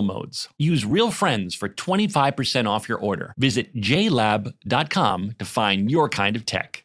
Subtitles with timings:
[0.00, 0.48] modes.
[0.56, 3.34] Use Real Friends for 25% off your order.
[3.36, 6.84] Visit jlab.com to find your kind of tech.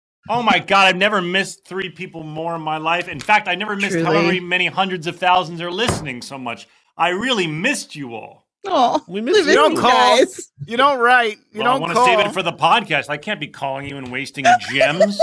[0.29, 3.07] Oh my God, I've never missed three people more in my life.
[3.09, 4.05] In fact, I never missed Truly.
[4.05, 6.67] however many hundreds of thousands are listening so much.
[6.97, 8.47] I really missed you all.
[8.67, 9.53] Oh, We missed live you.
[9.55, 9.89] Don't call.
[10.17, 10.51] guys.
[10.67, 11.37] You don't write.
[11.51, 12.05] You Well, don't I want to call.
[12.05, 13.09] save it for the podcast.
[13.09, 15.19] I can't be calling you and wasting gems.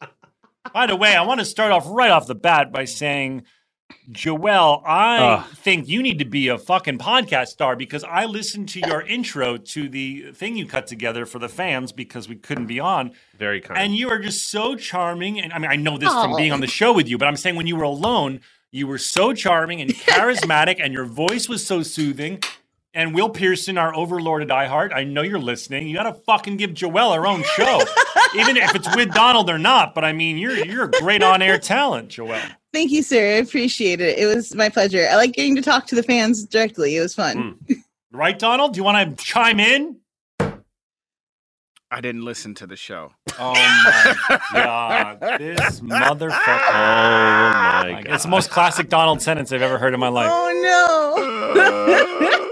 [0.72, 3.44] By the way, I want to start off right off the bat by saying,
[4.10, 5.46] Joel, I Ugh.
[5.56, 9.56] think you need to be a fucking podcast star because I listened to your intro
[9.56, 13.12] to the thing you cut together for the fans because we couldn't be on.
[13.36, 13.78] Very kind.
[13.78, 15.40] And you are just so charming.
[15.40, 16.36] And I mean, I know this from oh.
[16.36, 18.98] being on the show with you, but I'm saying when you were alone, you were
[18.98, 22.40] so charming and charismatic, and your voice was so soothing.
[22.96, 25.86] And Will Pearson, our overlord at iHeart, I know you're listening.
[25.86, 27.82] You got to fucking give Joelle her own show,
[28.34, 29.94] even if it's with Donald or not.
[29.94, 32.56] But I mean, you're you're a great on-air talent, Joelle.
[32.72, 33.18] Thank you, sir.
[33.18, 34.18] I appreciate it.
[34.18, 35.06] It was my pleasure.
[35.10, 36.96] I like getting to talk to the fans directly.
[36.96, 37.36] It was fun.
[37.68, 37.74] Hmm.
[38.12, 38.72] Right, Donald?
[38.72, 39.98] Do you want to chime in?
[41.90, 43.12] I didn't listen to the show.
[43.38, 46.32] Oh my god, this motherfucker!
[46.32, 50.30] Oh my god, It's the most classic Donald sentence I've ever heard in my life.
[50.32, 50.50] Oh
[51.54, 52.42] no.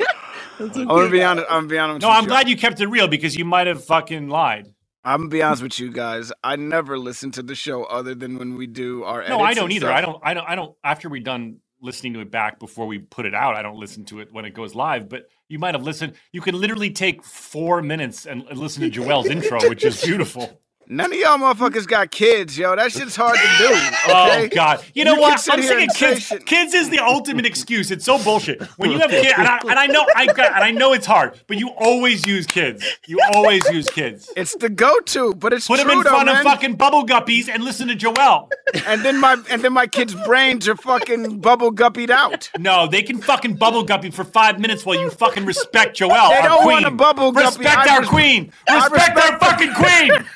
[0.59, 1.47] That's I'm gonna be honest.
[1.49, 2.03] I'm gonna be honest.
[2.03, 2.29] No, with I'm you.
[2.29, 4.69] glad you kept it real because you might have fucking lied.
[5.05, 6.33] I'm gonna be honest with you guys.
[6.43, 9.27] I never listen to the show other than when we do our.
[9.29, 9.87] No, I don't either.
[9.87, 9.97] stuff.
[9.97, 10.21] I don't.
[10.23, 10.49] I don't.
[10.49, 10.77] I don't.
[10.83, 14.05] After we're done listening to it back before we put it out, I don't listen
[14.07, 15.09] to it when it goes live.
[15.09, 16.15] But you might have listened.
[16.33, 20.61] You can literally take four minutes and and listen to Joelle's intro, which is beautiful.
[20.89, 22.77] None of y'all motherfuckers got kids, yo.
[22.77, 23.75] That shit's hard to do.
[24.07, 24.49] Oh Okay?
[24.49, 24.85] God!
[24.95, 25.49] You know You what?
[25.51, 26.21] I'm here sick of kids.
[26.27, 26.45] shit.
[26.47, 27.91] Kids is the ultimate excuse.
[27.91, 28.63] It's so bullshit.
[28.77, 31.07] When you have kids, and I, and I know I got, and I know it's
[31.07, 32.85] hard, but you always use kids.
[33.07, 34.31] You always use kids.
[34.37, 36.45] It's the go-to, but it's Put them true in though, front of man.
[36.45, 38.51] fucking bubble guppies and listen to Joelle.
[38.87, 42.51] And then my and then my kids' brains are fucking bubble guppied out.
[42.59, 46.29] No, they can fucking bubble guppy for five minutes while you fucking respect Joelle.
[46.29, 46.75] They our don't queen.
[46.83, 47.47] wanna bubble guppy.
[47.47, 48.53] Respect I our res- queen.
[48.69, 50.13] I Respect, our fucking queen.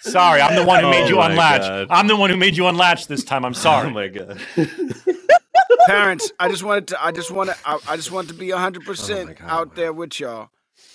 [0.00, 1.62] Sorry, I'm the one who made Oh you unlatch.
[1.62, 1.86] God.
[1.90, 3.44] I'm the one who made you unlatch this time.
[3.44, 3.88] I'm sorry.
[3.88, 4.40] Oh my god.
[5.86, 8.48] Parents, I just wanted to I just want to I, I just want to be
[8.48, 10.50] 100% out there with y'all.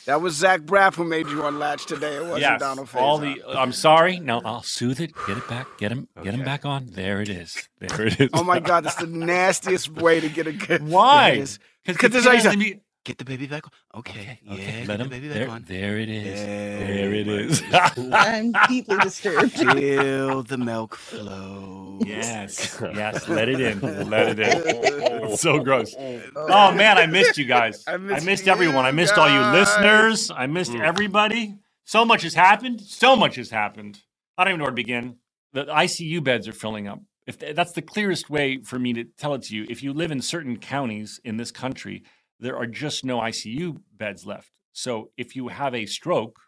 [0.06, 2.16] That was Zach Braff who made you unlatch today.
[2.18, 3.42] It wasn't Yes, Donald all the.
[3.48, 4.20] I'm sorry.
[4.20, 5.12] No, I'll soothe it.
[5.28, 5.68] Get it back.
[5.78, 6.08] Get him.
[6.24, 6.88] Get him back on.
[6.92, 7.70] There it is.
[7.80, 8.30] There it is.
[8.34, 10.88] Oh my god, that's the nastiest way to get a good.
[10.88, 11.32] Why?
[11.36, 14.00] Because Because there's the always a- to be- Get the baby back on.
[14.00, 15.10] Okay, yeah, Okay, get let the him.
[15.10, 15.64] baby There, back on.
[15.68, 16.40] there it is.
[16.40, 17.64] Yeah, there it is.
[18.14, 19.54] I'm deeply disturbed.
[19.54, 21.98] Feel the milk flow.
[22.06, 23.28] Yes, yes.
[23.30, 23.80] Let it in.
[24.08, 25.24] Let it in.
[25.32, 25.96] It's so gross.
[25.98, 26.22] Oh.
[26.36, 27.84] oh man, I missed you guys.
[27.88, 28.86] I missed missed, everyone.
[28.86, 29.54] I missed all you guys.
[29.68, 30.30] listeners.
[30.30, 30.82] I missed mm.
[30.82, 31.56] everybody.
[31.86, 32.82] So much has happened.
[32.82, 34.00] So much has happened.
[34.38, 35.16] I don't even know where to begin.
[35.54, 37.00] The ICU beds are filling up.
[37.26, 40.12] If that's the clearest way for me to tell it to you, if you live
[40.12, 42.04] in certain counties in this country,
[42.42, 44.52] there are just no ICU beds left.
[44.74, 46.40] So if you have a stroke,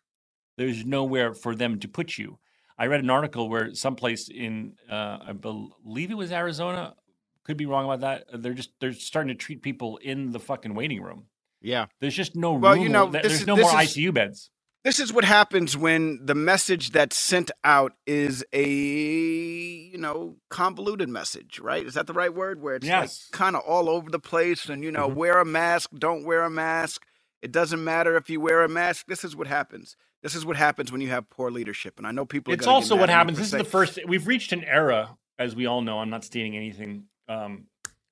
[0.58, 2.40] there's nowhere for them to put you.
[2.78, 6.96] I read an article where someplace in, uh, I believe it was Arizona,
[7.44, 8.42] could be wrong about that.
[8.42, 11.26] They're just they're starting to treat people in the fucking waiting room.
[11.62, 11.86] Yeah.
[12.00, 12.84] There's just no Well, room.
[12.84, 14.50] you know, there- there's is- no more is- ICU beds.
[14.84, 21.08] This is what happens when the message that's sent out is a you know convoluted
[21.08, 21.86] message, right?
[21.86, 22.62] Is that the right word?
[22.62, 23.30] Where it's Yes.
[23.32, 25.16] like kind of all over the place, and you know, Mhm.
[25.16, 27.06] wear a mask, don't wear a mask.
[27.42, 29.06] It doesn't matter if you wear a mask.
[29.08, 29.96] This is what happens.
[30.22, 32.52] This is what happens when you have poor leadership, and I know people.
[32.52, 33.38] Are It's also what happens.
[33.38, 34.00] This is the first.
[34.06, 36.00] We've reached an era, as we all know.
[36.00, 37.68] I'm not stating anything um,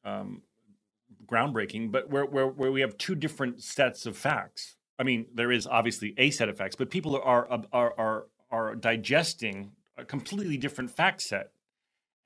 [0.06, 0.42] um,
[1.26, 4.78] groundbreaking, but where, where where we have two different sets of facts.
[5.02, 8.76] I mean, there is obviously a set of facts, but people are are are are
[8.76, 11.50] digesting a completely different fact set.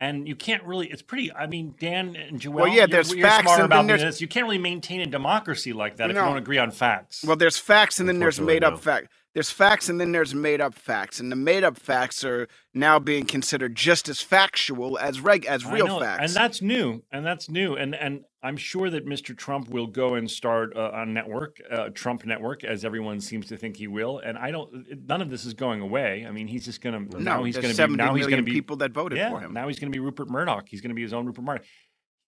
[0.02, 0.88] And you can't really.
[0.92, 1.32] It's pretty.
[1.32, 2.54] I mean, Dan and Joel.
[2.56, 5.06] Well, yeah, you're- there's you're facts and about then there's- You can't really maintain a
[5.06, 7.24] democracy like that if you don't agree on facts.
[7.24, 8.78] Well, there's facts and then there's made up no.
[8.78, 9.08] fact.
[9.36, 13.00] There's facts and then there's made up facts, and the made up facts are now
[13.00, 16.22] being considered just as factual as reg as real know, facts.
[16.22, 19.38] and that's new, and that's new, and and I'm sure that Mr.
[19.38, 23.58] Trump will go and start uh, a network, uh, Trump Network, as everyone seems to
[23.58, 24.20] think he will.
[24.20, 24.72] And I don't.
[25.06, 26.26] None of this is going away.
[26.26, 28.44] I mean, he's just going to now he's going to be now he's going to
[28.44, 29.52] be people that voted yeah, for him.
[29.54, 30.70] now he's going to be Rupert Murdoch.
[30.70, 31.66] He's going to be his own Rupert Murdoch.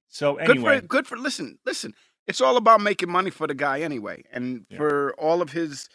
[0.09, 1.93] So good anyway, for good for listen listen
[2.27, 4.77] it's all about making money for the guy anyway and Yeah.
[4.77, 5.87] for all of his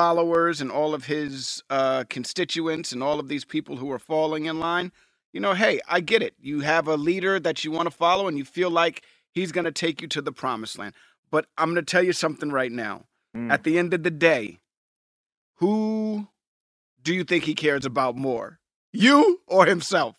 [0.00, 4.44] followers and all of his uh, constituents and all of these people who are falling
[4.44, 4.92] in line
[5.32, 8.28] you know hey i get it you have a leader that you want to follow
[8.28, 10.92] and you feel like he's going to take you to the promised land
[11.30, 13.04] but i'm going to tell you something right now
[13.34, 13.50] Mm.
[13.52, 14.58] at the end of the day
[15.56, 16.28] who
[17.02, 18.58] do you think he cares about more
[18.92, 20.16] you or himself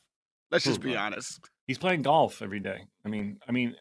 [0.51, 2.79] let's just be honest he's playing golf every day.
[3.05, 3.75] I mean, I mean,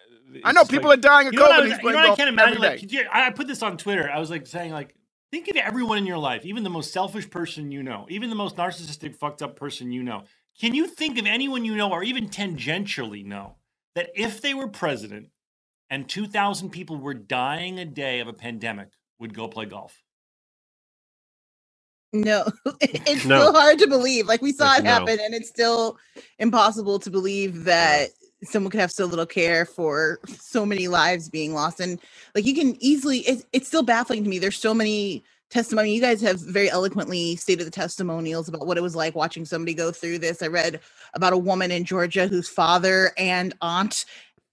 [0.44, 2.16] i know people are dying of know, what I, covid was- he's you know I
[2.16, 2.60] can't imagine.
[2.62, 4.10] Like, I put this on Twitter.
[4.10, 4.94] I was like saying, like,
[5.32, 8.36] think of everyone in your life, even the most selfish person you know, even the
[8.36, 10.24] most narcissistic, fucked up person you know.
[10.60, 13.56] Can you think of anyone you know, or even tangentially know,
[13.94, 15.28] that if they were president
[15.90, 18.88] and two thousand people were dying a day of a pandemic,
[19.18, 20.02] would go play golf?
[22.12, 22.44] No,
[22.80, 23.38] it's No.
[23.40, 24.26] still hard to believe.
[24.26, 24.86] Like we saw it No.
[24.86, 25.98] happen, and it's still
[26.38, 28.10] impossible to believe that
[28.44, 31.80] someone could have so little care for so many lives being lost.
[31.80, 32.00] And
[32.34, 34.38] like you can easily, it's it's still baffling to me.
[34.38, 35.94] There's so many testimony.
[35.94, 39.74] You guys have very eloquently stated the testimonials about what it was like watching somebody
[39.74, 40.42] go through this.
[40.42, 40.80] I read
[41.14, 44.04] about a woman in Georgia whose father and aunt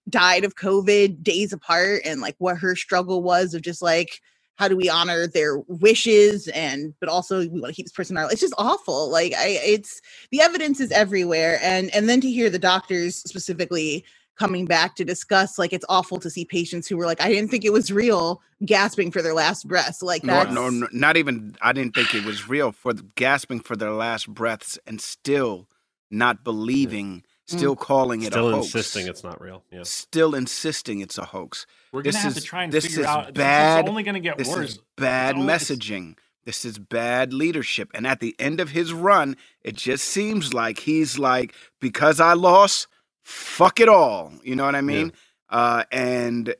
[0.10, 4.22] died of COVID days apart, and like what her struggle was of just like
[4.56, 8.18] how do we honor their wishes and but also we want to keep this person
[8.18, 10.02] alive it's just awful like i it's
[10.32, 14.04] the evidence is everywhere and and then to hear the doctors specifically
[14.38, 17.50] coming back to discuss like it's awful to see patients who were like i didn't
[17.50, 21.18] think it was real gasping for their last breaths like No, that's no, no, not
[21.18, 21.56] even.
[21.62, 25.68] I didn't think it was real for the, gasping for their last breaths and still
[26.12, 28.68] not believing, still calling it Still a hoax.
[28.70, 29.64] Still insisting it's not real.
[29.72, 29.84] Yeah.
[29.84, 31.66] Still insisting it's a hoax.
[31.92, 33.34] We're This gonna have is- to try and this figure is out.
[33.34, 33.80] bad.
[33.80, 34.70] This is only going to get This worse.
[34.72, 36.18] is bad only- it's- messaging.
[36.46, 37.90] This is bad leadership.
[37.94, 42.34] And at the end of his run, it just seems like he's like, because I
[42.34, 42.88] lost,
[43.24, 44.34] fuck it all.
[44.44, 45.14] You know what I mean?
[45.50, 46.54] Uh, and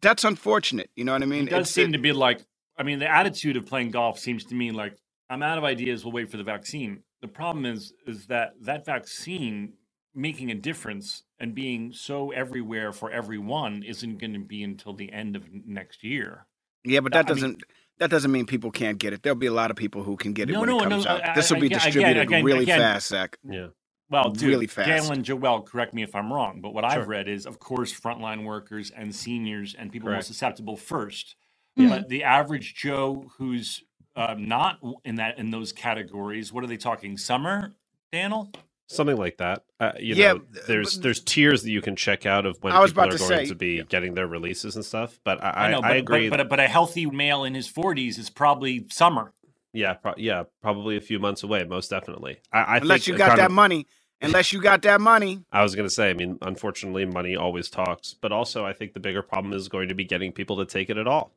[0.00, 0.90] that's unfortunate.
[0.94, 1.48] You know what I mean?
[1.48, 2.44] It does It's- seem to be like,
[2.76, 4.96] I mean, the attitude of playing golf seems to me like
[5.30, 6.04] I'm out of ideas.
[6.04, 7.02] We'll wait for the vaccine.
[7.22, 9.72] The problem is, is that that vaccine
[10.14, 15.12] making a difference and being so everywhere for everyone isn't going to be until the
[15.12, 16.46] end of next year.
[16.84, 17.62] Yeah, but that mean- doesn't
[17.98, 19.22] that doesn't mean people can't get it.
[19.22, 20.88] There'll be a lot of people who can get it No, when no, it no,
[20.88, 21.28] comes out.
[21.28, 23.38] I- this will I- be distributed again- really again- fast, Zach.
[23.48, 23.68] Yeah.
[24.10, 24.88] Well, dude, Really fast.
[24.88, 27.00] Galen Joel, correct me if I'm wrong, but what Sure.
[27.02, 30.18] I've read is, of course, frontline workers and seniors and people Correct.
[30.18, 31.36] most susceptible first.
[31.76, 31.88] Yeah.
[31.88, 33.82] But the average Joe who's
[34.16, 37.16] uh, not in that in those categories, what are they talking?
[37.16, 37.74] Summer,
[38.12, 38.52] Daniel?
[38.86, 39.64] Something like that.
[39.80, 42.72] Uh, you Yeah, know, there's but- there's tiers that you can check out of when
[42.72, 45.18] I was people about are to going say- to be getting their releases and stuff.
[45.24, 46.28] But I, I I, know, but, I agree.
[46.28, 49.32] But, but, but a healthy male in his 40s is probably summer.
[49.72, 52.38] yeah, pro- yeah, probably a few months away, most definitely.
[52.52, 53.86] I, I Unless think you got that of- money.
[54.22, 55.42] Unless you got that money.
[55.52, 58.94] I was going to say, I mean, unfortunately, money always talks, but also I think
[58.94, 61.32] the bigger problem is going to be getting people to take it at all.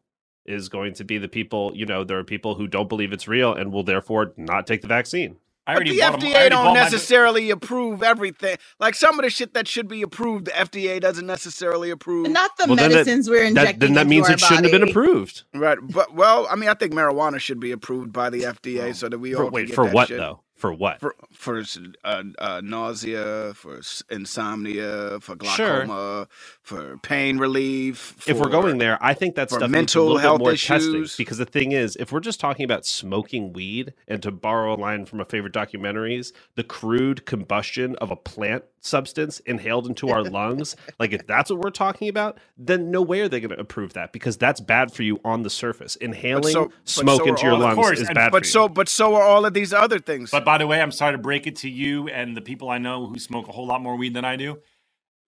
[0.46, 3.28] Is going to be the people, you know, there are people who don't believe it's
[3.28, 5.36] real and will therefore not take the vaccine.
[5.68, 8.58] I But already the bought 'em- I FDA don't bought my- necessarily approve everything.
[8.80, 12.24] Like some of the shit that should be approved, the FDA doesn't necessarily approve.
[12.24, 14.34] But not the Well, then that- medicines we're injecting That, then that into means our
[14.36, 15.44] it shouldn't have been approved.
[15.54, 15.78] Right.
[15.82, 19.20] But well, I mean, I think marijuana should be approved by the FDA so that
[19.20, 20.18] we For, all can wait, get for that what shit.
[20.18, 20.40] though?
[20.58, 21.00] For what?
[21.00, 21.64] for for
[22.04, 25.86] uh, uh, nausea, for insomnia, for Sure.
[25.86, 26.28] glaucoma,
[26.64, 28.28] for pain relief.
[28.28, 30.44] if we're going there, I think that for stuff needs a mental little health bit
[30.46, 31.06] more testing.
[31.16, 34.78] Because the thing is, if we're just talking about smoking weed, and to borrow a
[34.78, 40.24] line from a favorite documentaries, the crude combustion of a plant substance inhaled into our
[40.38, 43.60] lungs, like if that's what we're talking about, then no way are they going to
[43.60, 45.96] approve that because that's bad for you on the surface.
[45.98, 48.52] Inhaling so- smoke so into your all- lungs course, is and- bad but for you.
[48.52, 50.32] so but so are all of these other things.
[50.32, 52.78] But by the way, I'm sorry to break it to you and the people I
[52.78, 54.60] know who smoke a whole lot more weed than I do.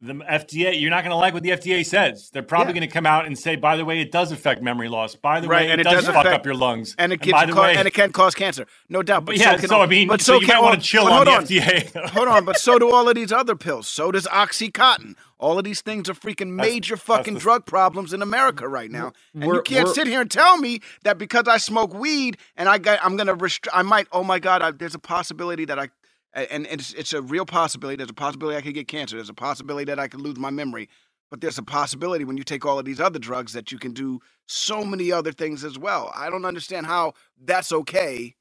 [0.02, 2.30] The FDA, you're not going to like what the FDA says.
[2.32, 2.80] They're probably Yeah.
[2.80, 5.16] going to come out and say, by the way, it does affect memory loss.
[5.16, 6.96] By the Right, way, and it, it does, does fuck affect- up your lungs.
[6.98, 9.26] and it the ca- way, and it can cause cancer, no doubt.
[9.26, 11.28] but yeah, can so I mean, but so, you can might want to chill on
[11.28, 12.06] hold the FDA.
[12.12, 13.90] hold on, but so do all of these other pills.
[13.90, 15.16] So does OxyContin.
[15.38, 18.92] All of these things are freaking major that's fucking the- drug problems in America right
[18.92, 19.12] now.
[19.34, 22.78] And you can't sit here and tell me that because I smoke weed and I
[22.78, 23.76] got, I'm gonna restrict.
[23.76, 24.08] I might.
[24.14, 25.90] Oh my God, I, there's a possibility that I,
[26.34, 27.98] and, it's, it's a real possibility.
[27.98, 29.16] There's a possibility I could get cancer.
[29.18, 30.90] There's a possibility that I could lose my memory.
[31.32, 33.94] But there's a possibility when you take all of these other drugs that you can
[33.94, 36.12] do so many other things as well.
[36.16, 38.36] I don't understand how that's okay.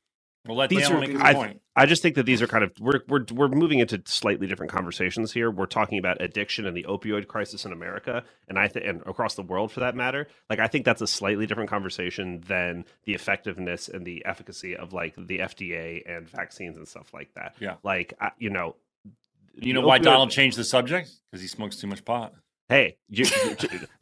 [0.49, 1.61] Well, let These Dale are- I- point.
[1.76, 4.73] I just think that these are kind of we're we're we're moving into slightly different
[4.73, 5.50] conversations here.
[5.50, 9.35] We're talking about addiction and the opioid crisis in America, and I think and across
[9.35, 10.26] the world for that matter.
[10.49, 14.95] Like I think that's a slightly different conversation than the effectiveness and the efficacy of
[14.95, 17.55] like the FDA and vaccines and stuff like that.
[17.61, 17.75] Yeah.
[17.85, 18.75] like I, you know,
[19.55, 21.11] You know why Donald changed the subject?
[21.31, 22.33] Because he smokes too much pot.
[22.68, 23.56] Hey, you, you-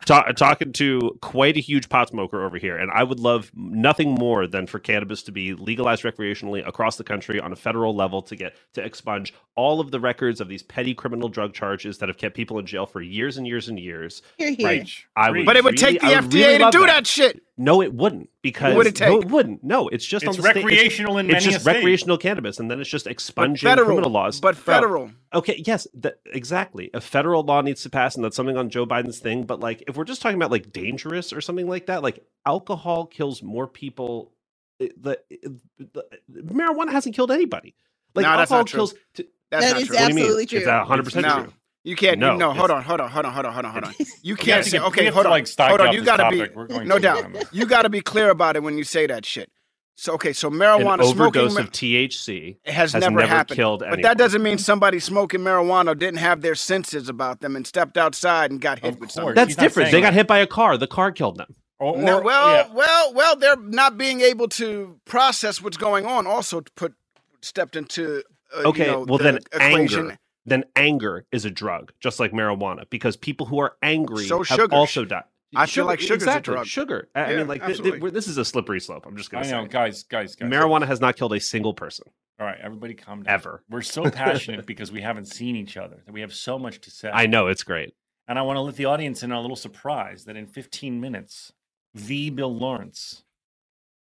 [0.07, 4.11] ta- talking to quite a huge pot smoker over here, and I would love nothing
[4.15, 8.23] more than for cannabis to be legalized recreationally across the country on a federal level
[8.23, 12.09] to get to expunge all of the records of these petty criminal drug charges that
[12.09, 14.21] have kept people in jail for years and years and years.
[14.37, 14.67] Here, here.
[14.67, 15.07] Preach.
[15.15, 16.87] I would But it would really- take the I would FDA really to do that.
[16.87, 17.43] that shit.
[17.59, 19.65] No, it wouldn't because would it no, it wouldn't.
[19.65, 21.75] No, it's just It's on the state- recreational in it's, many just a state.
[21.77, 24.41] recreational cannabis, and then it's just But expunging federal criminal laws.
[24.41, 25.11] But Bro, federal.
[25.35, 26.91] Okay, yes, that, exactly.
[26.93, 29.45] A federal law needs to pass, and that's something on Joe Biden's thing.
[29.45, 33.07] But like, if we're just talking about like dangerous or something like that, like alcohol
[33.07, 34.33] kills more people.
[34.79, 35.37] it- The, eh,
[35.79, 35.93] it-
[36.29, 37.75] the marijuana hasn't killed anybody.
[38.15, 38.79] Like No, that's alcohol not true.
[38.79, 38.95] kills.
[39.15, 39.97] T- That's That not is true.
[39.97, 40.25] what do you mean?
[40.25, 40.59] absolutely true.
[40.59, 41.35] Is that 100 percent no.
[41.45, 41.53] true?
[41.87, 42.19] You can't.
[42.19, 42.53] No, No, no.
[42.53, 42.83] Hold on.
[42.83, 43.11] Hold on.
[43.11, 43.33] Hold on.
[43.33, 43.53] Hold on.
[43.53, 43.73] Hold on.
[43.73, 43.95] Hold on.
[44.23, 44.79] You can't to say.
[44.81, 45.07] Okay.
[45.07, 45.31] Hold to, on.
[45.31, 45.95] like, hold you on.
[45.95, 46.51] You gotta topic.
[46.53, 46.57] be.
[46.57, 47.45] We're going No to doubt.
[47.53, 49.51] You gotta be clear about it when you say that shit.
[49.97, 50.33] So okay.
[50.33, 53.57] So marijuana smoking overdose ma- of THC has, has never, never happened.
[53.57, 54.03] killed but anyone.
[54.03, 58.51] that doesn't mean somebody smoking marijuana didn't have their senses about them and stepped outside
[58.51, 59.15] and got hit Of with course.
[59.15, 59.35] something.
[59.37, 59.91] That's He's different.
[59.91, 60.77] saying They got hit by a car.
[60.77, 61.55] The car killed them.
[61.79, 62.75] Or, No, or- well, yeah.
[62.75, 66.27] well, well, they're not being able to process what's going on.
[66.27, 66.95] Also, put
[67.43, 68.23] stepped into
[68.57, 70.01] uh, Okay, You know, well the then equation.
[70.01, 70.19] anger.
[70.47, 74.47] Then anger is a drug, just like marijuana, because people who are angry So have
[74.61, 74.75] sugar.
[74.75, 75.25] also died.
[75.55, 76.55] I feel like sugar's a exactly.
[76.55, 76.67] drug.
[76.67, 77.09] Sugar.
[77.15, 79.07] I Yeah, mean, like th- th- this is a slippery slope.
[79.07, 80.49] I'm just gonna know, guys, guys, guys.
[80.51, 82.07] Marijuana has not killed a single person
[82.39, 83.33] All right, everybody calm down.
[83.35, 83.63] ever.
[83.71, 86.91] We're so passionate because we haven't seen each other that we have so much to
[86.91, 87.11] say.
[87.13, 87.95] I know it's great.
[88.29, 91.01] And I want to let the audience in on a little surprise that in 15
[91.01, 91.53] minutes,
[91.95, 93.23] the Bill Lawrence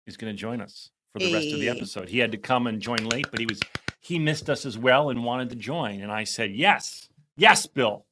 [0.06, 2.10] is going to join us for the rest of the episode.
[2.10, 3.60] He had to come and join late, but he was
[4.04, 6.02] he missed us as well and wanted to join.
[6.02, 8.06] And I said, "Yes, yes, Bill."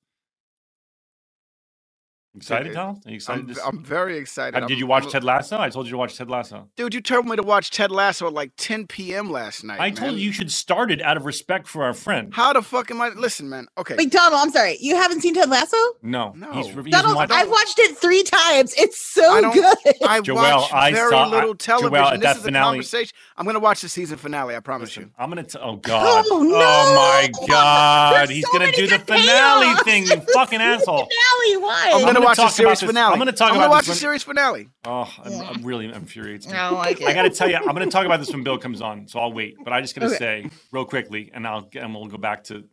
[2.33, 3.01] Excited, Tom?
[3.05, 3.41] Are you excited?
[3.41, 4.55] I'm, to s- I'm very excited.
[4.57, 5.59] I'm- did you watch I'm- Ted Lasso?
[5.59, 6.69] I told you to watch Ted Lasso.
[6.77, 9.29] Dude, you told me to watch Ted Lasso at like 10 p.m.
[9.29, 9.81] last night.
[9.81, 12.33] I told you you should start it out of respect for our friend.
[12.33, 13.09] How the fuck am I?
[13.09, 13.67] Listen, man.
[13.77, 13.95] Okay.
[13.97, 14.77] Wait, Donald, I'm sorry.
[14.79, 15.75] You haven't seen Ted Lasso?
[16.01, 16.53] No, No.
[16.53, 18.73] he's, he hasn't Donald, watched- I've watched it three times.
[18.77, 19.65] It's so I don't- good.
[20.07, 21.95] I Joelle, watch I very saw- little Joelle, television.
[22.05, 23.13] at this that is finale- a conversation.
[23.35, 24.55] I'm gonna watch the season finale.
[24.55, 25.09] I promise Listen, you.
[25.19, 25.45] I'm gonna.
[25.61, 26.25] Oh God!
[26.29, 26.55] Oh, oh no!
[26.55, 28.15] my God!
[28.15, 29.83] There's He's so gonna do the finale payoffs.
[29.83, 30.03] thing.
[30.05, 31.07] You fucking asshole!
[31.09, 32.20] Finale, why?
[32.21, 33.13] I'm, I'm gonna, gonna watch the talk series about finale.
[33.13, 34.69] I'm gonna talk I'm about gonna watch this the when- series finale.
[34.85, 36.53] Oh, I'm, I'm really infuriates me.
[36.53, 37.07] I don't like it.
[37.07, 39.07] I got to tell you, I'm going to talk about this when Bill comes on,
[39.07, 39.55] so I'll wait.
[39.63, 40.17] But I just got to Okay.
[40.17, 42.63] say real quickly, and I'll and we'll go back to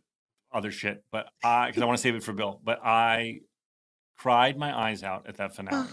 [0.51, 1.03] other shit.
[1.11, 2.59] But I, because I want to save it for Bill.
[2.63, 3.41] But I
[4.17, 5.87] cried my eyes out at that finale.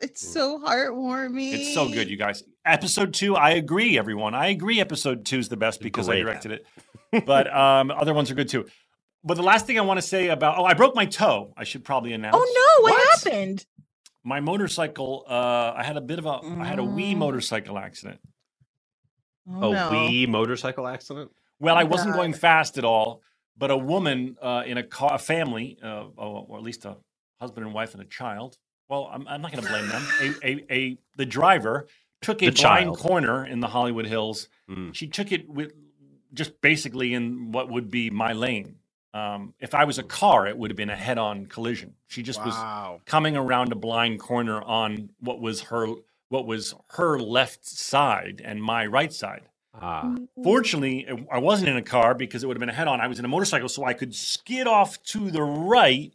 [0.00, 1.52] It's so heartwarming.
[1.52, 2.42] It's so good, you guys.
[2.64, 4.34] Episode two, I agree, everyone.
[4.34, 4.80] I agree.
[4.80, 7.26] Episode two is the best because I directed it.
[7.26, 8.66] But um, other ones are good too.
[9.22, 11.52] But the last thing I want to say about oh, I broke my toe.
[11.56, 12.36] I should probably announce.
[12.38, 12.38] Oh
[12.78, 12.82] no!
[12.84, 13.22] What, What?
[13.24, 13.66] happened?
[14.24, 15.24] My motorcycle.
[15.28, 16.40] Uh, I had a bit of a.
[16.60, 17.18] I had a wee Mm.
[17.18, 18.20] motorcycle accident.
[19.50, 19.90] Oh, a no.
[19.90, 21.30] wee motorcycle accident.
[21.58, 22.18] Well, I Oh, wasn't God.
[22.18, 23.22] going fast at all,
[23.56, 26.96] but a woman uh, in a car, a family, uh, or or at least a
[27.40, 28.56] husband and wife and a child.
[28.88, 30.02] Well, I'm, I'm not going to blame them.
[30.20, 31.86] A, a, a the driver
[32.22, 32.98] took a The blind child.
[32.98, 34.48] corner in the Hollywood Hills.
[34.68, 34.94] Mm.
[34.94, 35.72] She took it with
[36.34, 38.76] just basically in what would be my lane.
[39.12, 41.94] Um, if I was a car, it would have been a head-on collision.
[42.06, 42.54] She just was
[43.06, 45.88] coming around a blind corner on what was her
[46.28, 49.42] what was her left side and my right side.
[49.74, 50.14] Ah,
[50.44, 53.00] Fortunately, I wasn't in a car because it would have been a head on.
[53.00, 56.12] I was in a motorcycle, so I could skid off to the right.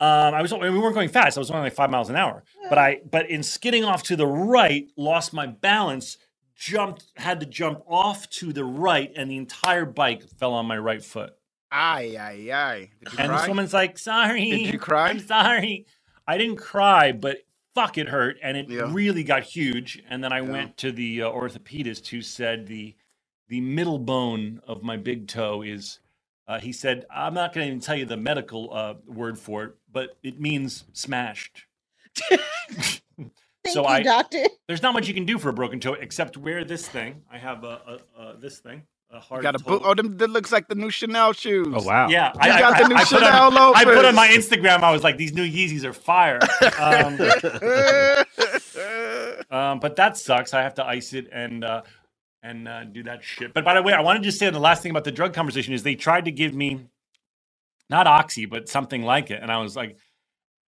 [0.00, 1.38] Um, I was we weren't going fast.
[1.38, 2.44] I was only like five miles an hour.
[2.68, 6.18] But I but in skidding off to the right, lost my balance,
[6.56, 10.76] jumped, had to jump off to the right, and the entire bike fell on my
[10.78, 11.34] right foot.
[11.70, 12.90] Aye, aye, aye.
[13.00, 13.38] Did you And cry?
[13.40, 15.10] this woman's like, "Sorry." Did you cry?
[15.10, 15.86] I'm sorry.
[16.26, 17.38] I didn't cry, but
[17.74, 18.90] fuck, it hurt, and it Yeah.
[18.92, 20.02] really got huge.
[20.08, 20.50] And then I Yeah.
[20.50, 22.94] went to the uh, orthopedist, who said the
[23.48, 26.00] the middle bone of my big toe is.
[26.46, 29.64] Uh, he said, "I'm not going to even tell you the medical uh, word for
[29.64, 31.66] it, but it means smashed."
[32.30, 33.30] Thank
[33.74, 34.44] So you, I- doctor.
[34.66, 37.22] There's not much you can do for a broken toe except wear this thing.
[37.30, 39.42] I have a, a, a this thing, a hard.
[39.42, 39.82] got a boot.
[39.84, 41.68] Oh, them, that looks like the new Chanel shoes.
[41.72, 42.08] oh wow.
[42.08, 44.28] Yeah, You got the new I put on, I put on my.
[44.28, 44.82] Instagram.
[44.82, 46.38] I was like, "These new Yeezys are fire."
[46.78, 47.18] Um,
[49.50, 50.54] um, but that sucks.
[50.54, 51.82] I have to ice it and uh,
[52.42, 53.54] and uh, do that shit.
[53.54, 55.32] But by the way, I want to just say the last thing about the drug
[55.34, 56.86] conversation is they tried to give me
[57.90, 59.96] not oxy, but something like it, and I was like,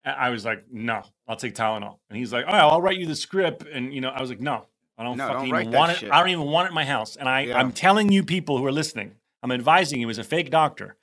[0.04, 1.99] I I was like, no, I'll take Tylenol.
[2.09, 4.40] And he's like, oh, I'll write you the script, and you know, I was like,
[4.40, 4.66] no,
[5.00, 5.99] I don't No, fucking don't even want it.
[5.99, 6.12] shit.
[6.12, 7.16] I don't even want it in my house.
[7.16, 7.59] And I, Yeah.
[7.59, 10.97] I'm telling you, people who are listening, I'm advising you as a fake doctor.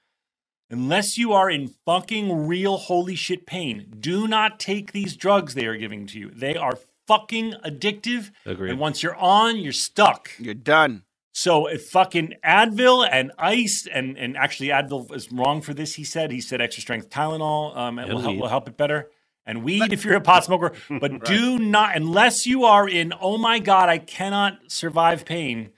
[0.70, 5.66] Unless you are in fucking real holy shit pain, do not take these drugs they
[5.66, 6.30] are giving to you.
[6.30, 6.78] They are
[7.08, 8.30] fucking addictive.
[8.46, 8.70] Agreed.
[8.72, 10.30] And once you're on, you're stuck.
[10.38, 11.04] You're done.
[11.32, 16.04] So if fucking Advil and ice and and actually Advil is wrong for this, he
[16.04, 16.32] said.
[16.32, 19.10] He said extra strength Tylenol um, it will help, will help it better.
[19.48, 23.38] And weed if you're a pot smoker, but do not unless you are in oh
[23.38, 25.70] my god, I cannot survive pain.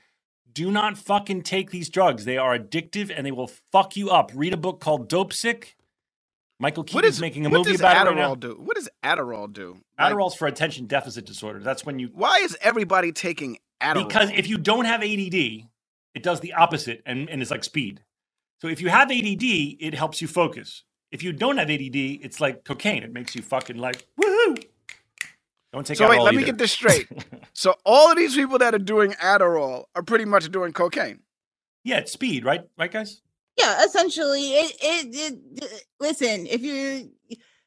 [0.52, 2.26] Do not fucking take these drugs.
[2.26, 4.32] They are addictive and they will fuck you up.
[4.34, 5.76] Read a book called Dopesick.
[6.60, 8.36] Michael What Keaton's is making a movie about Adderall it right now.
[8.36, 8.56] do?
[8.60, 9.78] What does Adderall do?
[9.98, 11.60] Like, Adderall's for attention deficit disorder.
[11.60, 14.08] That's when you why is everybody taking Adderall?
[14.08, 18.02] because if you don't have ADD, it does the opposite and, and it's like speed.
[18.62, 20.84] So if you have ADD, it helps you focus.
[21.12, 23.04] If you don't have ADD, it's like cocaine.
[23.04, 24.64] It makes you fucking like woohoo.
[25.74, 27.08] Don't take so wait, Adderall let me get this straight.
[27.54, 31.20] so all of these people that are doing Adderall are pretty much doing cocaine.
[31.84, 32.62] Yeah, it's speed, right?
[32.78, 33.22] Right, guys.
[33.58, 37.12] Yeah, essentially, it, it, it, Listen, if you,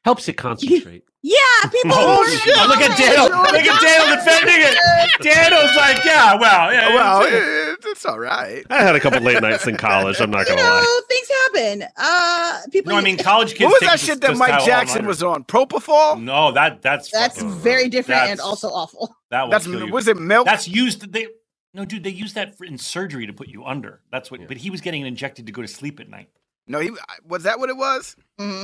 [0.05, 1.03] Helps you concentrate.
[1.21, 1.37] yeah,
[1.71, 1.91] people.
[1.93, 2.55] Oh, are shit.
[2.67, 3.29] look at Daniel.
[3.41, 4.77] Look at Daniel defending it.
[5.21, 6.89] Daniel's like, yeah, well, yeah.
[6.93, 8.65] well, it's- it's all right.
[8.69, 10.19] I had a couple late nights in college.
[10.19, 10.79] I'm not You gonna lie.
[10.81, 11.87] know, things happen.
[11.97, 12.91] Uh, people.
[12.93, 13.65] no, I mean college kids.
[13.71, 15.43] What was that shit that Mike Jackson was on?
[15.43, 16.21] Propofol?
[16.21, 19.15] No, that that's that's fucking- very different and also awful.
[19.29, 19.91] that will That's kill you.
[19.93, 20.45] was it milk?
[20.45, 21.11] That's used.
[21.13, 21.27] They
[21.73, 22.03] no, dude.
[22.03, 24.01] They use that for, in surgery to put you under.
[24.11, 24.47] That's what.
[24.47, 26.29] But he was getting it injected to go to sleep at night.
[26.67, 26.91] no, he
[27.27, 28.15] was that what it was?
[28.39, 28.63] hmm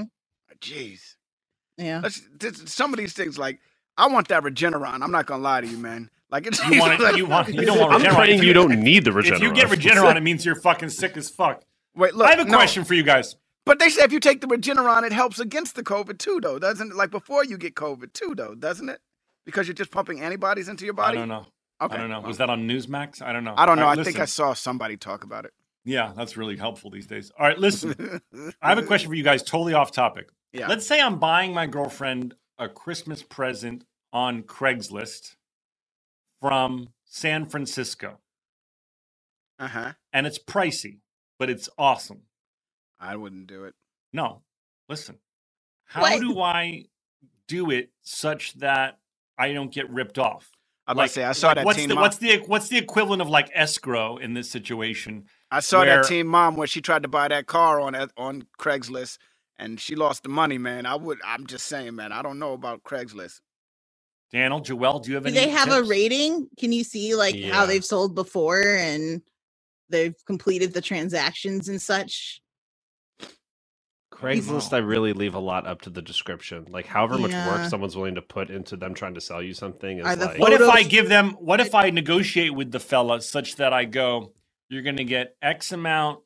[0.62, 1.16] Jeez.
[1.80, 2.08] Yeah.
[2.66, 3.60] Some of these things, like
[3.98, 5.02] I want that Regeneron.
[5.02, 6.10] I'm not gonna lie to you, man.
[6.30, 7.18] Like it's You want it?
[7.18, 7.48] You want?
[7.50, 8.16] You don't want I'm Regeneron.
[8.16, 9.36] praying If you don't need the Regeneron.
[9.36, 11.64] If you get Regeneron, it means you're fucking sick as fuck.
[11.96, 12.28] Wait, look.
[12.28, 13.36] I have a no, question for you guys.
[13.66, 16.60] But they say if you take the Regeneron, it helps against the COVID too, though,
[16.60, 16.96] doesn't it?
[16.96, 19.00] Like before you get COVID too, though, doesn't it?
[19.46, 21.18] Because you're just pumping antibodies into your body.
[21.18, 21.48] I don't don't know.
[21.82, 21.96] Okay.
[21.96, 22.22] I don't know.
[22.22, 23.22] Was that on Newsmax?
[23.22, 23.54] I don't know.
[23.58, 23.84] I don't know.
[23.84, 25.54] All I right, think I saw somebody talk about it.
[25.86, 27.32] Yeah, that's really helpful these days.
[27.40, 28.22] All right, listen.
[28.62, 30.30] I have a question for you guys, totally off topic.
[30.54, 30.68] Yeah.
[30.68, 35.36] Let's say I'm buying my girlfriend a Christmas present on Craigslist
[36.42, 38.20] from San Francisco,
[39.60, 39.94] Uh huh.
[40.14, 41.00] and it's pricey,
[41.38, 42.22] but it's awesome.
[43.00, 43.76] I wouldn't do it.
[44.14, 44.42] No,
[44.88, 45.20] listen.
[45.86, 46.20] How What?
[46.20, 46.86] do I
[47.48, 49.00] do it such that
[49.38, 50.52] I don't get ripped off?
[50.88, 52.02] I'd like, say I saw like, that what's teen the mom.
[52.02, 55.26] what's the what's the equivalent of like escrow in this situation?
[55.52, 58.48] I saw where- that teen mom where she tried to buy that car on on
[58.60, 59.20] Craigslist
[59.60, 60.58] and she lost the money.
[60.58, 61.20] Man, I would.
[61.24, 62.12] I'm just saying, man.
[62.12, 63.42] I don't know about Craigslist.
[64.32, 65.40] Daniel, Joel, do you have Do any?
[65.40, 66.48] they have a rating?
[66.60, 67.52] Can you see like Yeah.
[67.52, 69.22] how they've sold before and
[69.90, 72.42] they've completed the transactions and such?
[74.14, 76.66] Craigslist, I really leave a lot up to the description.
[76.70, 77.48] Like, however much Yeah.
[77.48, 80.26] work someone's willing to put into them trying to sell you something is Are the
[80.26, 81.32] like, What if I give them?
[81.34, 84.34] What if I negotiate with the fella such that I go,
[84.68, 86.20] you're going to get X amount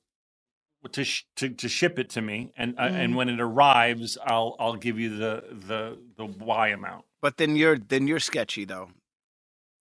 [0.91, 2.93] to sh- to to ship it to me, and uh, Mm.
[2.93, 7.05] and when it arrives, I'll I'll give you the the the Y amount.
[7.21, 8.89] But then you're then you're sketchy though.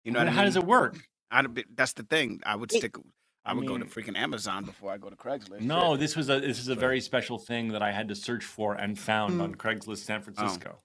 [0.05, 0.97] You know Well, I how does it work?
[1.31, 2.41] I don't that's the thing.
[2.45, 2.97] I would It- stick.
[3.45, 5.63] I I would go to freaking Amazon before I go to Craigslist.
[5.63, 8.45] No, this was a this is a very special thing that I had to search
[8.45, 9.43] for and found Mm.
[9.43, 10.79] on Craigslist San Francisco.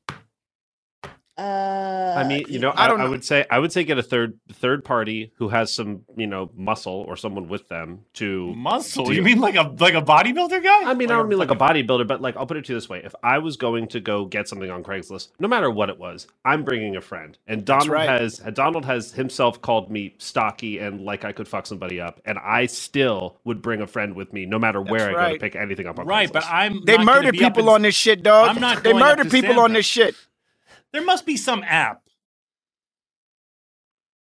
[1.38, 3.97] Uh, I mean, you know, I I, don't I would say I would say get
[3.97, 8.54] a third third party who has some, you know, muscle or someone with them to
[8.56, 9.06] Muscle?
[9.06, 10.89] Do You you- mean like a like a bodybuilder guy?
[10.89, 12.78] I mean, I don't mean like a bodybuilder, but like I'll put it to you
[12.78, 15.89] this way: if I was going to go get something on Craigslist, no matter what
[15.89, 17.38] it was, I'm bringing a friend.
[17.47, 18.10] And Donald right.
[18.10, 22.39] has Donald has himself called me stocky and like I could fuck somebody up, and
[22.39, 25.56] I still would bring a friend with me, no matter where I go to pick
[25.56, 26.34] anything up on Right, Craigslist.
[26.34, 28.50] but I'm They not murder people on this shit, dog.
[28.50, 29.73] I'm not They going murder people on Sandra.
[29.73, 30.15] this shit.
[30.97, 32.01] There must be some app.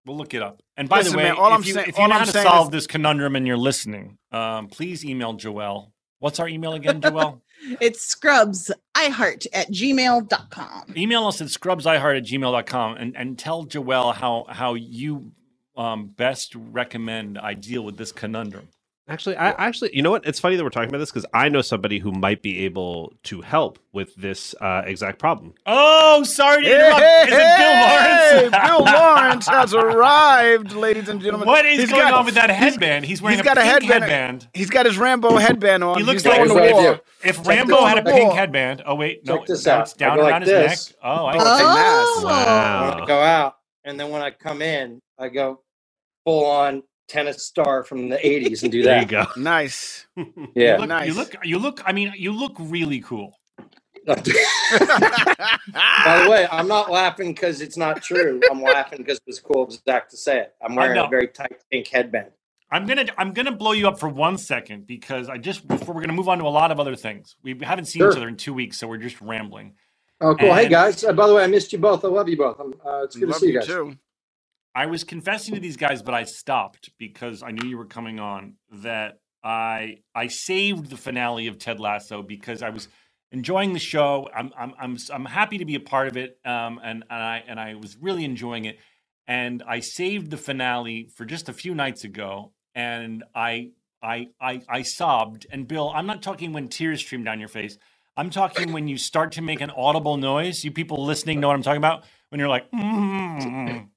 [0.06, 0.62] We'll look it up.
[0.74, 2.14] And by Listen, the way, man, all if, I'm you, saying- if you all know
[2.14, 5.92] how to solve is- this conundrum and you're listening, um, please email Joelle.
[6.18, 7.42] What's our email again, Joelle?
[7.82, 10.94] it's scrubs iheart at gmail.com.
[10.96, 15.32] email us at scrubsiheart at gmail.com and, and tell Joelle how, how you
[15.76, 18.68] um, best recommend I deal with this conundrum.
[19.12, 20.26] Actually, I actually, you know what?
[20.26, 23.12] It's funny that we're talking about this because I know somebody who might be able
[23.24, 25.52] to help with this uh, exact problem.
[25.66, 27.00] Oh, sorry to Hey, interrupt.
[27.02, 28.66] hey, Is it Bill hey, Lawrence?
[28.66, 31.46] Bill Lawrence has arrived, ladies and gentlemen.
[31.46, 33.04] What is He's going got- on with that headband?
[33.04, 34.02] He's wearing He's got a pink headband.
[34.04, 34.48] headband.
[34.54, 35.98] He's got his Rambo headband on.
[35.98, 37.00] He looks He's like going to Here's what I war.
[37.22, 38.06] If Check Rambo had a out.
[38.16, 38.82] pink headband.
[38.86, 39.80] Oh wait, no, this now out.
[39.82, 40.88] it's down I go like around his this.
[40.90, 40.98] neck.
[41.04, 42.16] Oh, I Oh, it's a mask.
[42.16, 45.60] Oh, When I go out, and then when I come in, I go
[46.24, 49.28] full on tennis star from the '80s and do There you that.
[49.36, 49.40] go.
[49.40, 50.06] Nice.
[50.54, 50.74] Yeah.
[50.74, 51.06] You look, Nice.
[51.08, 51.80] you look, you look.
[51.86, 53.38] I mean, you look really cool.
[54.06, 58.40] By the way, I'm not laughing because it's not true.
[58.50, 60.54] I'm laughing because it was cool of Zach to say it.
[60.62, 62.30] I'm wearing a very tight pink headband.
[62.70, 66.00] I'm gonna, I'm gonna blow you up for one second because I just before we're
[66.00, 67.36] gonna move on to a lot of other things.
[67.42, 69.74] We haven't seen each other in two weeks, so we're just rambling.
[70.20, 70.54] Oh, cool.
[70.54, 71.04] Hey guys.
[71.04, 72.04] Uh, by the way, I missed you both.
[72.04, 72.58] I love you both.
[72.60, 73.68] Uh, it's good Love to see you you guys.
[73.68, 73.96] too.
[74.74, 78.20] I was confessing to these guys, but I stopped because I knew you were coming
[78.20, 78.54] on.
[78.70, 82.88] That I I saved the finale of Ted Lasso because I was
[83.32, 84.28] enjoying the show.
[84.34, 87.44] I'm I'm I'm I'm happy to be a part of it, um, and and I
[87.46, 88.78] and I was really enjoying it.
[89.26, 93.70] And I saved the finale for just a few nights ago, and I
[94.02, 95.46] I I I sobbed.
[95.50, 97.78] And Bill, I'm not talking when tears stream down your face.
[98.16, 100.64] I'm talking when you start to make an audible noise.
[100.64, 102.04] You people listening know what I'm talking about.
[102.28, 103.88] When you're like, "Mm, mm,"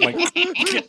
[0.00, 0.36] like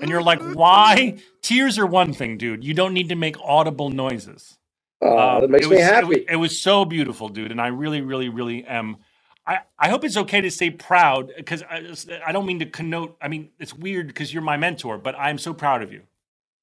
[0.02, 1.18] and you're like, why?
[1.42, 2.64] Tears are one thing, dude.
[2.64, 4.58] You don't need to make audible noises.
[5.02, 6.26] Oh, Um, that makes it me was- it happy.
[6.30, 8.98] It, was so beautiful, dude, and I really, really, really am.
[9.46, 11.94] I, I hope it's okay to say proud because I,
[12.26, 13.18] I don't mean to connote.
[13.22, 16.04] I mean, it's weird because you're my mentor, but I'm so proud of you.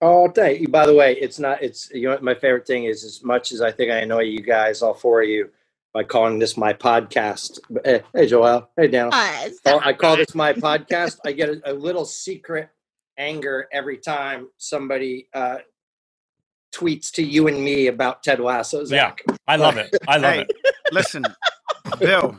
[0.00, 0.68] Oh, thank you.
[0.68, 1.62] By the way, it's not.
[1.62, 3.04] It's you know my favorite thing is.
[3.04, 5.50] As much as I think I annoy you guys, all four of you,
[5.92, 7.58] by calling this my podcast.
[7.84, 8.68] Hey, hey Joel.
[8.76, 9.10] Hey, Daniel.
[9.12, 11.18] Uh, Well, I call this my podcast.
[11.24, 12.68] I get a, a little secret
[13.18, 15.58] anger every time somebody uh,
[16.74, 18.84] tweets to you and me about Ted Lasso.
[18.84, 19.22] Zach.
[19.48, 19.94] I love it.
[20.06, 20.52] I love Hey, it.
[20.92, 21.24] listen,
[21.98, 22.38] Bill.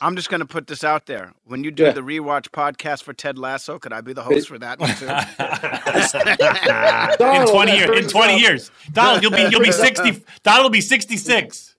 [0.00, 1.32] I'm just gonna put this out there.
[1.44, 1.92] When you do Yeah.
[1.92, 5.06] the rewatch podcast for Ted Lasso, could I be the host for that one too?
[7.24, 10.24] in 20 years, in 20 out- years, Donald, you'll be you'll be 60.
[10.42, 11.71] Donald will be 66.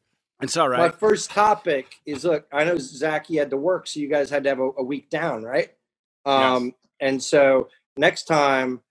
[0.43, 3.99] It's all My first topic is look, I know Zach, you had to work, so
[3.99, 5.69] you guys had to have a, a week down, right?
[6.25, 8.81] Um, And so next time,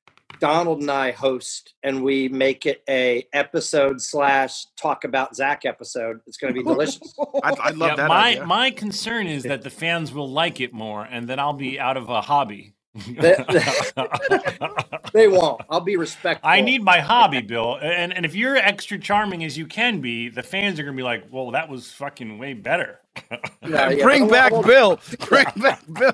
[0.41, 6.21] Donald and I host, and we make it a episode slash talk about Zach episode.
[6.27, 7.15] It's going to be delicious.
[7.43, 8.47] I'd, I'd love Yeah, that my idea.
[8.47, 11.97] my concern is that the fans will like it more, and then I'll be out
[11.97, 12.72] of a hobby.
[15.13, 15.61] they won't.
[15.71, 16.49] I'll be respectful.
[16.49, 17.79] I need my hobby, Bill.
[17.83, 21.03] And and if you're extra charming as you can be, the fans are gonna be
[21.03, 23.01] like, "Well, that was fucking way better."
[23.67, 25.01] Yeah, yeah, Bring I won't- back I won't- Bill.
[25.29, 26.13] Bring back Bill.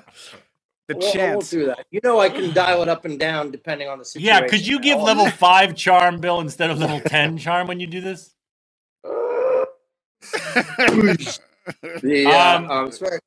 [0.87, 1.85] The I won't- I won't do that.
[1.91, 4.43] You know, I can dial it up and down depending on the situation.
[4.43, 7.87] yeah, could you give level five charm, Bill, instead of level ten charm when you
[7.87, 8.33] do this?
[12.01, 13.19] The, uh, Um, um, it's very-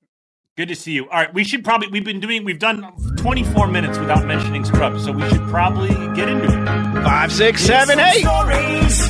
[0.55, 1.05] Good to see you.
[1.05, 2.85] All right, we should probably we've been doing we've done
[3.17, 7.03] 24 minutes without mentioning Scrubs, so we should probably get into it.
[7.03, 8.21] Five, six, seven, eight.
[8.21, 9.07] Stories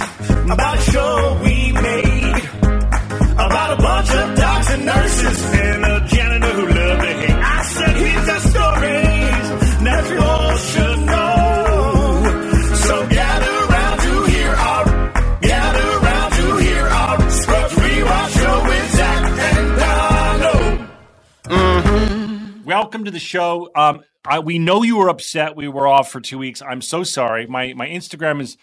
[0.49, 2.45] about a show we made.
[3.33, 6.42] About a bunch of docs and nurses and a janitor
[22.75, 23.71] Welcome to the show.
[23.75, 25.57] Um, I, we know you were upset.
[25.57, 26.63] We were off for two weeks.
[26.63, 27.47] I'm so sorry.
[27.47, 28.57] My my Instagram is.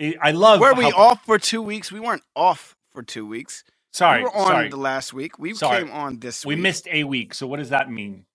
[0.00, 0.58] I I love.
[0.60, 1.92] Were we how- off for two weeks?
[1.92, 3.62] We weren't off for two weeks.
[3.92, 4.68] Sorry, we were on sorry.
[4.70, 5.38] the last week.
[5.38, 5.84] We Sorry.
[5.84, 6.62] came on this we week.
[6.64, 7.32] missed a week.
[7.32, 8.26] So what does that mean?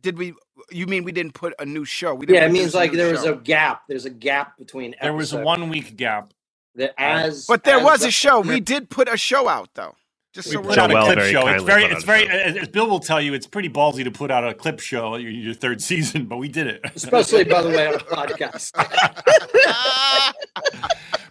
[0.00, 0.32] Did we?
[0.70, 2.14] You mean we didn't put a new show?
[2.14, 3.82] We didn't yeah, it means like new there was a gap.
[3.88, 4.94] There's a gap between.
[5.02, 6.32] There was a one week gap.
[6.76, 7.46] that as.
[7.46, 8.40] But there as was the- a show.
[8.42, 9.96] We did put a show out though.
[10.36, 11.46] Just We so put we're out a clip very show.
[11.48, 12.26] It's very, it's very.
[12.26, 12.30] show.
[12.30, 15.16] As as Bill will tell you, it's pretty ballsy to put out a clip show
[15.16, 16.82] your, your third season, but we did it.
[16.94, 18.72] Especially, by the way, on a podcast.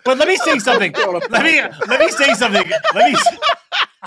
[0.04, 0.92] But let me say something.
[1.30, 2.68] let me let me say something.
[2.96, 3.18] Let me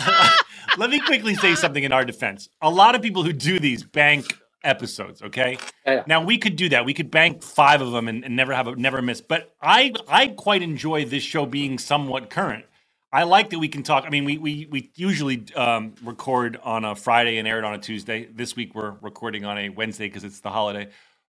[0.78, 2.48] let me quickly say something in our defense.
[2.60, 4.26] A lot of people who do these bank
[4.64, 5.22] episodes.
[5.22, 6.02] Okay, Yeah.
[6.08, 6.84] now we could do that.
[6.84, 9.20] We could bank five of them and, and never have a never miss.
[9.20, 12.64] But I I quite enjoy this show being somewhat current.
[13.10, 14.04] I like that we can talk.
[14.06, 17.74] I mean, we we we usually um, record on a Friday and air it on
[17.74, 18.26] a Tuesday.
[18.26, 20.88] This week we're recording on a Wednesday because it's the holiday.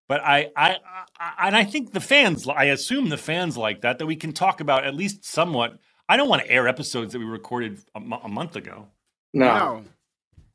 [0.09, 0.77] But I, I,
[1.19, 4.33] I, and I think the fans, I assume the fans like that, that we can
[4.33, 5.77] talk about at least somewhat.
[6.09, 8.87] I don't want to air episodes that we recorded a, month ago.
[9.35, 9.45] No.
[9.45, 9.83] no.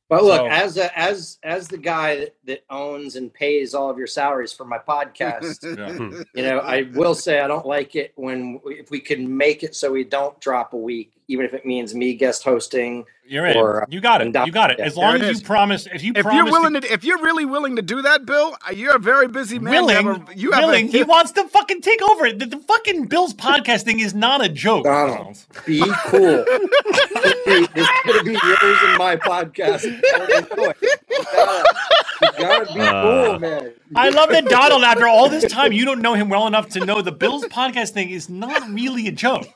[0.09, 3.89] But look, So- as a, as as the guy that, that owns and pays all
[3.91, 6.23] of your salaries for my podcast, Yeah.
[6.35, 9.75] you know, I will say I don't like it when if we can make it
[9.75, 13.05] so we don't drop a week, even if it means me guest hosting.
[13.27, 13.57] You're in.
[13.57, 14.27] Or, uh, you got it.
[14.47, 14.79] You got it.
[14.79, 15.41] As long as is.
[15.41, 18.03] you promise, if you If promise you're willing to, if you're really willing to do
[18.03, 19.73] that, Bill, uh, you're a very busy man.
[19.85, 22.31] You have willing, a- You have a, willing, he wants to fucking take over.
[22.35, 24.85] The, the fucking Bill's podcast thing is not a joke.
[24.85, 25.39] Donald.
[25.65, 26.45] Be cool.
[26.47, 29.85] it's going to be yours and my podcast.
[29.85, 30.75] You gotta,
[32.21, 33.73] you gotta be Uh, cool, man.
[33.97, 36.85] I love that Donald, after all this time, you don't know him well enough to
[36.85, 39.49] know the Bills podcast thing is not really a joke.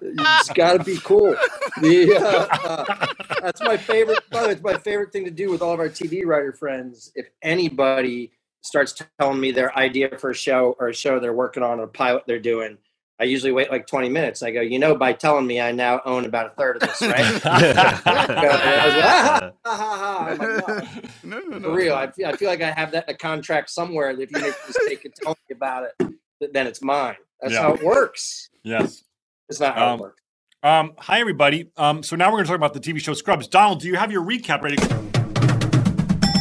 [0.00, 1.36] You just got to be cool.
[1.80, 3.06] The, uh, uh,
[3.40, 4.18] that's my favorite.
[4.30, 6.52] By the way, it's my favorite thing to do with all of our TV writer
[6.52, 7.12] friends.
[7.14, 11.62] If anybody starts telling me their idea for a show or a show they're working
[11.62, 12.78] on or a pilot they're doing,
[13.20, 14.42] I usually wait like 20 minutes.
[14.42, 17.02] I go, you know, by telling me, I now own about a third of this,
[17.02, 17.20] right?
[17.44, 20.26] I was like, ah, ha, ha, ha.
[20.28, 21.38] I'm like, no.
[21.38, 23.70] no, no, For real, I feel, I feel like I have that in a contract
[23.70, 24.16] somewhere.
[24.16, 26.12] That if you make a mistake and tell me about it, th-
[26.52, 27.16] then it's mine.
[27.40, 27.62] That's Yeah.
[27.62, 28.48] how it works.
[28.64, 29.04] yes.
[29.48, 30.22] It's not how Um, it works.
[30.62, 31.70] Um, hi, everybody.
[31.76, 33.48] Um, so now we're going to talk about the TV show Scrubs.
[33.48, 34.76] Donald, do you have your recap ready?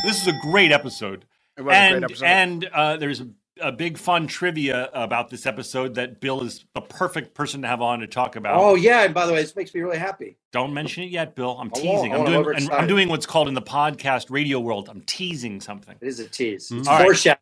[0.04, 1.26] This is a great episode.
[1.58, 2.26] It was a and great episode.
[2.26, 3.28] and uh, there's a,
[3.62, 7.82] a big fun trivia about this episode that Bill is the perfect person to have
[7.82, 8.60] on to talk about.
[8.60, 10.38] Oh yeah, and by the way, this makes me really happy.
[10.52, 11.58] Don't mention it yet, Bill.
[11.60, 12.14] I'm I teasing.
[12.14, 12.46] I I'm doing.
[12.56, 14.88] I'm I'm, I'm doing what's called in the podcast radio world.
[14.90, 15.96] I'm teasing something.
[16.02, 16.72] It is a tease.
[16.72, 17.04] It's All right.
[17.06, 17.40] foreshadowing.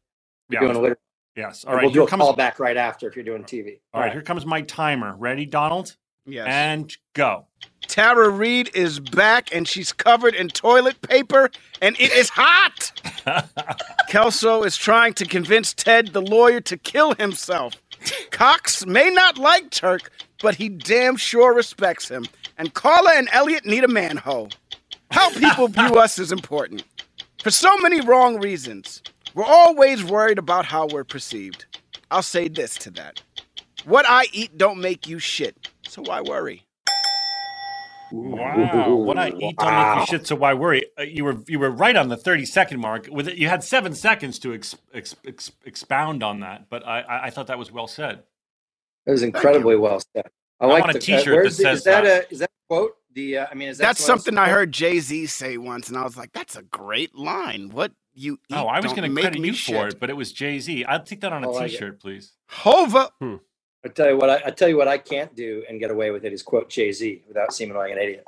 [0.50, 0.94] Yeah.
[1.36, 1.52] You're doing a little.
[1.52, 1.66] Yes.
[1.66, 1.84] All right.
[1.84, 2.22] we'll do here a comes.
[2.22, 3.80] call back right after if you're doing TV.
[3.94, 4.12] All right.
[4.12, 5.16] Here comes my timer.
[5.18, 5.96] Ready, Donald?
[6.26, 6.48] yes.
[6.50, 7.48] And go.
[7.88, 11.50] Tara Reid is back and she's covered in toilet paper
[11.82, 12.92] and it is hot.
[14.10, 17.74] Kelso is trying to convince Ted, the lawyer, to kill himself.
[18.32, 20.12] Cox may not like Turk,
[20.42, 22.26] but he damn sure respects him.
[22.58, 24.50] And Carla and Elliot need a manhole.
[25.12, 26.84] How people view us is important.
[27.42, 29.02] For so many wrong reasons.
[29.36, 31.66] We're always worried about how we're perceived.
[32.12, 33.22] I'll say this to that.
[33.86, 36.66] What I eat don't make you shit, so why worry?
[38.12, 38.96] Wow.
[38.96, 40.28] What I eat don't make you shit.
[40.28, 40.86] So why worry?
[40.98, 43.08] Uh, you were you were right on the thirty second mark.
[43.12, 47.02] With it, you had seven seconds to ex, ex, ex, expound on that, but I,
[47.02, 48.24] I I thought that was well said.
[49.06, 50.26] It was incredibly well said.
[50.60, 52.26] I, I like want a the, t-shirt uh, that says is that, that.
[52.26, 52.98] a is that a quote?
[53.14, 55.58] The uh, I mean, is that That's what was- something I heard Jay Z say
[55.58, 57.70] once, and I was like, "That's a great line.
[57.70, 59.76] What you eat Oh, I was don't going to make credit me you shit.
[59.76, 60.84] for it, but it was Jay Z.
[60.86, 61.78] I'll take that on a I like it.
[61.78, 62.34] shirt please.
[62.50, 65.90] Hova, I tell you what, I, I tell you what, I can't do and get
[65.90, 68.26] away with it is quote Jay Z without seeming like an idiot.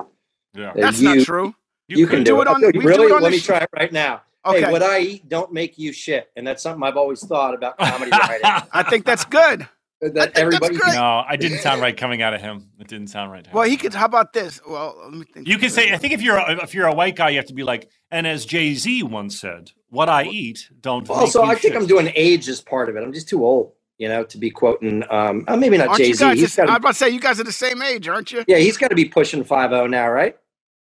[0.54, 0.72] Yeah.
[0.76, 1.54] That's you, not true.
[1.88, 2.42] You, can do, do it.
[2.44, 3.06] it on- Okay, do really?
[3.08, 4.22] it on Let the me sh- try it right now.
[4.46, 4.62] Okay.
[4.64, 7.78] Hey, what I eat don't make you shit, and that's something I've always thought about
[7.78, 8.42] comedy writing.
[8.72, 9.68] I think that's good.
[10.02, 10.94] That that's everybody great.
[10.96, 12.70] No, I didn't sound right coming out of him.
[12.80, 13.44] It didn't sound right.
[13.44, 13.56] to him.
[13.56, 13.94] Well, he could.
[13.94, 14.60] How about this?
[14.68, 15.48] Well, let me think.
[15.48, 15.92] You can say.
[15.92, 17.90] I think if you're a, if you're a white guy, you have to be like.
[18.10, 21.74] And as Jay Z once said, "What I eat don't." make Also, me I think
[21.74, 23.04] shit." I'm doing age as part of it.
[23.04, 25.04] I'm just too old, you know, to be quoting.
[25.10, 26.24] Um, uh, maybe not Jay you Z.
[26.26, 26.40] guys?
[26.40, 26.78] He's just- I was got.
[26.80, 28.44] about to say you guys are the same age, aren't you?
[28.48, 30.36] Yeah, he's got to be pushing five zero now, right?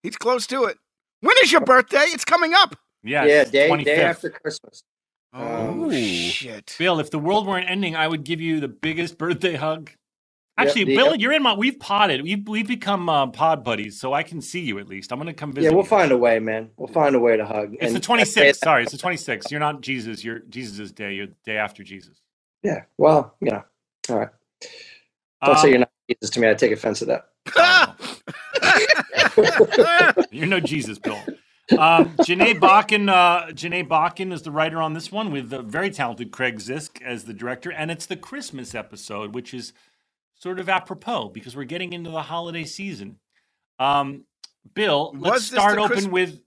[0.04, 0.78] He's close to it.
[1.22, 2.06] When is your birthday?
[2.10, 2.76] It's coming up.
[3.04, 3.84] Yes, yeah, day 25th.
[3.86, 4.84] day after Christmas.
[5.33, 6.77] Oh Um, shit!
[6.79, 9.91] Bill, if the world weren't ending, I would give you the biggest birthday hug.
[10.57, 11.53] Actually, the- Bill, you're in my.
[11.53, 12.23] We've potted.
[12.23, 15.11] We've we've become uh, pod buddies, so I can see you at least.
[15.11, 15.69] I'm going to come visit.
[15.69, 15.89] Yeah, we'll you.
[15.89, 16.71] find a way, man.
[16.77, 17.75] We'll find a way to hug.
[17.79, 18.57] It's And the I 26th.
[18.57, 19.51] Sorry, it's the 26th.
[19.51, 20.23] You're not Jesus.
[20.23, 21.13] You're Jesus' day.
[21.15, 22.21] You're the day after Jesus.
[22.63, 22.83] Yeah.
[22.97, 23.63] Well, you know.
[24.09, 24.29] All right.
[25.45, 26.49] Don't say Um, you're not Jesus to me.
[26.49, 27.29] I take offense to that.
[30.31, 31.29] You're no Jesus, Bill.
[31.71, 35.89] Um, Janae Bakken, uh, Janae Bakken is the writer on this one with the very
[35.89, 39.73] talented Craig Zisk as the director, and it's the Christmas episode, which is
[40.36, 43.17] sort of apropos because we're getting into the holiday season.
[43.80, 44.23] Um,
[44.73, 46.41] Bill, let's Was start open Christ- with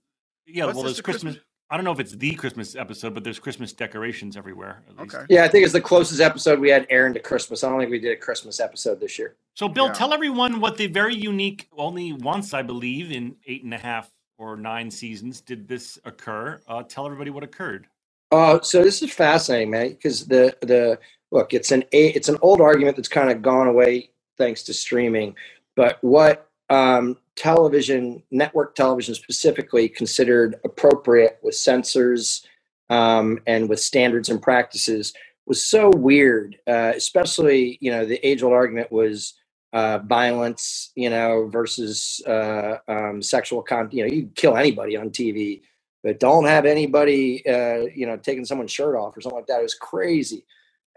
[0.47, 0.65] yeah.
[0.65, 1.33] Was well, this there's the Christmas.
[1.33, 4.83] Christmas- I don't know if it's the Christmas episode, but there's Christmas decorations everywhere.
[4.89, 5.15] At least.
[5.15, 5.25] Okay.
[5.29, 7.63] Yeah, I think it's the closest episode we had Aaron to Christmas.
[7.63, 9.37] I don't think we did a Christmas episode this year.
[9.53, 9.93] So, Bill, Yeah.
[9.93, 14.11] tell everyone what the very unique, only once, I believe, in eight and a half
[14.41, 16.59] or nine seasons did this occur.
[16.67, 17.85] Uh, tell everybody what occurred.
[18.31, 20.97] Uh, so this is fascinating, man, because the the
[21.31, 25.35] look, it's an it's an old argument that's kind of gone away thanks to streaming.
[25.75, 32.45] But what um, television, network television specifically, considered appropriate with censors
[32.89, 35.13] um, and with standards and practices
[35.45, 36.57] was so weird.
[36.65, 39.35] Uh, especially, you know, the age old argument was
[39.73, 43.93] uh, violence, you know, versus uh, um, sexual content.
[43.93, 45.61] You know, you can kill anybody on TV
[46.03, 49.59] but don't have anybody uh, you know taking someone's shirt off or something like that.
[49.59, 50.45] It was crazy.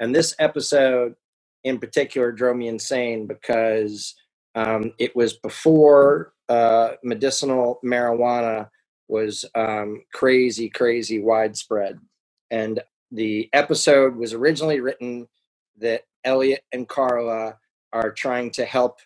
[0.00, 1.14] And this episode
[1.62, 4.14] in particular drove me insane because
[4.54, 8.68] um, it was before uh, medicinal marijuana
[9.08, 11.98] was um, crazy, crazy widespread.
[12.50, 15.28] And the episode was originally written
[15.78, 17.56] that Elliot and Carla
[17.94, 19.00] are trying to help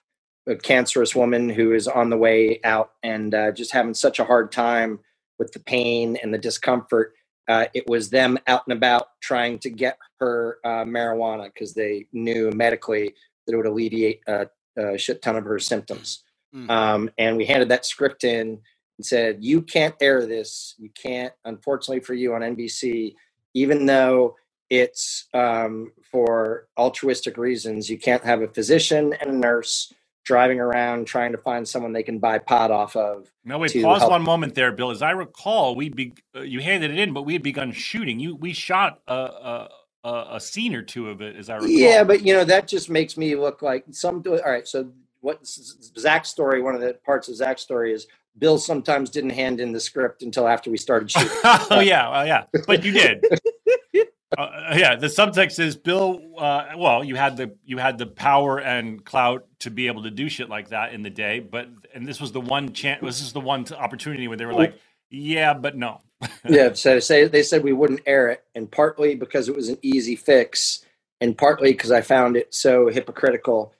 [0.48, 4.24] a cancerous woman who is on the way out and uh, just having such a
[4.24, 4.98] hard time
[5.38, 7.14] with the pain and the discomfort.
[7.46, 12.06] Uh, it was them out and about trying to get her uh, marijuana because they
[12.12, 13.14] knew medically
[13.46, 16.24] that it would alleviate a, a shit ton of her symptoms.
[16.54, 16.70] Mm.
[16.70, 18.60] Um, and we handed that script in
[18.98, 20.74] and said, "You can't air this.
[20.78, 23.14] You can't, unfortunately for you on NBC,
[23.54, 24.36] even though
[24.70, 27.88] it's um, for altruistic reasons.
[27.88, 29.92] You can't have a physician and a nurse."
[30.28, 34.00] driving around trying to find someone they can buy pot off of No, wait, pause
[34.00, 34.90] help- one moment there, Bill.
[34.90, 38.20] As I recall, we be, uh, you handed it in, but we had begun shooting.
[38.20, 39.68] You we shot a,
[40.04, 41.70] a, a, scene or two of it, as I recall.
[41.70, 44.22] Yeah, but you know that just makes me look like some.
[44.26, 46.60] All right, so what Zach's story?
[46.60, 48.06] One of the parts of Zach's story is
[48.38, 51.30] Bill sometimes didn't hand in the script until after we started shooting.
[51.44, 53.24] oh yeah, oh yeah, but you did.
[54.36, 56.20] Uh, yeah, the subtext is Bill.
[56.36, 60.10] Uh, well, you had the you had the power and clout to be able to
[60.10, 63.02] do shit like that in the day, but and this was the one chance.
[63.02, 66.00] This is the one t- opportunity where they were like, "Yeah, but no."
[66.48, 69.78] yeah, so say they said we wouldn't air it, and partly because it was an
[69.80, 70.84] easy fix,
[71.22, 73.72] and partly because I found it so hypocritical.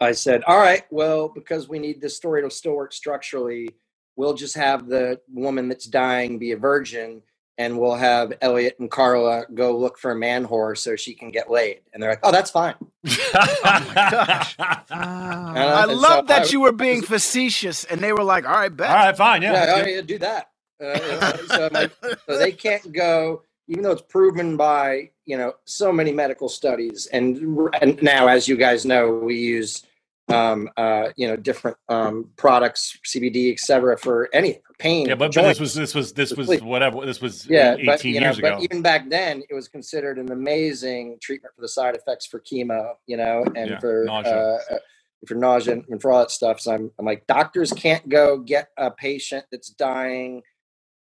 [0.00, 3.68] I said, "All right, well, because we need this story to still work structurally,
[4.16, 7.22] we'll just have the woman that's dying be a virgin,
[7.58, 11.30] and we'll have Elliot and Carla go look for a man whore so she can
[11.30, 14.56] get laid." And they're like, "Oh, that's fine." gosh.
[14.58, 15.48] Ah.
[15.50, 18.46] And I and so love that I- you were being facetious, and they were like,
[18.46, 19.52] "All right, bet." All right, fine, yeah.
[19.52, 20.50] yeah, that's oh, yeah, do that.
[20.82, 21.90] Uh, so, like,
[22.28, 27.06] so they can't go, even though it's proven by you know so many medical studies,
[27.12, 29.82] and and now, as you guys know, we use
[30.28, 35.06] um, uh, you know different um, products, CBD, et cetera, for any for pain.
[35.08, 36.62] Yeah, but, but this was this was this was Sleep.
[36.62, 37.04] whatever.
[37.04, 38.62] This was yeah, eighteen but you know, years but ago.
[38.62, 42.94] even back then, it was considered an amazing treatment for the side effects for chemo,
[43.06, 44.36] you know, and Yeah, for nausea.
[44.36, 44.78] Uh, uh,
[45.26, 46.60] for nausea and for all that stuff.
[46.60, 50.42] So I'm, I'm like, doctors can't go get a patient that's dying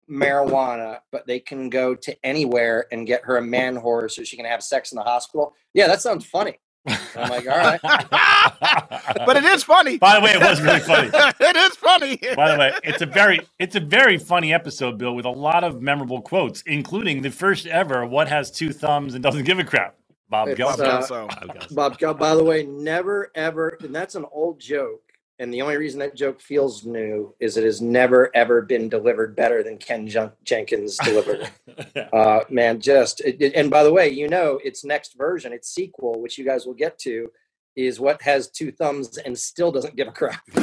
[0.10, 4.36] marijuana, but they can go to anywhere and get her a man whore so she
[4.36, 5.54] can have sex in the hospital.
[5.74, 6.60] Yeah, that sounds funny.
[6.86, 7.80] And I'm like, all right.
[9.26, 9.98] but it is funny.
[9.98, 11.10] By the way, it was really funny.
[11.40, 12.20] it is funny.
[12.36, 15.64] By the way, it's a very it's a very funny episode, Bill, with a lot
[15.64, 19.64] of memorable quotes, including the first ever "What has two thumbs and doesn't give a
[19.64, 19.96] crap."
[20.30, 21.28] Bob It's, uh,
[21.72, 25.05] Bob, Gal- by the way, never ever, and that's an old joke.
[25.38, 29.36] And the only reason that joke feels new is it has never ever been delivered
[29.36, 32.14] better than Ken Jen- Jenkins delivered it.
[32.14, 35.70] uh, man, just it, it- and by the way, you know, its next version, its
[35.74, 37.30] sequel, which you guys will get to,
[37.76, 40.42] is what has two thumbs and still doesn't give a crap.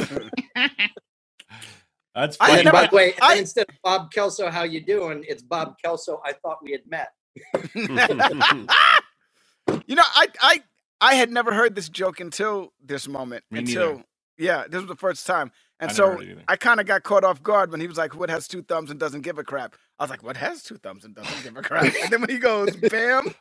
[2.15, 2.61] That's funny.
[2.61, 5.23] And by the way, I- instead of Bob Kelso, how you doing?
[5.27, 6.21] It's Bob Kelso.
[6.25, 7.09] I thought we had met.
[9.87, 10.63] you know, I I
[11.01, 13.43] I had never heard this joke until this moment.
[13.51, 14.03] Me until neither.
[14.37, 15.51] Yeah, this was the first time.
[15.79, 16.43] And I so heard it either.
[16.47, 18.89] I kind of got caught off guard when he was like, "What has two thumbs
[18.91, 21.57] and doesn't give a crap?" I was like, "What has two thumbs and doesn't give
[21.57, 23.33] a crap?" And then when he goes, "Bam,"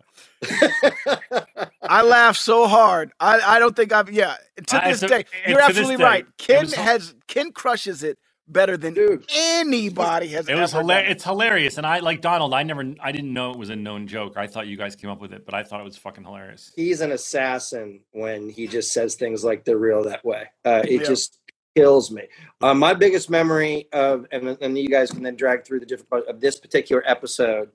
[1.83, 3.13] I laughed so hard.
[3.21, 4.37] I I don't think I've yeah.
[4.69, 6.25] To I- this so- day, you're absolutely right.
[6.27, 9.25] it Ken has Ken crushes it better than Dude.
[9.35, 10.49] anybody has.
[10.49, 11.05] It was ever hilarious.
[11.07, 11.13] done.
[11.13, 12.53] It's hilarious, and I like Donald.
[12.55, 14.37] I never, I didn't know it was a known joke.
[14.37, 16.73] I thought you guys came up with it, but I thought it was fucking hilarious.
[16.77, 20.45] He's an assassin when he just says things like they're real that way.
[20.65, 21.07] Uh, it Yeah.
[21.09, 21.39] just
[21.75, 22.25] kills me.
[22.61, 26.11] Uh, my biggest memory of, and, and you guys can then drag through the different
[26.11, 27.71] parts of this particular episode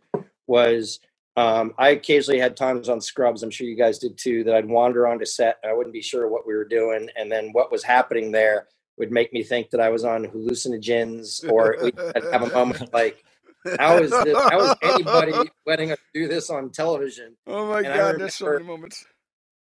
[0.45, 0.99] was
[1.35, 4.65] um, I occasionally had times on Scrubs, I'm sure you guys did too, that I'd
[4.67, 5.57] wander onto set.
[5.63, 7.09] and I wouldn't be sure what we were doing.
[7.15, 8.67] And then what was happening there
[8.97, 11.77] would make me think that I was on hallucinogens or
[12.15, 13.23] I'd have a moment like,
[13.79, 14.45] how is this?
[14.49, 17.37] How is anybody letting us do this on television?
[17.47, 19.05] Oh my And god, there's so many moments.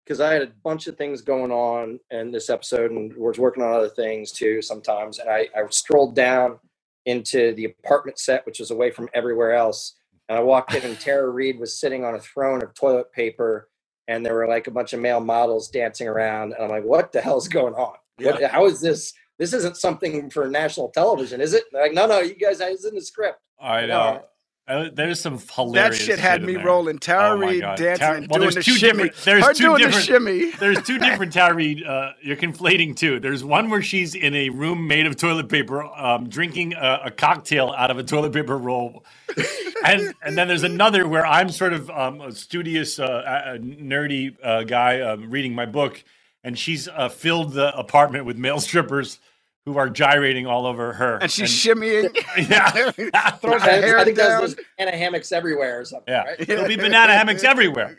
[0.05, 3.63] because I had a bunch of things going on in this episode and was working
[3.63, 5.19] on other things too sometimes.
[5.19, 6.59] And I, I strolled down
[7.07, 9.95] into the apartment set, which was away from everywhere else.
[10.29, 13.69] And I walked in and Tara Reid was sitting on a throne of toilet paper
[14.09, 16.53] and there were like a bunch of male models dancing around.
[16.53, 17.95] And I'm like, what the hell's going on?
[18.21, 19.13] What, how is this?
[19.37, 21.63] This isn't something for national television, is it?
[21.71, 23.39] They're like, no, no, you guys, it's in the script.
[23.59, 24.23] I know.
[24.67, 25.99] Uh, There's some hilarious.
[25.99, 26.65] That shit had in me there.
[26.65, 26.97] rolling.
[26.97, 29.03] Tara Oh Reid dancing Tara- and well, doing there's the two shimmy.
[29.03, 30.51] different- there's Her two different- the shimmy.
[30.59, 31.83] There's two different Tara Reid.
[31.83, 33.19] Uh, you're conflating two.
[33.19, 37.11] There's one where she's in a room made of toilet paper, um, drinking a, a
[37.11, 39.05] cocktail out of a toilet paper roll,
[39.85, 44.35] and and then there's another where I'm sort of um, a studious, uh, uh, nerdy
[44.43, 46.03] uh, guy um, reading my book,
[46.45, 49.19] and she's uh, filled the apartment with male strippers
[49.65, 52.15] who are gyrating all over her, And she's shimmying.
[52.49, 52.71] yeah.
[53.31, 54.41] Throws her I, hair I think down.
[54.41, 56.13] there's, there's banana hammocks everywhere or something.
[56.13, 56.47] Yeah, Right?
[56.47, 57.97] there'll be banana hammocks everywhere.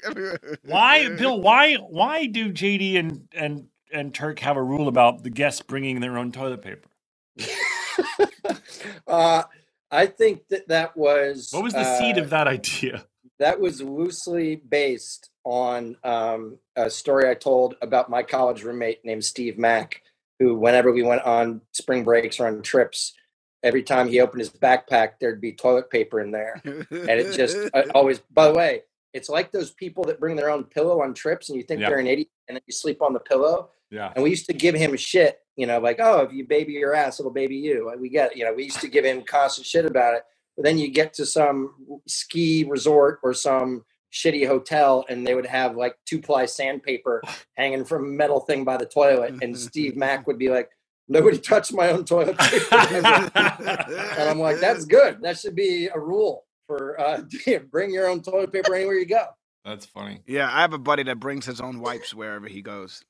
[0.64, 1.40] Why, Bill?
[1.40, 6.00] Why, why do JD and and and Turk have a rule about the guests bringing
[6.00, 6.88] their own toilet paper?
[9.08, 9.44] uh,
[9.90, 13.06] I think that that was What was the seed uh, of that idea?
[13.38, 19.24] That was loosely based on um, a story I told about my college roommate named
[19.24, 20.02] Steve Mack,
[20.38, 23.14] who, whenever we went on spring breaks or on trips,
[23.62, 27.56] every time he opened his backpack, there'd be toilet paper in there, and it just
[27.74, 28.18] uh, always.
[28.32, 28.82] By the way,
[29.12, 31.90] it's like those people that bring their own pillow on trips, and you think Yeah.
[31.90, 33.70] they're an idiot, and then you sleep on the pillow.
[33.90, 36.72] Yeah, And we used to give him shit, you know, like, oh, if you baby
[36.72, 37.90] your ass, it'll baby you.
[37.90, 40.24] And we get, you know, we used to give him constant shit about it.
[40.56, 41.74] But then you get to some
[42.06, 47.22] ski resort or some shitty hotel, and they would have like two ply sandpaper
[47.56, 49.34] hanging from a metal thing by the toilet.
[49.42, 50.70] And Steve Mack would be like,
[51.08, 53.30] nobody touched my own toilet paper.
[53.34, 55.18] and I'm like, that's good.
[55.22, 57.22] That should be a rule for uh,
[57.70, 59.24] bring your own toilet paper anywhere you go.
[59.64, 60.20] that's funny.
[60.26, 63.04] yeah, I have a buddy that brings his own wipes wherever he goes.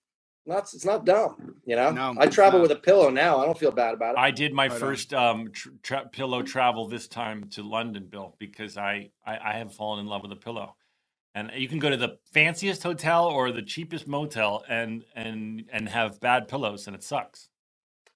[0.47, 1.91] Not, it's not dumb, you know.
[1.91, 2.69] No, I travel not.
[2.69, 3.39] with a pillow now.
[3.39, 4.19] I don't feel bad about it.
[4.19, 8.37] I did my Right first um, tr- tra- pillow travel this time to London, Bill,
[8.39, 10.77] because I, I I have fallen in love with a pillow.
[11.35, 15.89] And you can go to the fanciest hotel or the cheapest motel and and and
[15.89, 17.49] have bad pillows, and it sucks.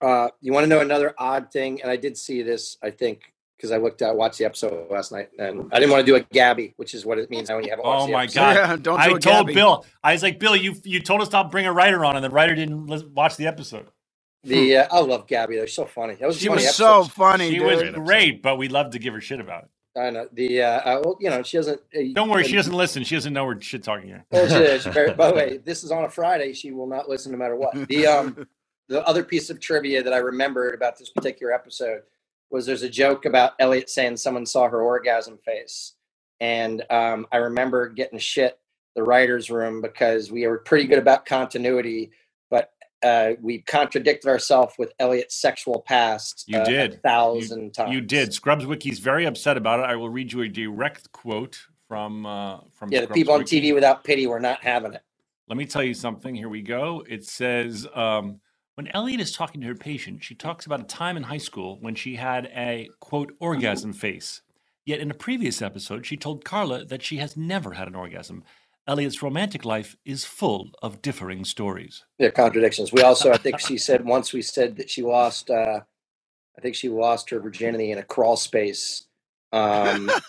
[0.01, 1.83] Uh, you want to know another odd thing?
[1.83, 5.13] And I did see this, I think, because I looked at watched the episode last
[5.13, 7.63] night, and I didn't want to do a Gabby, which is what it means when
[7.63, 8.57] you haven't watched Oh my god!
[8.57, 9.55] Yeah, don't I do a told Gabby.
[9.55, 9.85] Bill.
[10.03, 12.25] I was like, Bill, you you told us not to bring a writer on, and
[12.25, 13.89] the writer didn't watch the episode.
[14.45, 15.57] The uh, I love Gabby.
[15.57, 16.15] They're so funny.
[16.15, 17.67] That was She funny was so funny, She dude.
[17.67, 19.69] was great, but we love to give her shit about it.
[20.01, 20.63] I know the.
[20.63, 21.81] Uh, uh, well, you know, she doesn't.
[21.95, 23.05] Uh, Don't worry, when- she doesn't listen.
[23.05, 24.25] She doesn't know we're shit talking here.
[24.31, 24.85] Well, she is.
[24.95, 26.53] Very- by the way, this is on a Friday.
[26.55, 27.75] She will not listen no matter what.
[27.89, 28.47] The um,
[28.89, 32.03] the other piece of trivia that I remembered about this particular episode
[32.51, 35.95] was there's a joke about Elliot saying someone saw her orgasm face,
[36.41, 38.59] and um, I remember getting shit
[38.97, 42.11] the writers' room because we were pretty good about continuity,
[42.51, 42.73] but
[43.03, 46.45] uh, we contradicted ourselves with Elliot's sexual past.
[46.47, 46.95] You uh, did.
[46.95, 47.93] a thousand times.
[47.93, 48.33] You did.
[48.35, 49.85] Scrubs Wiki's very upset about it.
[49.85, 53.43] I will read you a direct quote from uh, from Yeah, the Scrubs people on
[53.43, 55.03] TV without pity were not having it.
[55.49, 56.35] Let me tell you something.
[56.35, 57.05] Here we go.
[57.09, 58.41] It says um,
[58.81, 61.77] when Elliot is talking to her patient, she talks about a time in high school
[61.83, 64.41] when she had a quote orgasm face.
[64.87, 68.43] Yet in a previous episode, she told Carla that she has never had an orgasm.
[68.87, 72.07] Elliot's romantic life is full of differing stories.
[72.19, 72.91] Yeah, contradictions.
[72.91, 75.51] We also, I think she said once we said that she lost.
[75.51, 75.81] uh
[76.57, 79.05] I think she lost her virginity in a crawl space.
[79.53, 80.11] Um,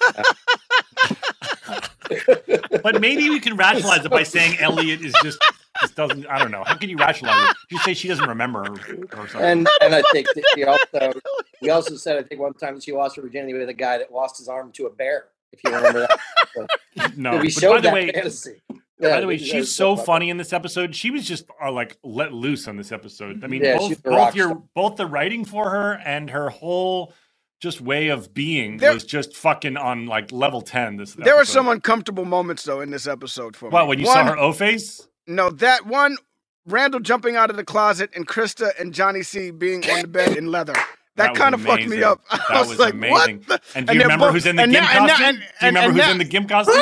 [2.83, 5.39] But maybe we can rationalize it by saying Elliot is just
[5.81, 6.25] just doesn't.
[6.27, 6.63] I don't know.
[6.65, 7.57] How can you rationalize it?
[7.69, 9.41] You say she doesn't remember or, or something.
[9.41, 11.19] and and I think that she also
[11.61, 14.11] we also said I think one time she lost her virginity with a guy that
[14.11, 15.25] lost his arm to a bear.
[15.53, 16.07] If you remember
[16.55, 17.31] that, no.
[17.37, 18.61] we But showed by the that way, fantasy.
[18.99, 20.05] By the way, she's so funny.
[20.05, 20.95] funny in this episode.
[20.95, 23.43] She was just uh, like let loose on this episode.
[23.43, 24.61] I mean, Yeah, both both your star.
[24.75, 27.13] both the writing for her and her whole
[27.59, 30.97] just way of being There- was just fucking on like level ten.
[30.97, 33.71] This There were some uncomfortable moments though in this episode for me.
[33.73, 35.07] What when you One- saw her O face?
[35.27, 36.17] No, that one,
[36.65, 40.37] Randall jumping out of the closet and Krista and Johnny C being on the bed
[40.37, 40.73] in leather.
[41.17, 42.21] That, was kind of fucked me up.
[42.31, 43.43] That I was, was like, amazing.
[43.45, 43.47] what?
[43.47, 45.25] the- And do you they're remember both- who's in the and gimp now- and costume?
[45.27, 46.75] and- do you remember and who's now- in the gimp costume?
[46.77, 46.81] You,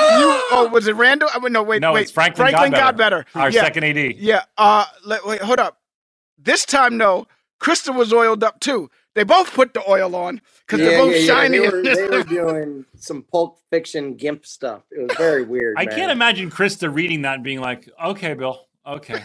[0.51, 1.29] oh, was it Randall?
[1.35, 2.01] Oh, no, wait, no, wait.
[2.03, 3.41] it's Franklin, Franklin Godbetter, Godbetter.
[3.41, 3.61] our yeah.
[3.61, 3.97] second AD.
[4.17, 4.43] Yeah.
[4.55, 5.79] Uh, let, wait, hold up.
[6.37, 7.25] This time, no.
[7.59, 8.91] Krista was oiled up too.
[9.15, 11.57] They both put the oil on because they're both shiny.
[11.57, 14.83] They in were, they were doing some Pulp Fiction gimp stuff.
[14.91, 15.75] It was very weird.
[15.77, 15.95] I man.
[15.95, 19.23] can't imagine Krista reading that and being like, "Okay, Bill, okay."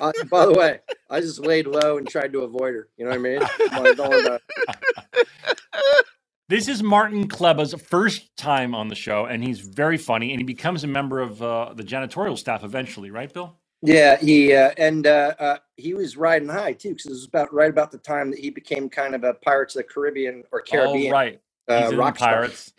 [0.00, 0.80] Uh, by the way,
[1.10, 2.88] I just laid low and tried to avoid her.
[2.96, 3.40] You know what I mean?
[3.40, 5.28] Like, don't worry about it.
[6.48, 10.44] This is Martin Klebba's first time on the show, and he's very funny, and he
[10.44, 13.56] becomes a member of uh, the janitorial staff eventually, right, Bill?
[13.82, 17.52] Yeah, he uh, and uh, uh, he was riding high too, because it was about
[17.52, 20.60] right about the time that he became kind of a Pirates of the Caribbean or
[20.62, 21.40] Caribbean Oh, right.
[21.68, 22.32] uh, He's in rock star.
[22.34, 22.72] Pirates.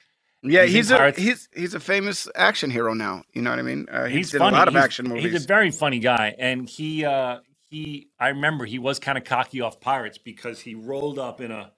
[0.43, 1.17] Yeah, He's he's a Pirates.
[1.17, 3.23] he's he's a famous action hero now.
[3.33, 3.87] You know what I mean?
[3.91, 4.55] Uh, he's he's did funny.
[4.55, 5.31] a lot of He's- action movies.
[5.31, 7.39] He's a very funny guy, and he uh,
[7.69, 8.09] he.
[8.19, 11.71] I remember he was kind of cocky off Pirates because he rolled up in a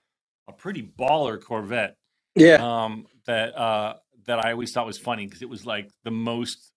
[0.47, 1.95] a pretty baller Corvette.
[2.36, 3.95] Yeah, Um, that uh,
[4.28, 6.71] that I always thought was funny because it was like the most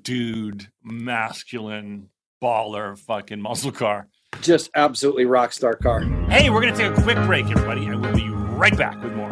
[0.00, 2.08] dude masculine
[2.42, 4.08] baller fucking muscle car.
[4.40, 6.00] just absolutely rock star car.
[6.28, 9.31] Hey, we're gonna take a quick break, everybody, and we'll be right back with more.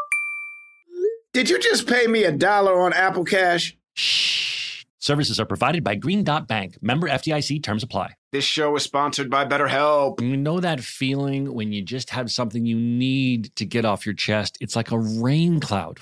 [1.33, 3.77] Did you just pay me a dollar on Apple Cash?
[3.93, 4.83] Shh.
[4.99, 6.77] Services are provided by Green Dot Bank.
[6.81, 8.15] Member FDIC terms apply.
[8.33, 10.19] This show is sponsored by BetterHelp.
[10.19, 14.13] You know that feeling when you just have something you need to get off your
[14.13, 14.57] chest?
[14.59, 16.01] It's like a rain cloud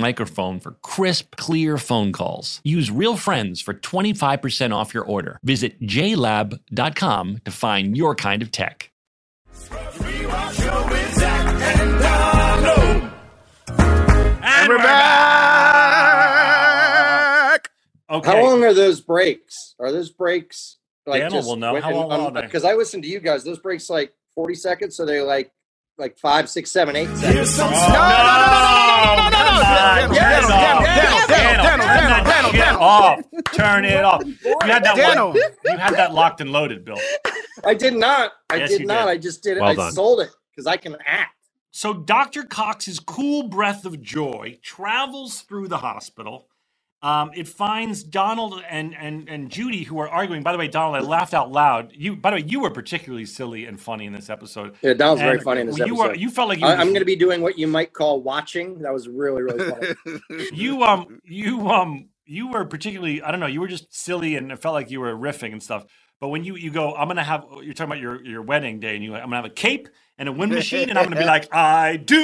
[0.00, 2.60] microphone for crisp, clear phone calls.
[2.64, 5.38] Use Real Friends for 25% off your order.
[5.42, 8.90] Visit jlab.com to find your kind of tech.
[14.40, 15.18] And we're back!
[18.10, 18.30] Okay.
[18.30, 19.74] How long are those breaks?
[19.78, 20.78] Are those breaks
[21.08, 21.80] like Daniel will know.
[21.80, 22.42] How long are they?
[22.42, 23.44] Because I listen to you guys.
[23.44, 25.50] Those breaks like forty seconds, so they're like
[25.98, 27.58] like five, six, seven, eight seconds.
[27.58, 28.08] No, no, no, no, no, no,
[28.90, 31.28] Oh, come on, Daniel, turn it Daniel, off.
[31.28, 32.82] Daniel, Turn that Daniel, Daniel, shit Daniel.
[32.82, 33.20] off.
[33.54, 34.22] Turn it off.
[34.26, 35.28] You had that Daniel.
[35.28, 35.36] one.
[35.64, 36.98] You had that locked and loaded, Bill.
[37.64, 38.32] I did not.
[38.50, 39.04] I Yes, did you not.
[39.06, 39.10] did.
[39.10, 39.60] I just did it.
[39.60, 39.92] Well I done.
[39.92, 41.34] sold it because I can act.
[41.70, 42.44] So Dr.
[42.44, 46.48] Cox's cool breath of joy travels through the hospital.
[47.00, 50.42] Um, it finds Donald and, and and Judy who are arguing.
[50.42, 51.92] By the way, Donald, I laughed out loud.
[51.94, 54.74] You, by the way, you were particularly silly and funny in this episode.
[54.82, 56.08] Yeah, Donald's very funny in this you episode.
[56.08, 57.92] Were, you felt like you I, were I'm going to be doing what you might
[57.92, 58.80] call watching.
[58.80, 60.48] That was really, really funny.
[60.52, 64.50] you um you um you were particularly I don't know you were just silly and
[64.50, 65.86] it felt like you were riffing and stuff.
[66.20, 68.96] But when you you go, I'm gonna have you're talking about your your wedding day
[68.96, 69.88] and you I'm gonna have a cape
[70.18, 72.18] and a wind machine and I'm gonna be like I do.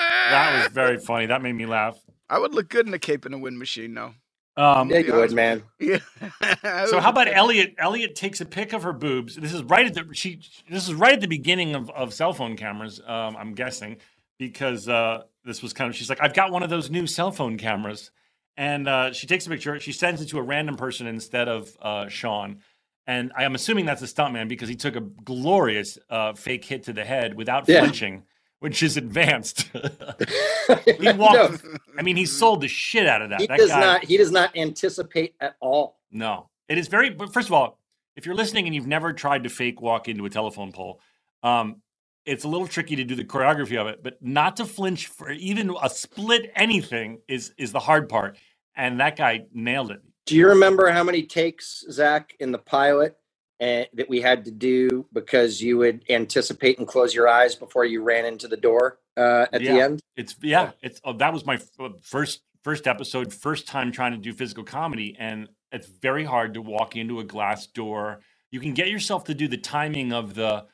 [0.30, 1.26] that was very funny.
[1.26, 1.98] That made me laugh.
[2.28, 4.14] I would look good in a cape and a wind machine, though.
[4.56, 5.62] Um, yeah, you would, man.
[5.78, 5.98] Yeah.
[6.86, 7.74] so how about Elliot?
[7.78, 9.36] Elliot takes a pic of her boobs.
[9.36, 10.40] This is right at the she.
[10.68, 13.00] This is right at the beginning of, of cell phone cameras.
[13.06, 13.98] Um, I'm guessing
[14.38, 15.96] because uh, this was kind of.
[15.96, 18.10] She's like, I've got one of those new cell phone cameras,
[18.56, 19.78] and uh, she takes a picture.
[19.80, 22.58] She sends it to a random person instead of uh, Sean.
[23.06, 26.84] And I am assuming that's a stuntman because he took a glorious uh, fake hit
[26.84, 27.80] to the head without Yeah.
[27.80, 28.24] flinching,
[28.60, 29.62] which is advanced.
[31.00, 31.64] he walked.
[31.98, 33.40] I mean, he sold the shit out of that.
[33.40, 34.04] He that does guy, not.
[34.04, 35.98] He does not anticipate at all.
[36.10, 37.10] no, it is very.
[37.10, 37.78] But first of all,
[38.16, 41.00] if you're listening and you've never tried to fake walk into a telephone pole,
[41.42, 41.82] um,
[42.24, 44.02] it's a little tricky to do the choreography of it.
[44.02, 48.38] But not to flinch for even a split anything is is the hard part.
[48.76, 50.00] And that guy nailed it.
[50.26, 53.16] Do you remember how many takes, Zach, in the pilot
[53.60, 57.84] uh, that we had to do because you would anticipate and close your eyes before
[57.84, 60.00] you ran into the door uh, at the end?
[60.16, 60.72] It's yeah.
[60.82, 64.32] It's oh, that was my f- uh, first first episode, first time trying to do
[64.32, 68.20] physical comedy, and it's very hard to walk into a glass door.
[68.50, 70.66] You can get yourself to do the timing of the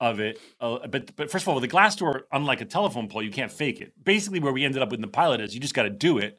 [0.00, 3.08] of it, uh, but but first of all, with the glass door, unlike a telephone
[3.08, 3.92] pole, you can't fake it.
[4.02, 6.38] Basically, where we ended up with the pilot is you just got to do it,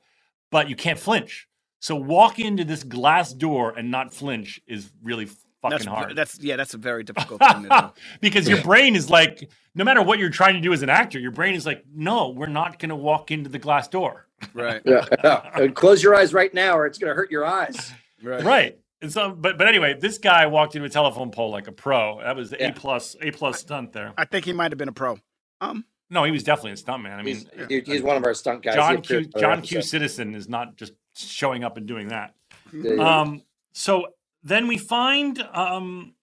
[0.51, 1.47] but you can't flinch.
[1.79, 5.27] So walk into this glass door and not flinch is really
[5.71, 6.15] fucking That's, hard.
[6.15, 8.01] that's yeah, that's a very difficult thing to do.
[8.21, 11.19] because your brain is like, no matter what you're trying to do as an actor,
[11.19, 14.27] your brain is like, no, we're not going to walk into the glass door.
[14.53, 14.81] Right.
[14.85, 15.05] Yeah.
[15.23, 17.91] Uh, close your eyes right now, or it's going to hurt your eyes.
[18.21, 18.43] Right.
[18.43, 18.79] Right.
[19.01, 22.21] And so, but but anyway, this guy walked into a telephone pole like a pro.
[22.21, 22.69] That was the Yeah.
[22.69, 24.13] A plus A plus stunt there.
[24.17, 25.17] I think he might have been a pro.
[25.61, 27.19] Um, No, he was definitely a stunt man.
[27.19, 28.75] I mean, He's, dude, he's one of our stunt guys.
[28.75, 29.81] John Q in other John Q.
[29.81, 32.33] Citizen is not just showing up and doing that.
[32.73, 33.19] Yeah, yeah.
[33.19, 33.41] Um.
[33.73, 34.07] So
[34.45, 36.13] then we find um.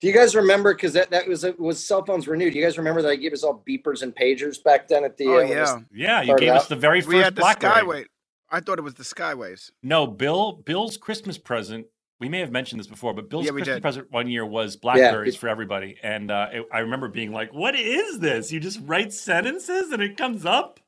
[0.00, 0.74] Do you guys remember?
[0.74, 2.52] Because that, that was was cell phones renewed.
[2.52, 5.16] Do you guys remember that I gave us all beepers and pagers back then at
[5.16, 5.26] the?
[5.26, 7.82] oh uh, yeah, Yeah, you Started gave us the very we first had the BlackBerry.
[7.82, 8.04] Skyway.
[8.50, 9.70] I thought it was the Skyways.
[9.82, 10.52] No, Bill.
[10.64, 11.86] Bill's Christmas present.
[12.20, 13.82] We may have mentioned this before, but Bill's Yeah, Christmas did.
[13.82, 17.52] present one year was Blackberries it- for everybody, and uh, it, I remember being like,
[17.52, 18.50] "What is this?
[18.52, 20.80] You just write sentences and it comes up."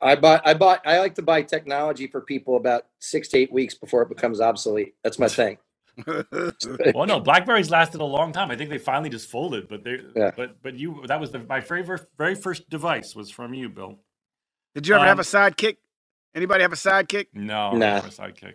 [0.00, 0.46] I bought.
[0.46, 0.86] I bought.
[0.86, 4.40] I like to buy technology for people about six to eight weeks before it becomes
[4.40, 4.94] obsolete.
[5.02, 5.58] That's my thing.
[6.94, 8.50] Well, no, Blackberries lasted a long time.
[8.50, 10.32] I think they finally just folded, but they, Yeah.
[10.36, 14.00] but but you, that was the, my favorite, very first device was from you, Bill.
[14.74, 15.78] Did you ever have Um, a sidekick?
[16.34, 17.28] Anybody have a sidekick?
[17.34, 17.96] No, Nah.
[17.96, 18.54] never sidekick.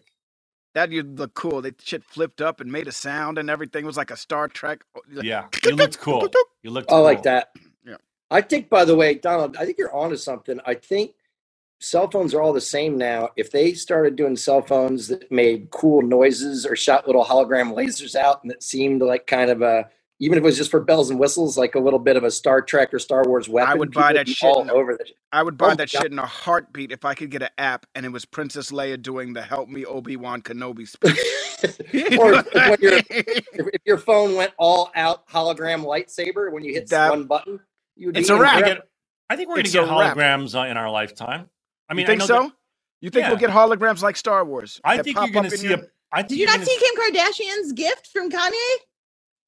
[0.75, 1.61] That you look cool.
[1.61, 3.83] They shit flipped up and made a sound and everything.
[3.83, 4.83] It was like a Star Trek.
[5.09, 6.27] Yeah, you looked cool.
[6.63, 6.91] You looked.
[6.91, 7.49] I like that.
[7.85, 7.97] Yeah.
[8.31, 10.59] I think, by the way, Donald, I think you're onto something.
[10.65, 11.13] I think
[11.79, 13.29] cell phones are all the same now.
[13.35, 18.15] If they started doing cell phones that made cool noises or shot little hologram lasers
[18.15, 21.09] out and that seemed like kind of a, even if it was just for bells
[21.09, 23.75] and whistles, like a little bit of a Star Trek or Star Wars weapon, I
[23.75, 25.07] would buy that shit all in- over that.
[25.33, 26.03] I would buy Oh, that God.
[26.03, 29.01] shit in a heartbeat if I could get an app and it was Princess Leia
[29.01, 31.19] doing the "Help Me Obi Wan Kenobi" speech.
[32.19, 36.87] or when your if, if your phone went all out hologram lightsaber when you hit
[36.89, 37.59] That- one button,
[37.97, 38.53] you would It's a wrap.
[38.53, 38.81] I, incredible.
[38.83, 38.89] get,
[39.29, 40.15] I think we're going to get a wrap.
[40.15, 41.49] holograms uh, in our lifetime.
[41.93, 42.43] I mean, you think I know so?
[42.47, 42.51] that-
[43.01, 44.79] you think we'll get holograms like Star Wars?
[44.83, 45.87] I that think pop you're going up to in see your- a.
[46.11, 48.75] I think Did you not gonna see Kim Kardashian's gift from Kanye?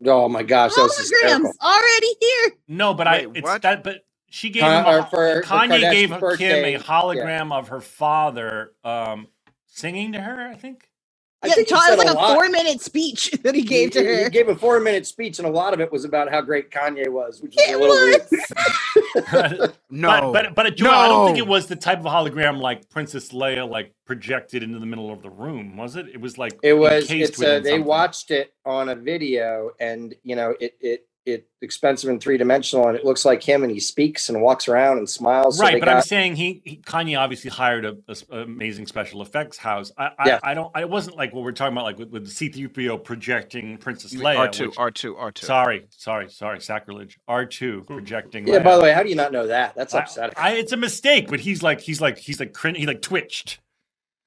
[0.06, 2.52] Oh my gosh, that was Holograms already here.
[2.68, 3.62] No, but I it's what?
[3.62, 3.84] that.
[3.84, 7.54] But she gave Con- him a, or for- for Kanye gave Kim birthday, a hologram
[7.54, 9.28] of her father um,
[9.68, 10.48] singing to her.
[10.50, 10.90] I think.
[11.46, 12.32] I yeah, think he Todd said was a like a lot.
[12.34, 14.24] four minute speech that he gave to her.
[14.26, 16.72] he gave a four minute speech, and a lot of it was about how great
[16.72, 18.22] Kanye was, which is It a little weird.
[19.32, 22.90] but No, but but Joel, I don't think it was the type of hologram like
[22.90, 26.08] Princess Leia like projected into the middle of the room, was it?
[26.10, 27.06] It was like It was.
[27.10, 31.48] encased It's a, they watched it on a video, and you know, it it it
[31.62, 35.00] expensive and three dimensional, and it looks like him, and he speaks and walks around
[35.00, 35.60] and smiles.
[35.60, 37.98] Right, they but I'm saying he, he Kanye obviously hired a
[38.30, 39.92] amazing special effects house.
[39.98, 40.40] I, I, Yeah.
[40.44, 40.72] I don't.
[40.76, 44.48] I wasn't like what we're talking about, like with, with C-3PO projecting Princess Leia.
[44.50, 45.38] R2, which- R2, R2.
[45.46, 47.18] Sorry, sorry, sorry, sacrilege.
[47.28, 48.48] R2 projecting.
[48.48, 48.60] yeah.
[48.60, 48.64] Leia.
[48.64, 49.76] By the way, how do you not know that?
[49.76, 50.36] That's I- upsetting.
[50.38, 53.60] I, it's a mistake, but he's like he's like he's like crin- he like twitched.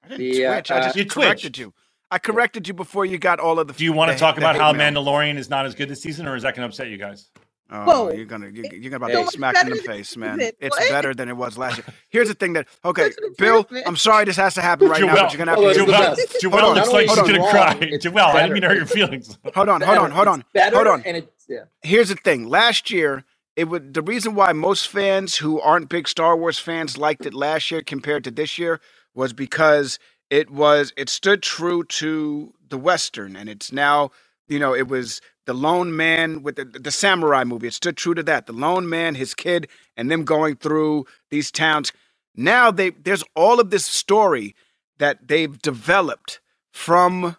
[0.03, 0.53] I didn't The, uh.
[0.57, 1.59] I just You corrected twitched.
[1.59, 1.73] you.
[2.11, 3.73] I corrected you before you got all of the.
[3.73, 4.91] Do you want to the- talk the about hate how mail.
[4.91, 7.29] Mandalorian is not as good this season, or is that going to upset you guys?
[7.71, 8.11] Oh, Whoa.
[8.13, 10.39] you're gonna you're, you're about to much get smacked in the face, man.
[10.39, 10.57] it.
[10.59, 10.89] It's What?
[10.89, 11.85] better than it was last year.
[12.09, 13.67] Here's the thing that okay, Bill.
[13.85, 15.79] I'm sorry this has to happen right now, but you're gonna have Well, to.
[15.79, 16.41] it's the Joel, best.
[16.41, 17.73] Joel Hold on, looks like she's only going to is it cry.
[17.73, 19.37] wrong, it's Joel, I didn't mean to hurt your feelings.
[19.53, 21.03] Hold on, hold on, hold on, It's better, hold on.
[21.05, 21.59] and it's yeah.
[21.83, 22.47] Here's the thing.
[22.49, 23.23] Last year,
[23.55, 27.35] it would the reason why most fans who aren't big Star Wars fans liked it
[27.35, 28.81] last year compared to this year
[29.13, 29.99] was because
[30.29, 34.11] it was it stood true to the western, and it's now
[34.47, 37.67] you know it was the lone man with the, the samurai movie.
[37.67, 38.45] It stood true to that.
[38.45, 39.67] The lone man, his kid,
[39.97, 41.91] and them going through these towns.
[42.35, 44.55] Now they there's all of this story
[44.99, 46.39] that they've developed
[46.71, 47.37] from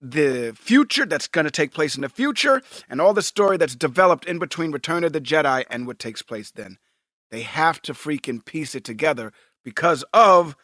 [0.00, 3.74] the future that's going to take place in the future and all the story that's
[3.76, 6.78] developed in between Return of the Jedi and what takes place then.
[7.30, 9.32] They have to freaking piece it together
[9.64, 10.56] because of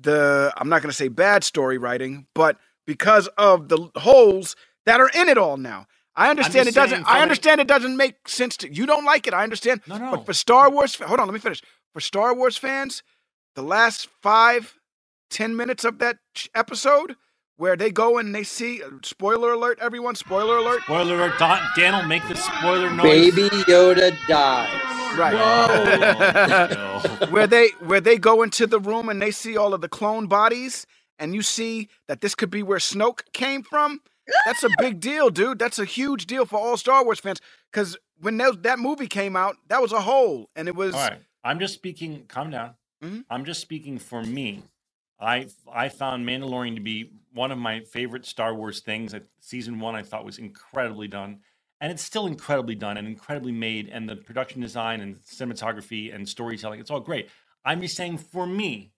[0.00, 5.00] the I'm not going to say bad story writing, but because of the holes that
[5.00, 5.86] are in it all now.
[6.14, 9.34] I understand it doesn't I understand it doesn't make sense to you don't like it.
[9.34, 9.80] I understand.
[9.86, 10.10] No, no.
[10.10, 11.62] But for Star Wars Hold on, let me finish.
[11.92, 13.02] For Star Wars fans,
[13.54, 14.78] the last five,
[15.30, 16.18] ten minutes of that
[16.54, 17.16] episode
[17.62, 21.38] where they go and they see spoiler alert everyone spoiler alert Spoiler alert!
[21.38, 23.32] Don, Dan will make the spoiler noise.
[23.32, 25.16] Baby Yoda dies.
[25.16, 27.26] right Whoa.
[27.30, 30.26] where they where they go into the room and they see all of the clone
[30.26, 30.86] bodies
[31.20, 34.00] and you see that this could be where Snoke came from
[34.44, 37.40] that's a big deal dude that's a huge deal for all Star Wars fans
[37.72, 41.00] cuz when that, that movie came out that was a hole and it was All
[41.00, 42.24] right, I'm just speaking.
[42.26, 42.74] Calm down.
[43.04, 43.24] Mhm.
[43.30, 44.64] I'm just speaking for me.
[45.20, 49.14] I I found Mandalorian to be one of my favorite Star Wars things.
[49.14, 51.40] I- Season one I thought was incredibly done,
[51.80, 53.88] and it's still incredibly done and incredibly made.
[53.88, 57.28] And the production design and cinematography and storytelling, it's all great.
[57.64, 58.92] I'm just saying for me,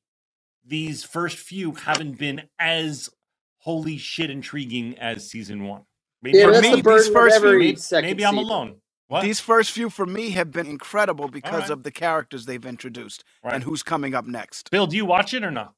[0.66, 3.10] these first few haven't been as
[3.58, 5.82] holy shit intriguing as season one.
[6.22, 7.76] Maybe, Yeah, For that's me, the these first few- maybe,
[8.06, 8.80] maybe I'm alone.
[9.08, 9.22] What?
[9.22, 11.70] these first few for me have been incredible because right.
[11.70, 13.52] of the characters they've introduced Right.
[13.54, 15.74] and who's coming up next Bill, do you watch it or not?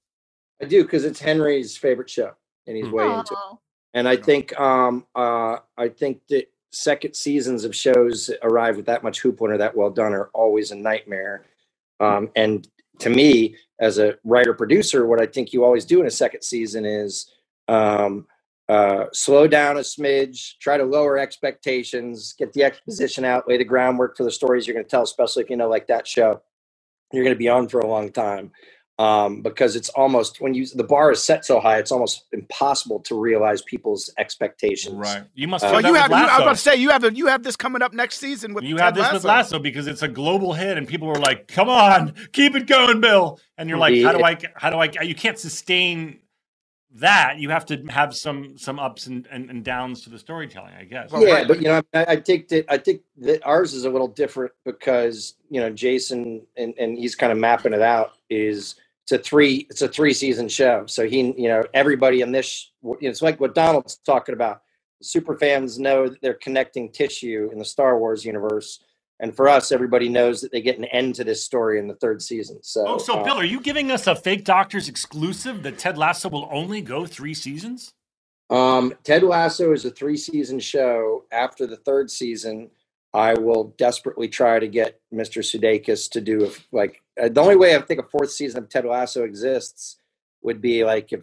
[0.63, 2.35] I do because it's Henry's favorite show,
[2.67, 3.39] and he's way into it.
[3.95, 8.87] And I think um uh I think that second seasons of shows that arrive with
[8.87, 11.45] that much hoop or that well done are always a nightmare.
[12.01, 12.69] Um and
[13.01, 16.43] to me, as a writer producer, what I think you always do in a second
[16.43, 17.31] season is
[17.69, 18.27] um
[18.69, 23.65] uh slow down a smidge, try to lower expectations, get the exposition out, lay the
[23.65, 26.43] groundwork for the stories you're gonna tell, especially if you know like that show.
[27.13, 28.51] You're gonna be on for a long time
[28.99, 33.01] um, because it's almost when you the bar is set so high, it's almost impossible
[33.01, 34.95] to realize people's expectations.
[34.95, 35.25] Right.
[35.35, 35.65] You must.
[35.65, 36.43] Uh, well you have you, I was Lasso.
[36.43, 38.85] about to say you have you have this coming up next season with you Ted
[38.85, 39.57] have this with Lasso.
[39.57, 43.01] Lasso because it's a global hit, and people are like, "Come on, keep it going,
[43.01, 44.39] Bill." And you're like, "How do I?
[44.55, 45.03] How do I?
[45.03, 46.21] You can't sustain
[46.95, 47.39] that.
[47.39, 50.85] You have to have some some ups and, and, and downs to the storytelling, I
[50.85, 53.85] guess." Yeah, right, but you know, I, I think that I think that ours is
[53.85, 58.13] a little different because you know Jason and and he's kind of mapping it out.
[58.31, 58.77] Is
[59.07, 62.73] it's a three it's a three season show, so he you know everybody in this
[63.01, 64.63] it's like what Donald's talking about.
[65.01, 68.81] Super fans know that they're connecting tissue in the Star Wars universe,
[69.21, 71.95] and for us, everybody knows that they get an end to this story in the
[71.95, 72.59] third season.
[72.63, 75.97] So, Oh, so uh, Bill, are you giving us a fake doctors exclusive that Ted
[75.97, 77.93] Lasso will only go three seasons?
[78.51, 81.25] Um, Ted Lasso is a three season show.
[81.31, 82.71] After the third season,
[83.17, 85.43] I will desperately try to get Mr.
[85.43, 88.69] Sudeikis to do a, like uh, the only way I think a fourth season of
[88.69, 89.97] Ted Lasso exists
[90.43, 91.23] would be like if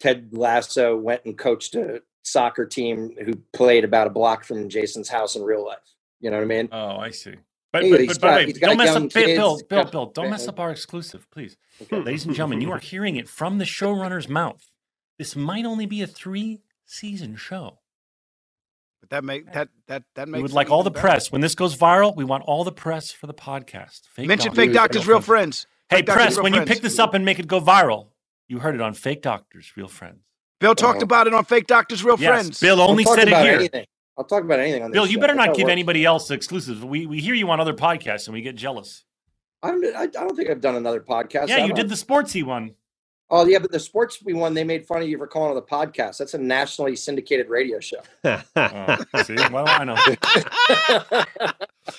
[0.00, 5.08] Ted Lasso went and coached a soccer team who played about a block from Jason's
[5.08, 5.78] house in real life.
[6.20, 6.68] You know what I mean?
[6.70, 7.36] Oh, I see.
[7.72, 10.30] But, Yeah, but, but, got- he's don't mess up, Bill, kids, Bill, Bill, Bill, don't
[10.30, 11.56] mess up our exclusive, please.
[11.90, 14.70] Ladies and gentlemen, you are hearing it from the showrunner's mouth.
[15.18, 17.78] This might only be a three season show.
[19.04, 21.02] But that make that that that makes We would like all the better.
[21.08, 21.30] press.
[21.30, 24.08] When this goes viral, we want all the press for the podcast.
[24.08, 25.66] Fake Mention Doctors, fake doctors, real friends.
[25.90, 28.06] Hey, Fake press, Real when you pick this up and make it go viral,
[28.48, 30.20] you heard it on Fake Doctors, Real Friends.
[30.58, 31.04] Bill talked Uh-huh.
[31.04, 32.60] about it on Fake Doctors, Real Yes, Friends.
[32.60, 33.52] Bill I'll only said it here.
[33.56, 33.84] Anything.
[34.16, 35.20] I'll talk about anything on this Bill, you show.
[35.20, 35.72] better That's not give works.
[35.72, 36.82] anybody else exclusives.
[36.82, 39.04] We, we hear you on other podcasts and we get jealous.
[39.62, 41.48] I don't, I, I don't think I've done another podcast.
[41.48, 41.76] Yeah, you I?
[41.76, 42.74] did the sportsy one.
[43.30, 45.58] Oh yeah, but the sports we won, they made fun of you for calling it
[45.58, 46.18] a podcast.
[46.18, 48.00] That's a nationally syndicated radio show.
[48.56, 49.96] Oh, see, what do I know?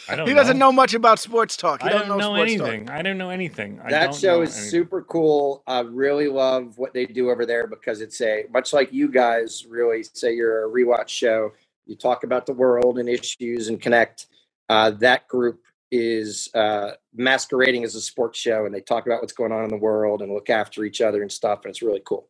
[0.10, 1.82] I don't He doesn't know much about sports talk.
[1.82, 2.68] He I doesn't don't know, sports talk.
[2.68, 2.90] anything.
[2.90, 3.80] I don't know anything.
[3.84, 4.70] I that don't show know is anything.
[4.72, 5.64] super cool.
[5.68, 9.66] I really love what they do over there because it's a much like you guys
[9.68, 11.52] really say you're a rewatch show.
[11.86, 14.28] You talk about the world and issues and connect.
[14.70, 15.62] Uh, that group
[15.96, 19.70] is uh, masquerading as a sports show, and they talk about what's going on in
[19.70, 21.60] the world and look after each other and stuff.
[21.64, 22.28] And it's really cool.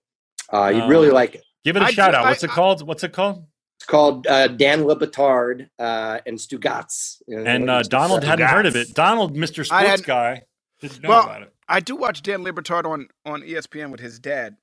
[0.51, 1.43] Uh, you'd really Uh, like it.
[1.63, 2.25] Give it a I shout do- out.
[2.25, 2.87] I- What's it called?
[2.87, 3.45] What's it called?
[3.79, 7.21] It's called uh, Dan Le Batard uh, and Stugotz.
[7.27, 8.93] You And uh, it's- Donald hadn't heard of it.
[8.93, 9.65] Donald, Mr.
[9.65, 10.43] Sports had- guy,
[10.81, 11.53] didn't know Well, about it.
[11.67, 14.55] I do watch Dan Le Batard on on ESPN with his dad,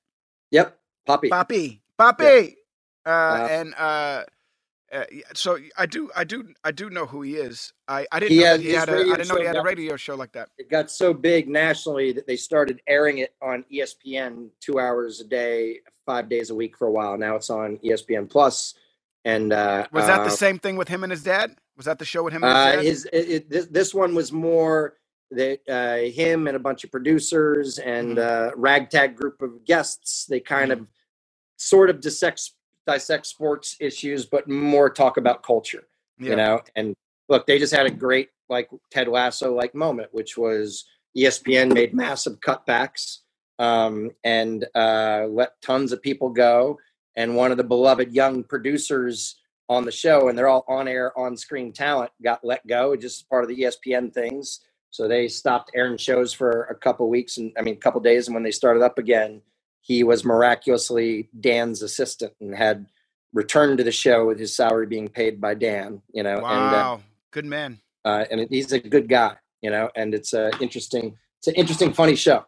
[0.51, 1.29] Yep, Poppy.
[1.29, 1.81] Poppy.
[1.99, 2.55] Papi,
[3.05, 4.23] uh, Uh, and uh,
[4.93, 7.73] uh, so I do, I do, I do know who he is.
[7.87, 9.47] I, I didn't He know that he had a, I radio didn't know he show
[9.47, 10.49] had a radio show like that.
[10.57, 15.23] it got so big nationally that they started airing it on ESPN two hours a
[15.25, 17.17] day, five days a week for a while.
[17.17, 18.75] Now it's on ESPN Plus.
[19.25, 21.55] And uh, Was that uh, the same thing with him and his dad?
[21.77, 23.13] Was that the show with him and Uh, his dad?
[23.13, 24.97] his it, it, this, one was more
[25.31, 28.49] that uh, him and a bunch of producers and Mm-hmm.
[28.49, 30.25] uh, ragtag group of guests.
[30.25, 30.87] They kind of
[31.57, 32.51] sort of dissect
[32.85, 35.87] dissect sports issues, but more talk about culture.
[36.19, 36.29] Yeah.
[36.29, 36.95] You know, and
[37.29, 40.85] look, they just had a great like Ted Lasso like moment, which was
[41.17, 43.19] ESPN made massive cutbacks
[43.59, 46.77] um, and uh, let tons of people go.
[47.15, 49.35] And one of the beloved young producers
[49.69, 53.21] on the show, and they're all on air, on screen talent, got let go, just
[53.21, 54.61] as part of the ESPN things.
[54.89, 58.27] So they stopped airing shows for a couple weeks, and I mean, a couple days.
[58.27, 59.41] And when they started up again,
[59.83, 62.87] he was miraculously Dan's assistant and had
[63.33, 66.01] returned to the show with his salary being paid by Dan.
[66.13, 67.79] You know, and uh, wow, good man.
[68.05, 71.93] uh, and he's a good guy, you know, and it's a interesting, it's an interesting,
[71.93, 72.45] funny show.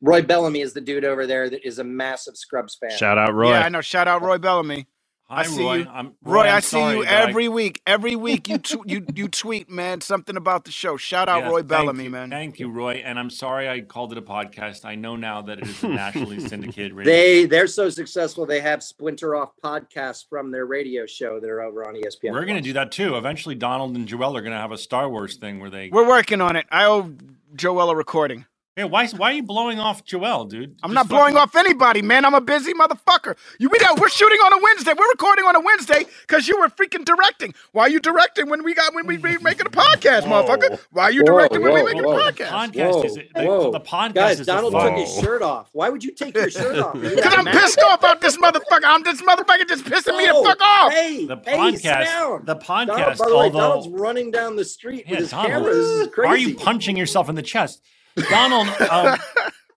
[0.00, 2.96] Roy Bellamy is the dude over there that is a massive Scrubs fan.
[2.96, 3.50] Shout out Roy.
[3.50, 3.82] Yeah, I know.
[3.82, 4.86] Shout out Roy Bellamy.
[5.30, 5.74] Hi, I see Roy.
[5.76, 5.86] you.
[5.88, 7.80] I'm, Roy, I'm I see sorry you that I- every week.
[7.86, 10.96] Every week you tw- you you tweet, man, something about the show.
[10.96, 12.10] Shout out Yes, Roy Bellamy, you.
[12.10, 12.30] man.
[12.30, 12.94] Thank you, Roy.
[13.04, 14.84] And I'm sorry I called it a podcast.
[14.84, 17.12] I know now that it is a nationally syndicated radio.
[17.12, 21.62] They they're so successful they have splinter off podcasts from their radio show that are
[21.62, 22.32] over on ESPN.
[22.32, 23.16] We're going to do that too.
[23.16, 25.90] Eventually, Donald and Joel are going to have a Star Wars thing where they.
[25.90, 26.66] We're working on it.
[26.72, 27.14] I owe
[27.54, 28.46] Joel a recording.
[28.80, 30.74] Hey, why, why are you blowing off Joel, dude?
[30.82, 32.24] I'm Just not blowing fucking- off anybody, man.
[32.24, 33.36] I'm a busy motherfucker.
[33.58, 34.94] You we know we're shooting on a Wednesday.
[34.98, 37.52] We're recording on a Wednesday because you were freaking directing.
[37.72, 40.44] Why are you directing when we got when we we making a podcast, Whoa.
[40.44, 40.80] motherfucker?
[40.92, 42.12] Why are you Whoa, directing when we making whoa.
[42.26, 42.48] a The podcast?
[42.48, 43.70] podcast is the, whoa.
[43.70, 45.68] the podcast Guys, is Donald took his shirt off.
[45.72, 46.94] Why would you take your shirt off?
[47.00, 48.84] Because I'm pissed off out this motherfucker.
[48.86, 50.90] I'm this motherfucker just pissing me the fuck off.
[50.94, 54.56] Hey, The hey, sit podcast- the Donald, podcast, by the way, although- Donald's running down
[54.56, 55.74] the street Yeah, with his Donald, camera.
[55.74, 56.28] This is crazy.
[56.30, 57.82] Are you punching yourself in the chest,
[58.28, 58.68] Donald?
[58.68, 59.18] Um,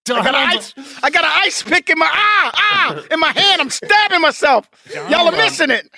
[0.09, 0.73] I got an ice.
[1.01, 3.61] I got an ice pick in my ah ah in my hand.
[3.61, 4.69] I'm stabbing myself.
[4.93, 5.89] Y'all are Donald, missing it.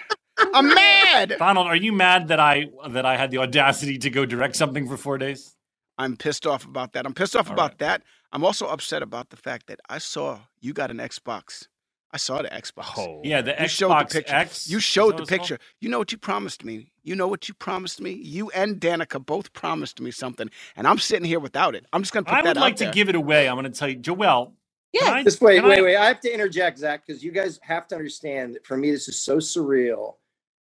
[0.53, 1.35] I'm mad.
[1.39, 4.87] Donald, are you mad that I that I had the audacity to go direct something
[4.87, 5.55] for four days?
[5.97, 7.05] I'm pissed off about that.
[7.05, 7.77] I'm pissed off All about right.
[7.79, 8.03] that.
[8.31, 11.67] I'm also upset about the fact that I saw you got an Xbox.
[12.15, 12.93] I saw the Xbox.
[12.97, 13.21] Oh.
[13.25, 14.35] Yeah, the You Xbox showed the picture.
[14.35, 14.69] X.
[14.69, 15.41] You showed the what called?
[15.41, 15.59] picture.
[15.81, 16.93] You know what you promised me.
[17.03, 18.11] You know what you promised me.
[18.13, 21.85] You and Danica both promised me something, and I'm sitting here without it.
[21.93, 23.49] I'm just gonna put I would like out to give it away.
[23.49, 24.53] I'm going to tell you, Joel.
[24.93, 25.01] Yeah.
[25.01, 25.97] can I- Just wait, can wait, I- wait.
[25.97, 29.09] I have to interject, Zach, because you guys have to understand that for me, this
[29.09, 30.15] is so surreal.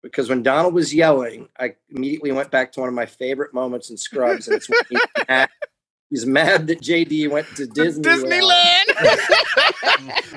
[0.03, 3.89] Because when Donald was yelling, I immediately went back to one of my favorite moments
[3.89, 5.49] in Scrubs, and it's when he's mad,
[6.09, 8.03] he's mad that JD went to Disneyland.
[8.03, 8.87] Disneyland.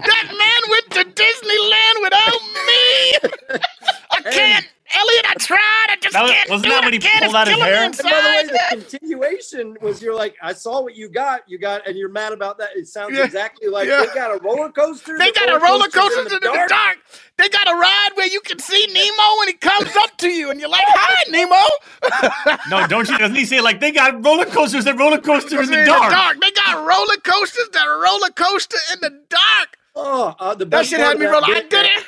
[0.07, 3.61] that man went to Disneyland without me.
[4.13, 4.67] I can't.
[4.95, 5.87] Elliot, I tried.
[5.91, 6.85] I just That was- can't wasn't do that it.
[6.85, 7.85] when he pulled It's out his killing me hair?
[7.85, 11.59] And by the way, the continuation was you're like, I saw what you got, you
[11.59, 12.71] got, and you're mad about that.
[12.77, 14.01] It sounds Yeah, exactly like yeah.
[14.07, 15.17] they got a roller coaster.
[15.19, 16.99] They the got a roller coaster in coaster's the dark.
[17.39, 20.51] They got a ride where you can see Nemo when he comes up to you,
[20.51, 21.57] and you're like, "Hi, Nemo."
[22.71, 23.19] No, don't you?
[23.19, 26.39] Doesn't he say like they got roller coasters and roller coasters in the dark?
[26.41, 29.79] They got roller coasters that roller coaster in the dark.
[29.95, 31.45] Oh, uh, the That best shit part had of me that roll.
[31.45, 32.05] I bit, did it.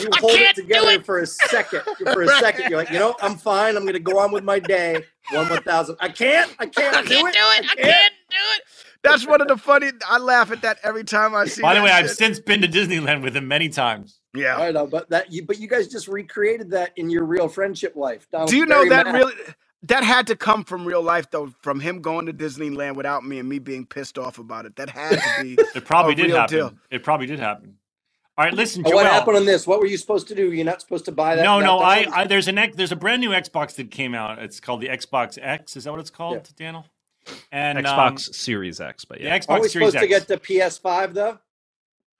[0.00, 1.06] You I hold it can't do together it.
[1.06, 1.82] for a second.
[1.82, 2.40] For a Right.
[2.40, 3.76] second, you're like, you know, I'm fine.
[3.76, 5.02] I'm going to go on with my day.
[5.32, 5.96] One one thousand.
[6.00, 6.54] I can't.
[6.58, 7.36] I can't, I can't do it.
[7.36, 8.62] I can't do it.
[9.02, 9.90] That's one of the funny.
[10.08, 11.62] I laugh at that every time I see.
[11.62, 14.20] By the that way, I've since been to Disneyland with him many times.
[14.34, 14.56] yeah.
[14.56, 17.94] I know, but that you, but you guys just recreated that in your real friendship
[17.94, 18.26] life.
[18.32, 19.14] Donald's Do you know that mad.
[19.14, 19.34] really?
[19.84, 21.52] That had to come from real life, though.
[21.62, 24.74] From him going to Disneyland without me and me being pissed off about it.
[24.76, 25.58] That had to be.
[25.76, 26.56] It probably A did real happen.
[26.56, 26.72] deal.
[26.90, 27.76] It probably did happen.
[28.38, 28.94] All right, listen, Joel.
[28.94, 29.66] what happened on this?
[29.66, 30.52] What were you supposed to do?
[30.52, 31.42] You're not supposed to buy that.
[31.42, 31.80] no, that no.
[31.80, 34.38] I, I there's an X, there's a brand new Xbox that came out.
[34.38, 35.76] It's called the Xbox X.
[35.76, 36.86] Is that what it's called, Daniel?
[37.50, 39.36] And Xbox um, Series X, but the yeah.
[39.36, 41.38] Xbox Are we Series supposed to get the PS5 though?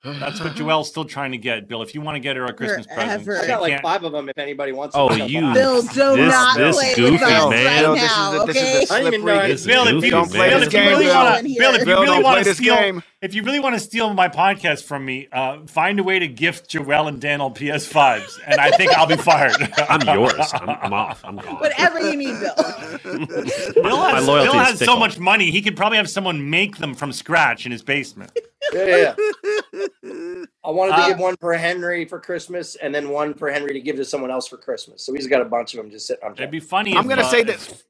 [0.05, 1.82] That's what Joelle's still trying to get, Bill.
[1.82, 3.42] If you want to get her a Christmas present, Forever.
[3.44, 5.28] I got like can't- five of them if anybody wants Oh, them.
[5.28, 7.84] you- Bill, do This- not this play goofy with us man.
[7.84, 8.94] right This is now, a- this is a okay?
[8.94, 11.05] I didn't even know I- slippery- Bill, if you, Don't play Bill, this game, really
[11.07, 11.14] Bill.
[11.16, 13.03] want to, Bill, if you Bill, really want to steal, game.
[13.22, 16.28] if you really want to steal my podcast from me, uh, find a way to
[16.28, 19.57] gift Joelle and Daniel PS5s, and I think I'll be fired.
[19.88, 20.53] I'm yours.
[20.55, 21.22] I'm, I'm off.
[21.24, 21.57] I'm gone.
[21.57, 22.55] Whatever you need, Bill.
[23.82, 26.94] Bill has, loyalty Bill has so much money, he could probably have someone make them
[26.94, 28.30] from scratch in his basement.
[28.72, 29.14] Yeah,
[29.74, 29.84] yeah.
[30.64, 33.72] I wanted to Uh, give one for Henry for Christmas and then one for Henry
[33.72, 35.04] to give to someone else for Christmas.
[35.04, 36.50] So he's got a bunch of them just sitting on It'd top.
[36.50, 36.96] be funny.
[36.96, 37.84] I'm gonna uh, say this.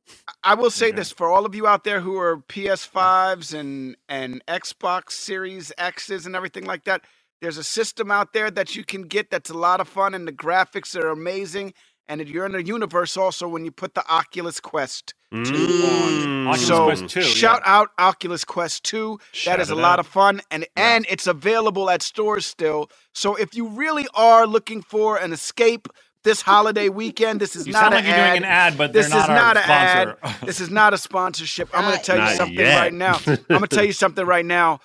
[0.44, 0.96] I will say Okay.
[0.96, 6.26] this for all of you out there who are PS5s and and Xbox Series X's
[6.26, 7.02] and everything like that.
[7.40, 10.26] There's a system out there that you can get that's a lot of fun and
[10.26, 11.72] the graphics are amazing.
[12.08, 16.46] And you're in a universe also when you put the Oculus Quest Mm.
[16.48, 17.76] Oculus so Quest 2, shout yeah.
[17.78, 19.18] out Oculus Quest 2.
[19.32, 22.90] Shout that is a it lot of fun and and it's available at stores still.
[23.14, 25.86] So if you really are looking for an escape
[26.24, 28.92] this holiday weekend, this is You not sound an like you're doing an ad, but
[28.94, 30.16] This they're not is not an ad.
[30.46, 31.68] This is not a sponsorship.
[31.74, 32.78] I'm going to tell you something yet.
[32.80, 33.20] right now.
[33.26, 34.80] I'm going to tell you something right now.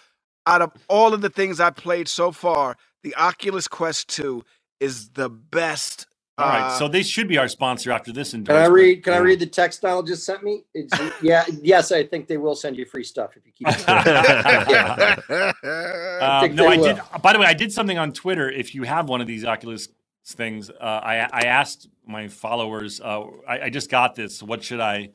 [0.45, 4.43] Out of all of the things I played so far, the Oculus Quest 2
[4.82, 6.05] is the best.
[6.39, 8.49] All right, uh, so they should be our sponsor after this Can.
[8.49, 9.03] I read?
[9.03, 10.63] Can I read the text Donald just sent me?
[10.73, 13.67] It's, yeah, yes, I think they will send you free stuff if you keep.
[13.69, 13.84] it.
[16.23, 16.95] Um, no, I will.
[16.95, 17.01] did.
[17.21, 18.49] By the way, I did something on Twitter.
[18.49, 19.89] If you have one of these Oculus
[20.25, 23.01] things, uh, I, I asked my followers.
[23.01, 24.41] Uh, I, I just got this.
[24.41, 25.09] What should I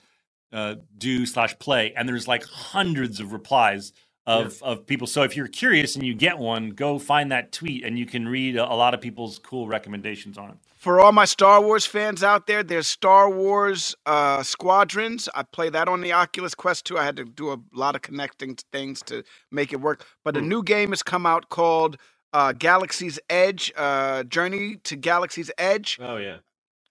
[0.52, 1.94] uh, do slash play?
[1.96, 3.92] And there's like hundreds of replies
[4.26, 5.06] of of people.
[5.06, 8.28] So if you're curious and you get one, go find that tweet and you can
[8.28, 10.56] read a, a lot of people's cool recommendations on it.
[10.78, 15.28] For all my Star Wars fans out there, there's Star Wars uh, Squadrons.
[15.34, 16.96] I play that on the Oculus Quest 2.
[16.96, 20.06] I had to do a lot of connecting things to make it work.
[20.24, 21.96] But a new game has come out called
[22.32, 25.98] uh, Galaxy's Edge uh, Journey to Galaxy's Edge.
[26.00, 26.36] Oh yeah.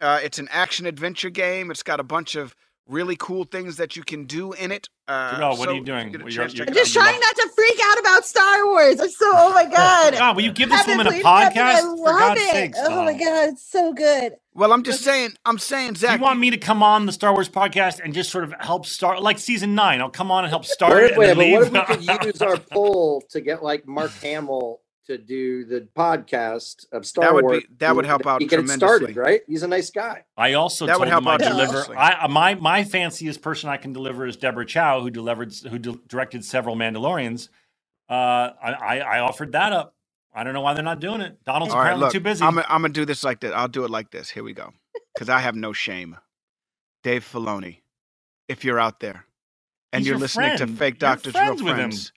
[0.01, 1.71] Uh, it's an action adventure game.
[1.71, 2.53] It's got a bunch of
[2.87, 4.87] really cool things that you can do in it.
[5.07, 6.07] Uh, Jarrell, what are you doing?
[6.07, 7.01] if get a Well, you're- you're- I'm it just out.
[7.03, 8.99] trying not to freak out about Star Wars.
[8.99, 10.13] I'm so, oh my God.
[10.13, 11.57] God, will you give this Haven't woman a played nothing.
[11.57, 11.75] podcast?
[11.75, 12.51] I For love God's it.
[12.51, 12.79] sakes.
[12.81, 14.33] Oh my God, it's so good.
[14.53, 15.31] Well, I'm just saying.
[15.45, 16.17] I'm saying, Zach.
[16.19, 18.85] you want me to come on the Star Wars podcast and just sort of help
[18.85, 20.01] start, like season nine?
[20.01, 21.71] I'll come on and help start What it if, and wait, but leave.
[21.73, 25.87] what if we could use our poll to get like Mark Hamill to do the
[25.97, 27.63] podcast of Star That would be- Wars?
[27.79, 29.21] that would help out He get it started, tremendously.
[29.21, 29.41] right?
[29.47, 30.23] He's a nice guy.
[30.37, 31.83] I also That would help him I out deliver.
[31.83, 31.95] tremendously.
[31.97, 35.79] I uh, my my fanciest person I can deliver is Deborah Chow, who delivered who
[35.79, 37.49] di- directed several Mandalorians.
[38.09, 38.13] Uh,
[38.61, 39.95] I, I I offered that up.
[40.33, 41.43] I don't know why they're not doing it.
[41.45, 42.45] Donald's All right, apparently look, too busy.
[42.45, 43.51] I'm gonna do this like this.
[43.55, 44.29] I'll do it like this.
[44.29, 44.71] Here we go.
[45.13, 46.15] Because I have no shame.
[47.03, 47.81] Dave Filoni,
[48.47, 49.25] if you're out there
[49.93, 50.67] and He's you're your listening to.
[50.67, 51.89] Fake You're Doctors friends Real with him.
[51.91, 52.11] Friends,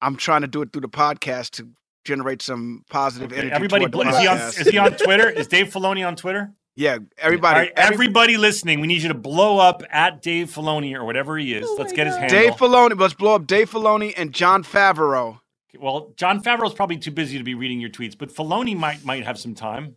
[0.00, 1.68] I'm trying to do it through the podcast to
[2.04, 3.54] generate some positive Okay, energy.
[3.54, 4.38] everybody, toward the is he on?
[4.38, 5.28] Is he on Twitter?
[5.28, 6.52] Is Dave Filoni on Twitter?
[6.76, 7.54] yeah, everybody.
[7.54, 11.04] All right, every- everybody listening, we need you to blow up at Dave Filoni or
[11.04, 11.66] whatever he is.
[11.68, 12.30] Oh Let's my get his God.
[12.30, 12.40] handle.
[12.40, 12.98] Dave Filoni.
[13.00, 15.40] Let's blow up Dave Filoni and Jon Favreau.
[15.78, 19.24] well, Jon Favreau's probably too busy to be reading your tweets, but Filoni might might
[19.24, 19.96] have some time.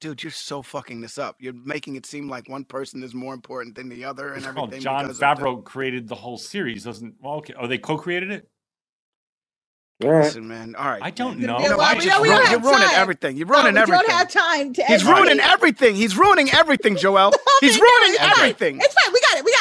[0.00, 1.36] Dude, you're so fucking this up.
[1.38, 4.64] You're making it seem like one person is more important than the other and Well,
[4.64, 4.80] everything.
[4.82, 7.14] John because the- Favreau created the whole series, doesn't?
[7.20, 7.54] Well, okay.
[7.56, 8.48] Oh, they co-created it.
[10.04, 10.24] All right.
[10.24, 10.74] Listen, man.
[10.76, 11.00] All right.
[11.02, 11.58] I don't know.
[11.58, 13.00] Yeah, well, I we just don't- we You're, don't wrote- you're ruining time.
[13.00, 13.36] everything.
[13.36, 14.06] You're No, ruining we everything.
[14.08, 14.84] don't have time to.
[14.84, 15.94] He's ruining everything.
[15.94, 17.32] He's ruining everything, Joel.
[17.60, 18.80] He's ruining it's everything.
[18.82, 19.11] It's fine.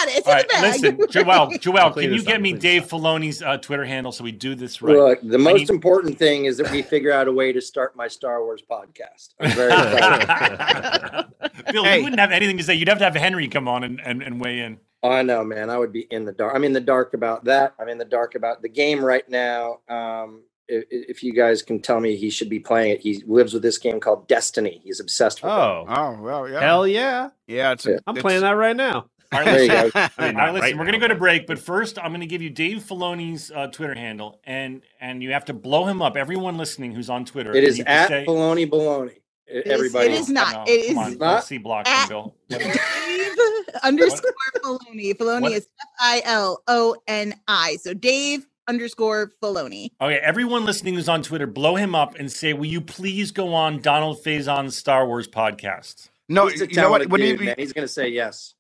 [0.06, 0.18] We got it.
[0.18, 0.18] We got it.
[0.18, 0.64] It's All in right, the bag.
[0.84, 1.58] listen, Joel.
[1.60, 4.56] Joel, can you get up, me Dave this Filoni's uh, Twitter handle so we do
[4.56, 4.96] this right?
[4.98, 7.96] Look, the most need- important thing is that we figure out a way to start
[7.96, 9.30] my Star Wars podcast.
[9.40, 11.26] I'm very excited.
[11.72, 11.98] Bill, Hey.
[12.00, 12.76] you wouldn't have anything to say.
[12.76, 14.80] You'd have to have Henry come on and, and, and weigh in.
[15.04, 15.70] Oh, I know, man.
[15.70, 16.54] I would be in the dark.
[16.56, 17.74] I'm in the dark about that.
[17.80, 19.80] I'm in the dark about the game right now.
[19.90, 23.54] Um, if, if you guys can tell me he should be playing it, he lives
[23.54, 24.82] with this game called Destiny.
[24.84, 25.58] He's obsessed with it.
[25.58, 26.60] Oh, Oh well, yeah.
[26.60, 27.30] hell yeah!
[27.48, 29.08] yeah, it's a, I'm it's- playing that right now.
[29.34, 30.10] All right, listen, go.
[30.18, 32.26] I mean, All right, listen, right we're gonna go to break, but first I'm gonna
[32.26, 36.18] give you Dave Filoni's uh, Twitter handle, and and you have to blow him up.
[36.18, 39.18] Everyone listening who's on Twitter, It is you need to at say- Baloney Baloney.
[39.48, 40.54] is- Everybody, it is not.
[40.54, 41.34] No, It come is on, not.
[41.36, 42.36] let's see block at- Bill.
[42.50, 42.62] Dave
[43.84, 45.14] underscore Filoni.
[45.16, 45.52] Filoni What?
[45.54, 47.78] is F I L O N I.
[47.78, 49.90] So Dave underscore Filoni.
[50.02, 53.54] Okay, everyone listening who's on Twitter, blow him up and say, "Will you please go
[53.54, 56.48] on Donald Faison's Star Wars podcast?" no.
[56.48, 57.00] he's You know what?
[57.00, 57.56] talented Would, dude, be, man.
[57.58, 58.56] He's going to say yes.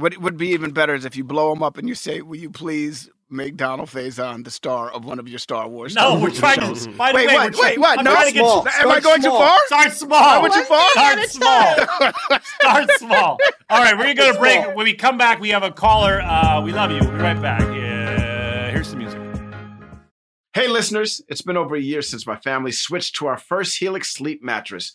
[0.00, 2.38] What would be even better is if you blow him up and you say, "Will
[2.38, 6.30] you please make Donald Faison the star of one of your Star Wars?" No, we're
[6.30, 6.86] trying shows?
[6.86, 6.92] to.
[6.92, 7.44] By the Wait, way, what?
[7.44, 7.98] we're try- Wait, what?
[7.98, 8.60] I'm No, trying to get small.
[8.60, 9.38] Am I Start going too small.
[9.40, 9.58] far?
[9.66, 10.18] Start small.
[10.22, 10.90] I went too far?
[10.90, 12.40] Start small.
[12.60, 13.38] Start small.
[13.70, 14.66] All right, we're gonna go to break.
[14.76, 16.20] When we come back, we have a caller.
[16.20, 16.98] Uh, we love you.
[17.00, 17.62] We'll be right back.
[17.62, 19.20] Uh, here's some music.
[20.52, 24.10] Hey, listeners, it's been over a year since my family switched to our first Helix
[24.12, 24.94] sleep mattress.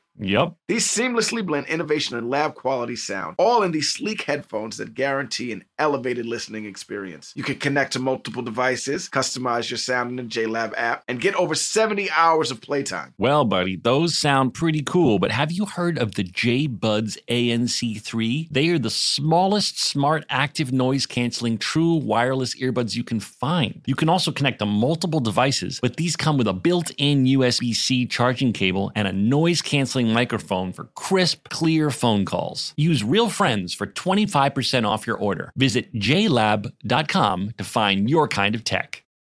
[0.19, 0.55] Yep.
[0.67, 5.51] These seamlessly blend innovation and lab quality sound, all in these sleek headphones that guarantee
[5.51, 7.33] an elevated listening experience.
[7.35, 11.33] You can connect to multiple devices, customize your sound in the JLab app, and get
[11.35, 13.15] over 70 hours of playtime.
[13.17, 18.47] Well, buddy, those sound pretty cool, but have you heard of the JBuds ANC3?
[18.51, 23.81] They are the smallest smart active noise canceling true wireless earbuds you can find.
[23.87, 27.75] You can also connect to multiple devices, but these come with a built in USB
[27.75, 32.75] C charging cable and a noise canceling microphone for crisp, clear phone calls.
[32.77, 35.51] Use Real Friends for 25% off your order.
[35.55, 39.03] Visit jlab.com to find your kind of tech.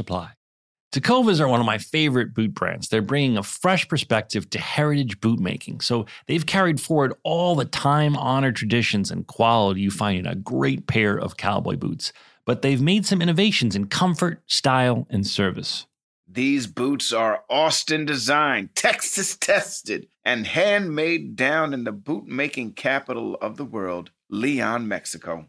[0.00, 0.32] apply.
[0.92, 2.88] Tecovas are one of my favorite boot brands.
[2.88, 5.80] They're bringing a fresh perspective to heritage boot making.
[5.80, 10.34] So they've carried forward all the time honored traditions and quality you find in a
[10.34, 12.12] great pair of cowboy boots.
[12.46, 15.86] But they've made some innovations in comfort, style, and service.
[16.28, 23.36] These boots are Austin designed, Texas tested, and handmade down in the boot making capital
[23.42, 25.48] of the world, Leon, Mexico.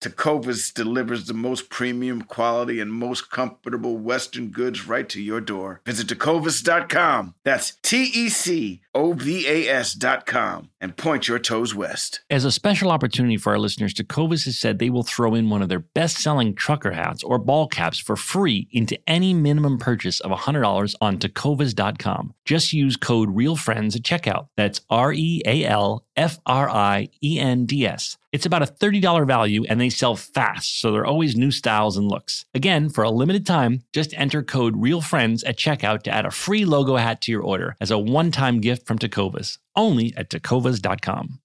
[0.00, 5.80] Tecovas delivers the most premium quality and most comfortable Western goods right to your door.
[5.86, 7.34] Visit tecovas.com.
[7.44, 12.20] That's T E C O V A S.com and point your toes west.
[12.30, 15.62] As a special opportunity for our listeners, Tecovas has said they will throw in one
[15.62, 20.20] of their best selling trucker hats or ball caps for free into any minimum purchase
[20.20, 22.34] of $100 on tecovas.com.
[22.44, 24.48] Just use code REALFRIENDS at checkout.
[24.56, 28.16] That's R E A L F R I E N D S.
[28.32, 31.96] It's about a $30 value and they sell fast, so there are always new styles
[31.96, 32.44] and looks.
[32.54, 36.64] Again, for a limited time, just enter code REALFRIENDS at checkout to add a free
[36.64, 41.40] logo hat to your order as a one time gift from Tecovas, only at tecovas.com.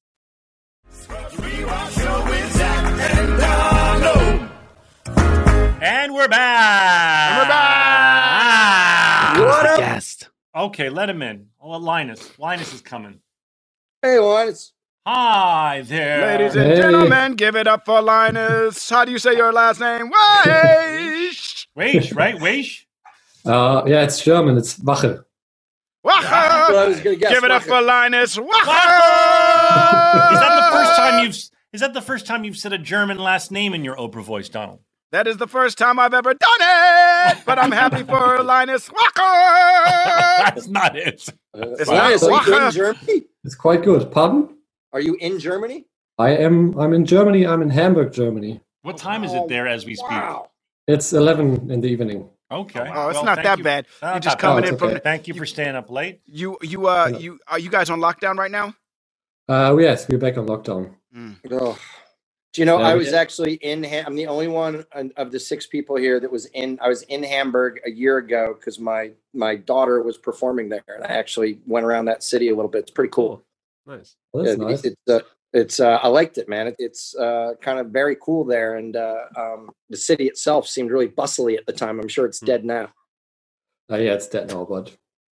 [5.84, 7.42] And we're back.
[7.42, 8.24] We're back.
[8.44, 9.34] Ah!
[9.38, 9.80] What up?
[9.80, 10.30] Guest.
[10.56, 11.48] Okay, let him in.
[11.60, 12.38] Oh, Linus.
[12.38, 13.20] Linus is coming.
[14.02, 14.74] Hey, Linus.
[15.06, 16.22] Hi there.
[16.40, 18.90] Ladies and gentlemen, give it up for Linus.
[18.90, 20.12] How do you say your last name?
[20.12, 21.68] Weish.
[21.78, 22.36] Weish, right?
[22.36, 22.86] Weish?
[23.46, 24.58] Uh, yeah, it's German.
[24.58, 25.24] It's Wache.
[26.04, 26.88] Well, Wache.
[26.88, 27.32] was gonna guess.
[27.32, 28.38] Give it up for Linus.
[28.38, 28.48] Wache.
[30.34, 31.36] Is that the first time you've
[31.74, 34.50] is that the first time you've said a German last name in your Oprah voice,
[34.50, 34.80] Donald?
[35.12, 39.16] That is the first time I've ever done it, but I'm happy for Linus Wache.
[40.38, 41.28] That's not it.
[41.54, 42.46] Uh, It's Linus, not
[43.46, 43.54] are you good in Wache.
[43.54, 43.54] Germany?
[43.54, 44.12] It's quite good.
[44.12, 44.58] Pardon?
[44.94, 45.86] Are you in Germany?
[46.18, 46.78] I am.
[46.80, 47.46] I'm in Germany.
[47.48, 48.62] I'm in Hamburg, Germany.
[48.84, 50.10] What time is it there as we speak?
[50.12, 50.50] Wow.
[50.88, 52.30] It's 11 in the evening.
[52.52, 52.80] Okay.
[52.80, 53.86] Oh, it's Well, not that you- bad.
[54.02, 54.70] not You're just coming bad.
[54.70, 55.00] in Oh, from the.
[55.00, 56.22] Thank you for staying up late.
[56.26, 56.58] you.
[56.62, 57.18] You uh, Yeah.
[57.18, 58.74] you are you guys on lockdown right now?
[59.48, 60.96] Uh, yes, we're back on lockdown.
[61.16, 61.78] Ugh.
[62.54, 63.16] Do you know Yeah, I was did.
[63.16, 63.84] actually in?
[63.84, 66.78] Ha- I'm the only one of the six people here that was in.
[66.82, 71.04] I was in Hamburg a year ago because my my daughter was performing there, and
[71.06, 72.80] I actually went around that city a little bit.
[72.80, 73.42] It's pretty cool.
[73.86, 74.16] Nice.
[74.34, 74.84] Well, that's Yeah, nice.
[74.84, 75.20] It's uh,
[75.54, 76.68] it's uh, I liked it, man.
[76.68, 80.92] It, it's uh, kind of very cool there, and uh, um, the city itself seemed
[80.92, 82.00] really bustly at the time.
[82.02, 82.48] I'm sure it's Hmm.
[82.48, 82.90] dead now.
[83.90, 84.92] Uh, yeah, it's dead now, but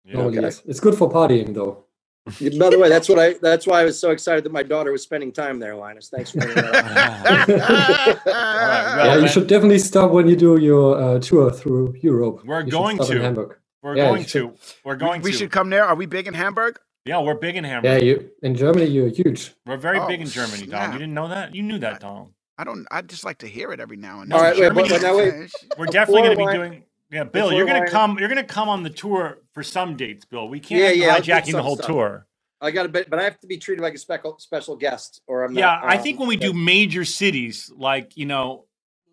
[0.04, 0.14] Yeah.
[0.14, 0.46] normally okay.
[0.46, 0.62] yes.
[0.66, 1.84] it's good for partying though.
[2.26, 3.32] By the way, that's what I.
[3.34, 6.08] That's why I was so excited that my daughter was spending time there, Linus.
[6.08, 8.24] Thanks for that up.
[8.26, 12.44] well, yeah, you should definitely stop when you do your uh, tour through Europe.
[12.44, 13.20] We're You going to.
[13.20, 13.58] Hamburg.
[13.82, 14.58] We're Yeah, going should- to.
[14.84, 15.36] We're going we to.
[15.38, 15.84] should come there.
[15.84, 16.78] Are we big in Hamburg?
[17.04, 17.90] Yeah, we're big in Hamburg.
[17.90, 19.52] Yeah, you in Germany you're huge.
[19.66, 20.68] We're very Oh, big in Germany, Dom.
[20.68, 20.92] snap.
[20.92, 21.52] You didn't know that?
[21.56, 22.34] You knew that, Dom.
[22.56, 22.86] I don't.
[22.92, 24.52] I just like to hear it every now and All then.
[24.52, 25.50] right, wait, but- but now wait.
[25.78, 26.84] We're definitely going to be doing.
[27.12, 28.18] Yeah, Bill, you're going to Ryan- come.
[28.18, 30.48] You're to come on the tour for some dates, Bill.
[30.48, 31.86] We can't Yeah, yeah, hijacking the whole stuff.
[31.88, 32.26] tour.
[32.60, 35.20] I got a bit, but I have to be treated like a special special guest,
[35.26, 35.84] or I'm Yeah, not.
[35.84, 38.64] I um, think when we do major cities like you know,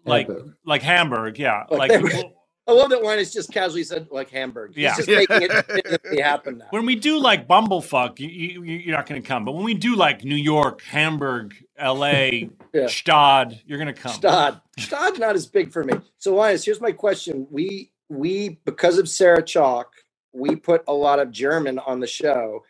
[0.05, 0.53] like Hamburg.
[0.65, 2.31] like Hamburg, yeah, Like like
[2.69, 4.73] I love that Linus just casually said like Hamburg.
[4.75, 4.95] He's Yeah.
[4.95, 6.67] just making it happen now.
[6.69, 9.43] when we do like Bumblefuck, you, you, you're not going to come.
[9.43, 12.85] But when we do like New York, Hamburg, L.A., Yeah.
[12.85, 14.11] Stad, you're going to come.
[14.11, 14.61] Stad.
[14.77, 15.93] Stad's not as big for me.
[16.19, 17.47] So Linus, here's my question.
[17.49, 19.85] We we because of Sarah Chalke,
[20.33, 22.63] we put a lot of German on the show.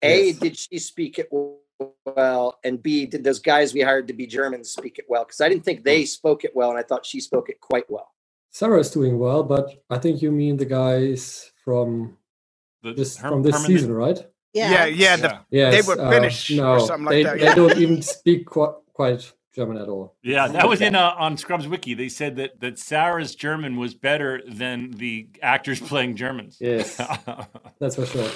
[0.00, 0.38] A, Yes.
[0.38, 1.28] did she speak it
[2.06, 2.58] well?
[2.64, 5.24] And B, did those guys we hired to be Germans speak it well?
[5.24, 6.06] Because I didn't think they hmm.
[6.06, 8.10] spoke it well, and I thought she spoke it quite well.
[8.52, 12.16] Sarah is doing well, but I think you mean the guys from
[12.82, 14.18] The- this Herm- from this Herman- season, right?
[14.52, 15.16] Yeah, yeah.
[15.16, 15.70] The, Yeah.
[15.70, 18.74] Yes, were uh, Finnish or no, something like they, that, They don't even speak quite,
[18.92, 20.14] quite German at all.
[20.22, 21.94] Yeah, that was in uh, on Scrubs Wiki.
[21.94, 26.58] They said that that Sarah's German was better than the actors playing Germans.
[26.60, 26.96] Yes,
[27.78, 28.28] that's for sure.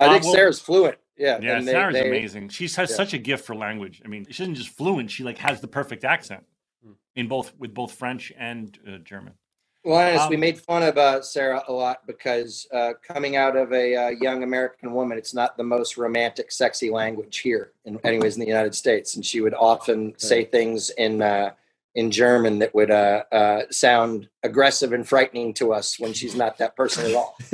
[0.00, 0.98] I Uh, think well- Sarah's fluent.
[1.16, 2.48] Yeah, yeah, and they- Sarah's they- amazing.
[2.48, 2.96] She has yeah.
[2.96, 4.02] such a gift for language.
[4.04, 6.44] I mean, she isn't just fluent; she like has the perfect accent
[6.84, 6.92] Hmm.
[7.14, 9.34] in both with both French and uh, German.
[9.84, 13.72] Linus, we Um, made fun of uh, Sarah a lot because uh, coming out of
[13.72, 18.36] a uh, young American woman, it's not the most romantic, sexy language here, in, anyways,
[18.36, 19.16] in the United States.
[19.16, 21.50] And she would often say things in uh,
[21.94, 26.58] in German that would uh, uh, sound aggressive and frightening to us when she's not
[26.58, 27.36] that person at all.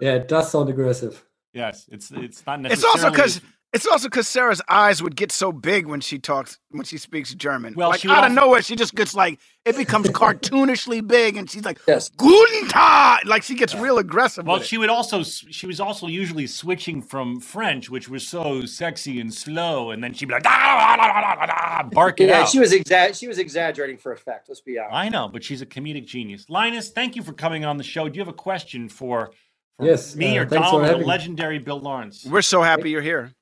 [0.00, 1.24] yeah, it does sound aggressive.
[1.52, 2.94] Yes, it's it's not necessarily.
[2.94, 3.40] It's also because
[3.72, 7.34] it's also because Sarah's eyes would get so big when she talks when she speaks
[7.34, 7.74] German.
[7.74, 10.08] Well, like she would out of nowhere, she just gets like it becomes
[10.42, 12.08] cartoonishly big, and she's like Yes.
[12.08, 14.46] "Guten Tag," like she gets real aggressive.
[14.46, 14.68] Well, with it.
[14.68, 19.32] she would also she was also usually switching from French, which was so sexy and
[19.32, 22.40] slow, and then she'd be like "Ah, ah, ah, ah, ah, ah," bark it Yeah,
[22.42, 22.48] out.
[22.48, 24.48] she was exa- she was exaggerating for effect.
[24.48, 24.94] Let's be honest.
[24.94, 26.46] I know, but she's a comedic genius.
[26.48, 28.08] Linus, thank you for coming on the show.
[28.08, 29.30] Do you have a question for,
[29.76, 32.24] for Yes, me uh, or thanks Donald the having- legendary Bill Lawrence?
[32.24, 33.32] We're so happy you're here.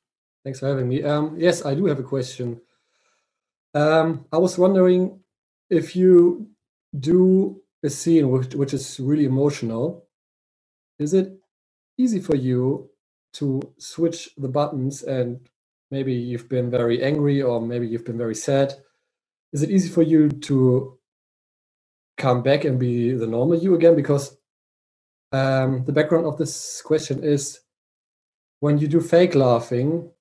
[0.47, 1.02] Thanks for having me.
[1.02, 2.60] Um, yes, I do have a question.
[3.74, 5.18] Um, I was wondering
[5.70, 6.47] if you
[7.01, 10.06] do a scene which, which is really emotional,
[11.01, 11.32] is it
[11.98, 12.89] easy for you
[13.32, 15.40] to switch the buttons and
[15.90, 18.73] maybe you've been very angry or maybe you've been very sad?
[19.52, 20.97] Is it easy for you to
[22.18, 23.97] come back and be the normal you again?
[23.97, 24.36] Because
[25.32, 27.62] um, the background of this question is
[28.60, 30.12] when you do fake laughing,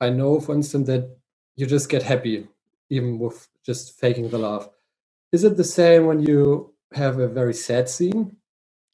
[0.00, 1.16] I know, for instance, that
[1.56, 2.48] you just get happy
[2.88, 4.68] even with just faking the laugh.
[5.32, 8.36] Is it the same when you have a very sad scene?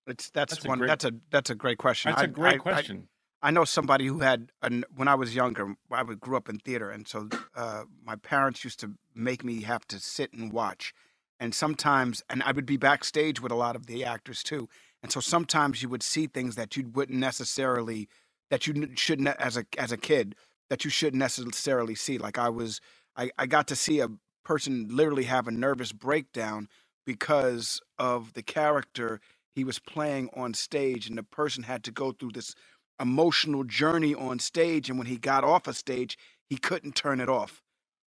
[0.07, 0.79] It's that's, That's a one.
[0.79, 2.11] great- that's a that's a great question.
[2.11, 3.09] That's a I- great I- I- question.
[3.43, 6.91] I know somebody who had, an, when I was younger, I grew up in theater,
[6.91, 10.95] and so uh, my parents used to make me have to sit and watch.
[11.39, 14.69] And sometimes, and I would be backstage with a lot of the actors too.
[15.03, 18.09] And so sometimes you would see things that you wouldn't necessarily,
[18.51, 20.35] that you shouldn't, as a as a kid,
[20.71, 22.19] that you shouldn't necessarily see.
[22.19, 22.81] Like I was,
[23.17, 24.09] I, I got to see a
[24.45, 26.69] person literally have a nervous breakdown
[27.07, 29.21] because of the character
[29.55, 32.55] he was playing on stage, and the person had to go through this
[33.01, 36.17] emotional journey on stage and when he got off a stage
[36.49, 37.63] he couldn't turn it off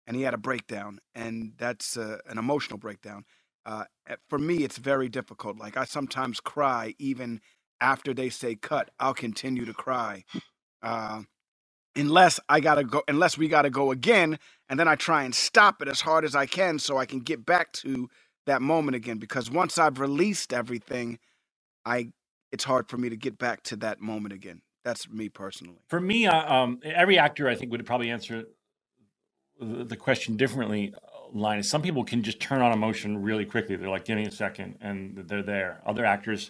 [0.07, 3.23] and he had a breakdown and that's uh, an emotional breakdown
[3.65, 3.84] uh,
[4.30, 7.40] for me it's very difficult like i sometimes cry even
[7.81, 10.23] after they say cut i'll continue to cry
[10.81, 11.22] uh,
[11.95, 14.39] unless i gotta go unless we gotta go again
[14.69, 17.19] and then i try and stop it as hard as i can so i can
[17.19, 18.09] get back to
[18.45, 21.19] that moment again because once i've released everything
[21.85, 22.09] i
[22.51, 25.79] it's hard for me to get back to that moment again That's me personally.
[25.87, 28.45] For me, uh, um, every actor I think would probably answer
[29.59, 30.93] the question differently.
[31.31, 33.75] Line Linus, some people can just turn on emotion really quickly.
[33.75, 35.81] They're like, "Give me a second, and they're there.
[35.85, 36.49] Other actors,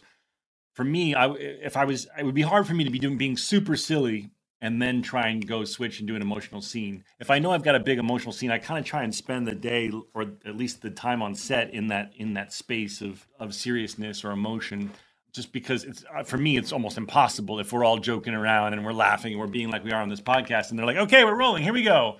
[0.73, 3.17] for me, I if I was, it would be hard for me to be doing
[3.17, 4.29] being super silly
[4.61, 7.03] and then try and go switch and do an emotional scene.
[7.19, 9.47] If I know I've got a big emotional scene, I kind of try and spend
[9.47, 13.27] the day or at least the time on set in that in that space of
[13.39, 14.91] of seriousness or emotion.
[15.33, 18.85] Just because it's uh, for me, it's almost impossible if we're all joking around and
[18.85, 21.23] we're laughing and we're being like we are on this podcast, and they're like, "Okay,
[21.25, 21.63] we're rolling.
[21.63, 22.17] Here we go."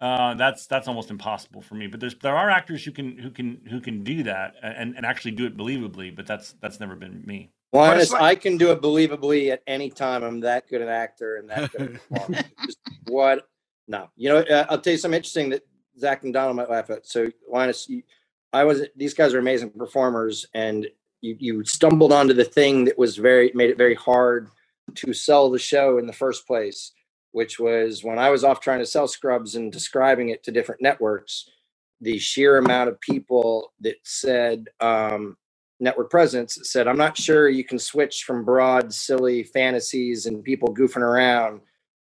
[0.00, 1.88] Uh, that's that's almost impossible for me.
[1.88, 5.06] But there's there are actors who can who can who can do that and, and
[5.06, 6.16] actually do it believably.
[6.16, 7.50] But that's that's never been me.
[7.72, 10.24] Linus, I can do it believably at any time.
[10.24, 11.82] I'm that good an actor and that good.
[11.82, 12.42] a performer.
[12.66, 13.48] Just what?
[13.86, 14.38] No, you know.
[14.38, 15.62] uh, I'll tell you something interesting that
[15.98, 17.06] Zach and Donald might laugh at.
[17.06, 18.02] So, Linus, you,
[18.52, 18.82] I was.
[18.96, 20.86] These guys are amazing performers, and
[21.20, 24.48] you you stumbled onto the thing that was very made it very hard
[24.96, 26.92] to sell the show in the first place,
[27.30, 30.82] which was when I was off trying to sell Scrubs and describing it to different
[30.82, 31.48] networks.
[32.00, 34.68] The sheer amount of people that said.
[34.80, 35.36] Um,
[35.80, 40.74] network presence said, I'm not sure you can switch from broad, silly fantasies and people
[40.74, 41.60] goofing around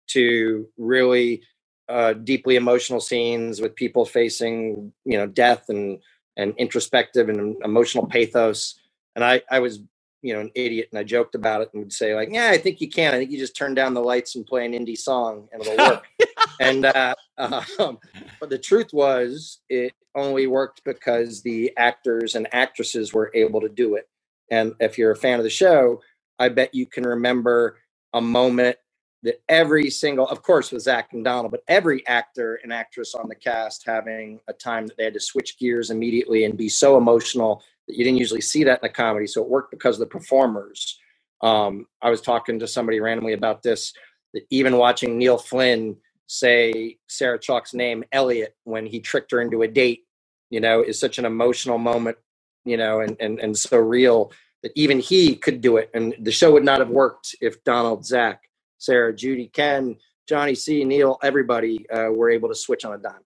[0.07, 1.41] to really
[1.89, 5.99] uh, deeply emotional scenes with people facing, you know, death and
[6.37, 8.79] and introspective and emotional pathos.
[9.15, 9.79] And I, I was,
[10.25, 12.57] you know, an idiot and I joked about it and would say, like, yeah, I
[12.57, 13.13] think you can.
[13.13, 15.77] I think you just turn down the lights and play an indie song and it'll
[15.77, 16.07] work.
[16.59, 17.99] and uh, um,
[18.39, 23.69] but the truth was, it only worked because the actors and actresses were able to
[23.69, 24.09] do it.
[24.49, 26.01] And if you're a fan of the show,
[26.39, 27.77] I bet you can remember
[28.11, 28.77] a moment
[29.21, 33.29] that every single, of course, with Zach and Donald, but every actor and actress on
[33.29, 36.97] the cast having a time that they had to switch gears immediately and be so
[36.97, 39.27] emotional you didn't usually see that in a comedy.
[39.27, 40.99] So it worked because of the performers.
[41.41, 43.93] Um, I was talking to somebody randomly about this
[44.33, 45.97] that even watching Neil Flynn
[46.27, 50.05] say Sarah Chalke's name, Elliot, when he tricked her into a date,
[50.49, 52.17] you know, is such an emotional moment,
[52.65, 54.31] you know, and and and so real
[54.63, 55.91] that even he could do it.
[55.93, 58.43] And the show would not have worked if Donald, Zach,
[58.79, 59.95] Sarah, Judy, Ken,
[60.27, 63.21] Johnny C, Neil, everybody uh, were able to switch on a dime.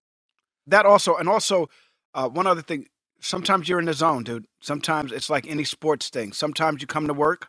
[0.67, 1.69] That also, and also,
[2.13, 2.87] uh, one other thing.
[3.21, 4.45] Sometimes you're in the zone, dude.
[4.61, 6.33] Sometimes it's like any sports thing.
[6.33, 7.47] Sometimes you come to work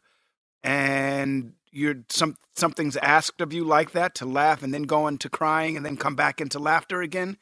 [0.62, 5.28] and you're some something's asked of you like that to laugh and then go into
[5.28, 7.36] crying and then come back into laughter again.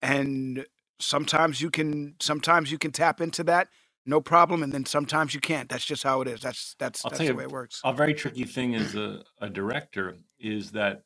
[0.00, 0.66] And
[1.00, 3.68] sometimes you can sometimes you can tap into that
[4.06, 7.10] no problem and then sometimes you can't that's just how it is that's that's I'll
[7.10, 10.72] that's the you, way it works A very tricky thing as a, a director is
[10.72, 11.02] that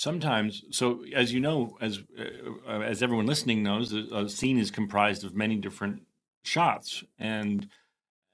[0.00, 5.24] sometimes, so as you know, as uh, as everyone listening knows, a, scene is comprised
[5.24, 6.00] of many different
[6.42, 7.68] shots, and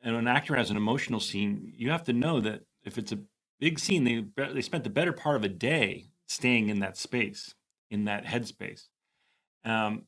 [0.01, 3.19] and an actor has an emotional scene, you have to know that if it's a
[3.59, 7.53] big scene, they they spent the better part of a day staying in that space,
[7.91, 8.85] in that headspace.
[9.65, 10.05] Um,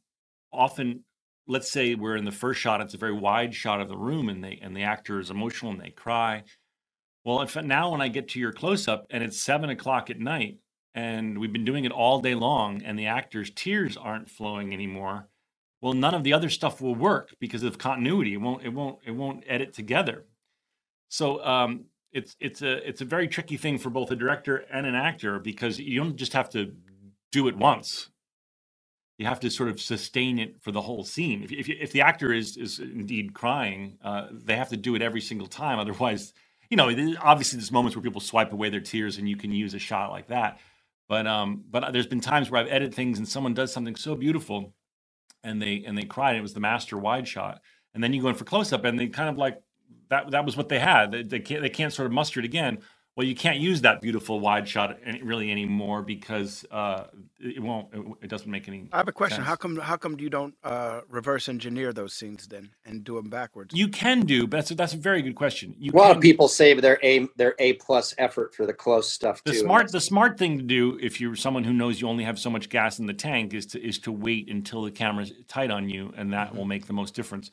[0.53, 1.03] often
[1.49, 4.29] let's say we're in the first shot it's a very wide shot of the room
[4.29, 6.45] and they and the actor is emotional and they cry.
[7.25, 10.59] Well if now when i get to your close-up and it's seven o'clock at night
[10.99, 15.29] and we've been doing it all day long and the actor's tears aren't flowing anymore
[15.81, 18.99] well none of the other stuff will work because of continuity it won't it won't
[19.07, 20.25] it won't edit together
[21.09, 24.87] so um it's it's a it's a very tricky thing for both a director and
[24.87, 26.73] an actor because you don't just have to
[27.33, 28.11] do it once
[29.19, 31.43] you have to sort of sustain it for the whole scene.
[31.43, 35.03] If, if, if the actor is is indeed crying, uh, they have to do it
[35.03, 35.81] every single time.
[35.81, 36.33] Otherwise,
[36.71, 36.89] you know,
[37.21, 40.11] obviously there's moments where people swipe away their tears, and you can use a shot
[40.13, 40.59] like that.
[41.09, 44.15] But um, but there's been times where I've edited things, and someone does something so
[44.15, 44.75] beautiful,
[45.43, 46.31] and they and they cried.
[46.31, 47.61] And it was the master wide shot,
[47.95, 49.59] and then you go in for close up, and they kind of like
[50.11, 50.31] that.
[50.31, 51.11] That was what they had.
[51.11, 52.79] They, they can't they can't sort of muster it again.
[53.19, 57.09] Well, you can't use that beautiful wide shot really anymore because uh,
[57.41, 57.93] it won't.
[57.93, 58.89] It, it doesn't make any.
[58.93, 62.47] i have a question how come how come you don't uh, reverse engineer those scenes
[62.47, 65.35] then and do them backwards You can do, but that's a, that's a very good
[65.35, 65.75] question.
[65.81, 68.73] You a lot can, of people save their A their A plus effort for the
[68.73, 69.59] close stuff The too.
[69.59, 72.51] smart the smart thing to do if you're someone who knows you only have so
[72.51, 75.89] much gas in the tank is to is to wait until the camera's tight on
[75.89, 77.51] you, and that will make the most difference.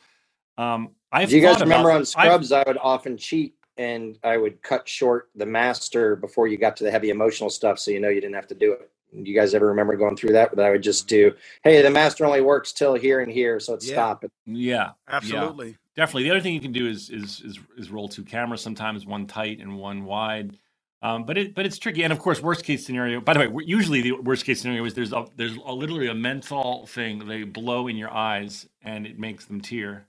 [0.59, 2.51] Um, I've Do you guys remember about- on I've- Scrubs?
[2.51, 6.85] I would often cheat and I would cut short the master before you got to
[6.85, 8.91] the heavy emotional stuff, so you know you didn't have to do it.
[9.13, 10.55] You guys ever remember going through that?
[10.55, 11.33] That I would just do.
[11.63, 13.95] Hey, the master only works till here and here, so let's Yeah.
[13.95, 14.31] stop it.
[14.47, 14.91] yeah,
[15.21, 15.51] yeah.
[15.53, 16.23] absolutely Definitely.
[16.23, 18.61] The other thing you can do is is is, is roll two cameras.
[18.61, 20.57] Sometimes one tight and one wide.
[21.03, 22.03] Um, but it but it's tricky.
[22.03, 23.21] And of course, worst case scenario.
[23.21, 26.15] By the way, usually the worst case scenario is there's a there's a, literally a
[26.15, 30.07] menthol thing they blow in your eyes and it makes them tear.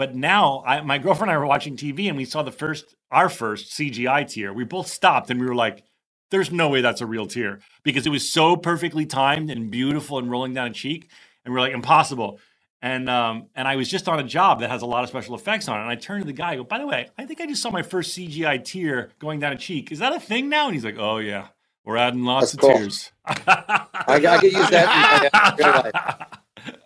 [0.00, 2.96] But now, I, my girlfriend and I were watching TV, and we saw the first,
[3.10, 4.50] our first CGI tear.
[4.50, 5.84] We both stopped, and we were like,
[6.30, 10.18] "There's no way that's a real tear," because it was so perfectly timed and beautiful
[10.18, 11.10] and rolling down a cheek,
[11.44, 12.40] and we are like, "Impossible."
[12.80, 15.34] And um, and I was just on a job that has a lot of special
[15.34, 15.82] effects on it.
[15.82, 17.60] And I turned to the guy, I go, by the way, I think I just
[17.60, 19.92] saw my first CGI tear going down a cheek.
[19.92, 20.64] Is that a thing now?
[20.64, 21.48] And he's like, Oh yeah,
[21.84, 22.78] we're adding lots That's of cool.
[22.78, 23.12] tears.
[23.26, 26.38] I, I could use that.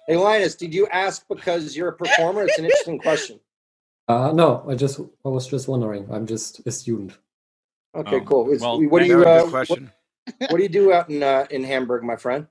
[0.07, 2.45] Hey, Linus, did you ask because you're a performer?
[2.45, 3.41] It's an interesting question.
[4.09, 6.07] Uh, no, I just I was just wondering.
[6.11, 7.13] I'm just a student.
[7.95, 8.51] Okay, Oh, cool.
[8.51, 9.81] Is- well, what do you uh, good what,
[10.51, 12.47] what do you do out in uh, in Hamburg, my friend?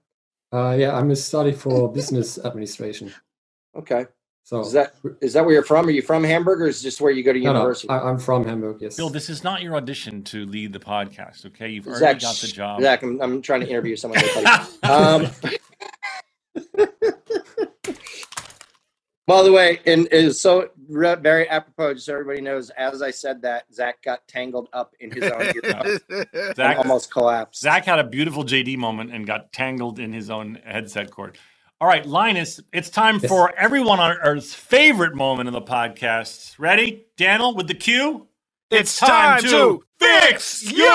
[0.51, 3.13] Uh, yeah, I'm a study for business administration.
[3.75, 4.05] Okay,
[4.43, 5.87] So is that is that where you're from?
[5.87, 7.89] Are you from Hamburg, or is this where you go to no, no, university?
[7.89, 8.77] I, I'm from Hamburg.
[8.81, 8.97] Yes.
[8.97, 11.69] Bill, this is not your audition to lead the podcast, okay?
[11.69, 12.81] You've already Zach, got the job.
[12.81, 14.21] Zach, I'm, I'm trying to interview someone.
[14.83, 15.27] um,
[19.25, 22.69] by the way, and is so re- very apropos, just so everybody knows.
[22.71, 25.61] As I said that, Zach got tangled up in his own ear
[26.33, 27.61] and Zach, almost collapsed.
[27.61, 31.37] Zach had a beautiful JD moment and got tangled in his own headset cord.
[31.81, 33.29] All right, Linus, it's time Yes.
[33.29, 36.55] for everyone on Earth's favorite moment in the podcast.
[36.57, 37.05] Ready?
[37.17, 38.27] Daniel, with the cue?
[38.69, 40.89] It's time to fix your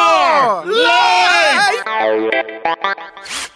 [2.65, 3.53] life.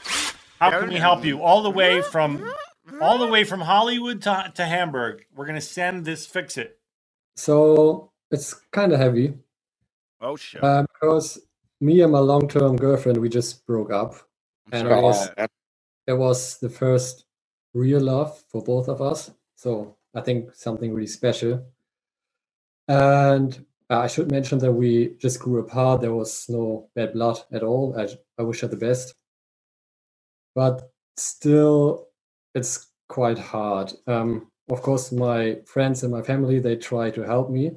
[0.63, 1.43] How can we help you?
[1.43, 2.55] All the way from
[3.01, 5.27] all the way from Hollywood to, to Hamburg.
[5.35, 6.79] We're gonna send this fix it.
[7.35, 9.35] So it's kind of heavy
[10.21, 10.63] Oh shit.
[10.63, 11.41] uh, because
[11.81, 14.15] me and my long-term girlfriend we just broke up,
[14.71, 15.31] and it was
[16.07, 17.25] it was the first
[17.75, 19.33] real love for both of us.
[19.57, 21.65] So I think something really special.
[22.87, 26.03] And I should mention that we just grew apart.
[26.03, 27.97] There was no bad blood at all.
[27.99, 28.09] I,
[28.39, 29.15] I wish her the best.
[30.55, 32.09] But still,
[32.55, 33.93] it's quite hard.
[34.07, 37.73] Um, of course, my friends and my family they try to help me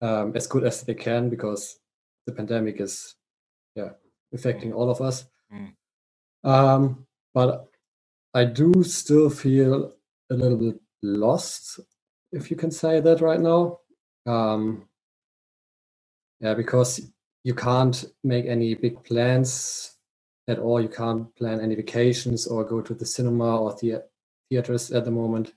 [0.00, 1.78] um, as good as they can because
[2.26, 3.14] the pandemic is,
[3.74, 3.90] yeah,
[4.32, 5.24] affecting all of us.
[5.52, 5.72] Mm.
[6.42, 7.68] Um, but
[8.34, 9.94] I do still feel
[10.30, 11.80] a little bit lost,
[12.32, 13.78] if you can say that right now.
[14.26, 14.88] Um,
[16.40, 17.00] yeah, because
[17.44, 19.93] you can't make any big plans
[20.48, 20.80] at all.
[20.80, 24.02] You can't plan any vacations or go to the cinema or the
[24.50, 25.54] theaters at the moment.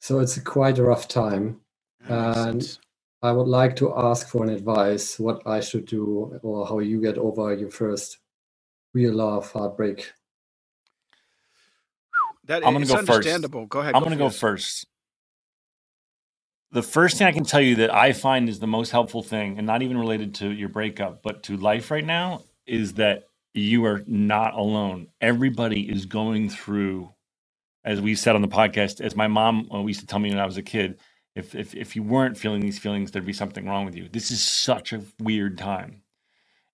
[0.00, 1.60] So it's quite a rough time.
[2.08, 2.78] And- sense.
[3.20, 7.00] I would like to ask for an advice what I should do or how you
[7.00, 8.18] get over your first
[8.94, 10.12] real love heartbreak.
[12.44, 13.10] That I'm gonna it's go first.
[13.10, 13.66] understandable.
[13.66, 13.94] Go ahead.
[13.94, 14.86] I'm going to go first.
[16.70, 19.58] The first thing I can tell you that I find is the most helpful thing,
[19.58, 23.27] and not even related to your breakup, but to life right now, is that
[23.60, 25.08] you are not alone.
[25.20, 27.12] Everybody is going through,
[27.84, 30.38] as we said on the podcast, as my mom uh, used to tell me when
[30.40, 31.00] I was a kid,
[31.36, 34.08] if, if if you weren't feeling these feelings, there'd be something wrong with you.
[34.10, 36.02] This is such a weird time.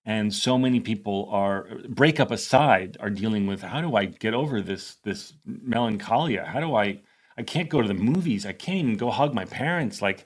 [0.05, 4.61] And so many people are breakup aside are dealing with how do I get over
[4.61, 6.45] this this melancholia?
[6.45, 7.01] How do I
[7.37, 8.45] I can't go to the movies.
[8.45, 10.01] I can't even go hug my parents.
[10.01, 10.25] Like,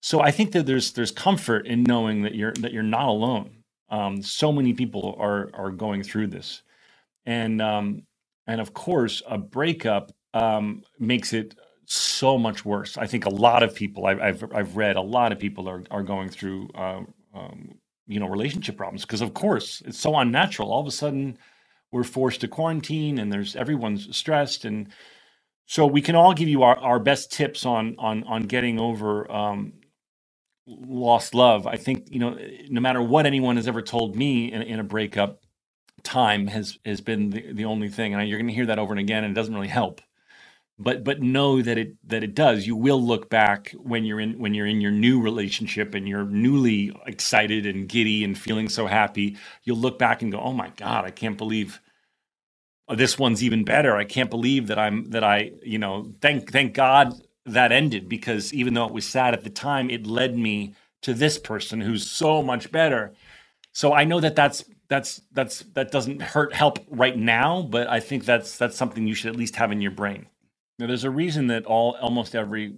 [0.00, 3.59] so I think that there's there's comfort in knowing that you're that you're not alone.
[3.90, 6.62] Um, so many people are are going through this,
[7.26, 8.02] and um,
[8.46, 11.56] and of course, a breakup um, makes it
[11.86, 12.98] so much worse.
[12.98, 15.84] I think a lot of people I've I've, I've read a lot of people are
[15.90, 17.02] are going through uh,
[18.08, 20.72] you know relationship problems because of course it's so unnatural.
[20.72, 21.38] All of a sudden,
[21.92, 24.88] we're forced to quarantine, and there's everyone's stressed and
[25.66, 29.30] so we can all give you our, our best tips on on on getting over
[29.32, 29.74] um,
[30.66, 31.66] lost love.
[31.66, 32.38] I think you know,
[32.70, 35.42] no matter what anyone has ever told me in, in a breakup,
[36.04, 38.92] time has has been the, the only thing, and you're going to hear that over
[38.92, 40.02] and again, and it doesn't really help.
[40.78, 42.66] But but know that it that it does.
[42.66, 46.24] You will look back when you're in when you're in your new relationship and you're
[46.24, 49.36] newly excited and giddy and feeling so happy.
[49.64, 51.80] You'll look back and go, "Oh my God, I can't believe."
[52.88, 53.96] "Oh, this one's even better.
[53.96, 57.14] I can't believe that I'm that I, you know, thank thank God
[57.52, 61.14] that ended because even though it was sad at the time, it led me to
[61.14, 63.12] this person who's so much better.
[63.72, 68.00] So I know that that's that's that's that doesn't hurt help right now, but I
[68.00, 70.26] think that's that's something you should at least have in your brain.
[70.78, 72.74] Now, there's a reason that all almost every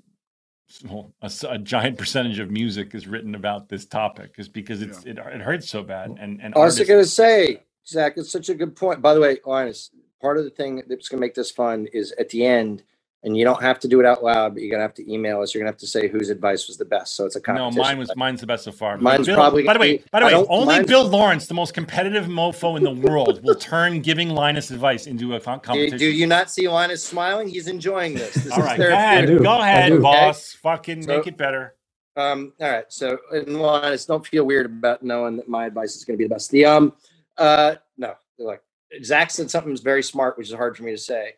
[0.84, 5.04] well, a, a giant percentage of music is written about this topic is because it's
[5.04, 8.30] it, it hurts so bad and and I was artists- going to say, Zach, it's
[8.30, 9.02] such a good point.
[9.02, 9.90] By the way, Linus,
[10.20, 12.82] part of the thing that's going to make this fun is at the end,
[13.24, 15.40] and you don't have to do it out loud, but you're gonna have to email
[15.42, 15.54] us.
[15.54, 17.14] You're gonna have to say whose advice was the best.
[17.16, 17.76] So it's a competition.
[17.76, 18.98] No, mine was mine's the best so far.
[18.98, 22.26] Mine's Bill- probably By the way, by the way, only Bill Lawrence, the most competitive
[22.26, 25.98] mofo in the world, will turn giving Linus advice into a con- Do, competition.
[25.98, 27.48] do you not see Linus smiling?
[27.48, 28.34] He's enjoying this.
[28.34, 30.00] This All is right, go ahead, go ahead, do.
[30.00, 30.52] boss.
[30.62, 31.74] Fucking So- make it better.
[32.14, 32.84] Um, all right.
[32.88, 36.24] So, and Linus, don't feel weird about knowing that my advice is going to be
[36.28, 36.50] the best.
[36.50, 36.92] The um,
[37.38, 38.62] uh, no, like
[39.02, 41.34] Zach said something very smart, which is hard for me to say.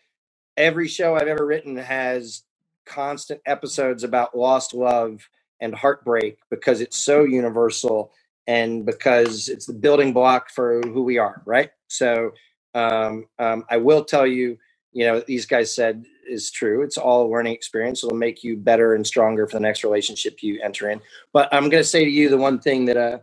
[0.57, 2.43] Every show I've ever written has
[2.87, 5.29] constant episodes about lost love
[5.61, 8.13] and heartbreak because it's so universal
[8.47, 11.71] and because it's the building block for who we are, right?
[11.89, 12.33] So,
[12.75, 14.59] um, um, I will tell you,
[14.93, 16.83] you know, these guys said is true.
[16.83, 18.03] It's all a learning experience.
[18.03, 21.01] It'll make you better and stronger for the next relationship you enter in.
[21.33, 23.23] But I'm going to say to you the one thing that a,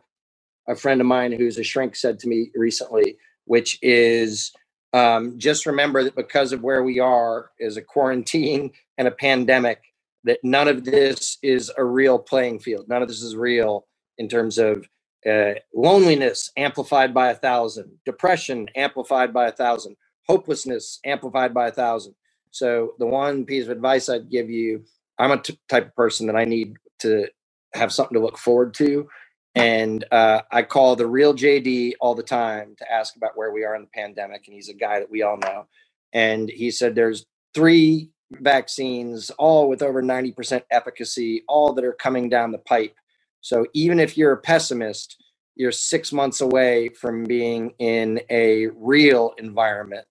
[0.68, 4.52] a friend of mine who's a shrink said to me recently, which is
[4.94, 9.82] um, just remember that because of where we are is a quarantine and a pandemic,
[10.24, 12.88] that none of this is a real playing field.
[12.88, 13.88] None of this is real
[14.18, 14.88] in terms of
[15.30, 19.96] uh, loneliness amplified by a thousand, depression amplified by a thousand,
[20.28, 22.14] hopelessness amplified by a thousand.
[22.52, 24.84] So the one piece of advice I'd give you,
[25.18, 27.28] I'm a t- type of person that I need to
[27.74, 29.08] have something to look forward to.
[29.56, 33.66] And uh, I call the real JD all the time to ask about where we
[33.66, 34.44] are in the pandemic.
[34.48, 35.68] And he's a guy that we all know.
[36.14, 42.30] And he said there's three vaccines, all with over 90% efficacy, all that are coming
[42.30, 42.96] down the pipe.
[43.42, 45.18] So even if you're a pessimist,
[45.56, 50.06] you're six months away from being in a real environment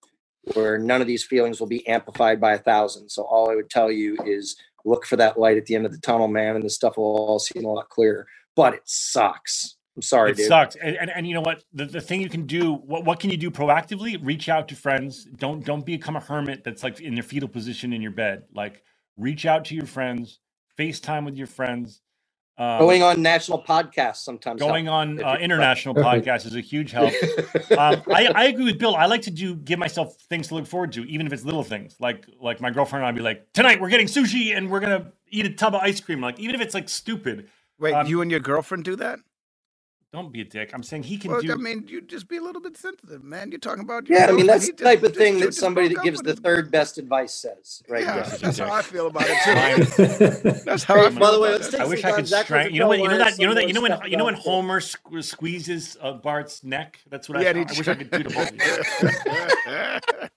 [0.54, 3.08] where none of these feelings will be amplified by a thousand.
[3.08, 5.92] So all I would tell you is look for that light at the end of
[5.92, 8.26] the tunnel, man, and the stuff will all seem a lot clearer.
[8.60, 9.76] But it sucks.
[9.96, 10.46] I'm sorry, it dude.
[10.48, 10.76] sucks.
[10.76, 11.64] And, and and you know what?
[11.72, 14.18] The, the thing you can do, what what can you do proactively?
[14.24, 15.26] Reach out to friends.
[15.36, 18.44] Don't don't become a hermit that's like in your fetal position in your bed.
[18.54, 18.82] Like
[19.18, 20.40] reach out to your friends,
[20.78, 22.02] FaceTime with your friends.
[22.58, 24.60] Um, Going on national podcasts sometimes.
[24.60, 27.12] going on uh, international podcasts is a huge help.
[27.78, 28.96] um, I, I agree with Bill.
[28.96, 31.64] I like to do give myself things to look forward to, even if it's little
[31.64, 31.96] things.
[32.00, 35.12] Like like my girlfriend and I'd be like, tonight we're getting sushi and we're gonna
[35.30, 36.20] eat a tub of ice cream.
[36.20, 37.48] Like even if it's like stupid,
[37.80, 39.18] Wait, Um, you and your girlfriend do that?
[40.12, 40.72] don't be a dick.
[40.74, 41.52] I'm saying he can Well, do.
[41.52, 43.52] I mean, you just be a little bit sensitive, man.
[43.52, 45.54] You're talking about your yeah, I mean that's He the just- type of thing that
[45.54, 46.36] somebody that gives the him.
[46.38, 48.02] third best advice says, right?
[48.02, 48.38] Yeah, there.
[48.38, 49.38] that's how I feel about it
[49.92, 50.60] too.
[50.64, 51.20] That's how I Mine- feel.
[51.20, 52.62] By the way, about let's take I wish I could Zach strang.
[52.62, 52.98] wants You know what?
[52.98, 53.38] You know learn that.
[53.38, 53.68] You know that.
[53.68, 54.10] You know when.
[54.10, 56.98] You know when Homer squeezes uh, Bart's neck.
[57.08, 57.52] That's what Yeah, I.
[57.52, 58.50] he I wish I could do to both.
[58.50, 60.30] of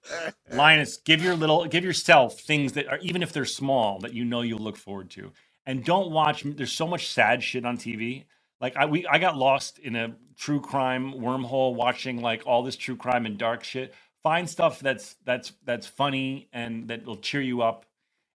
[0.52, 0.56] you.
[0.56, 4.24] Linus, give your little, give yourself things that are even if they're small that you
[4.24, 5.32] know you'll look forward to,
[5.65, 6.44] and don't watch.
[6.44, 8.26] There's so much sad shit on TV.
[8.61, 12.76] Like I, we, I got lost in a true crime wormhole watching like all this
[12.76, 13.94] true crime and dark shit.
[14.23, 17.85] Find stuff that's that's that's funny and that will cheer you up.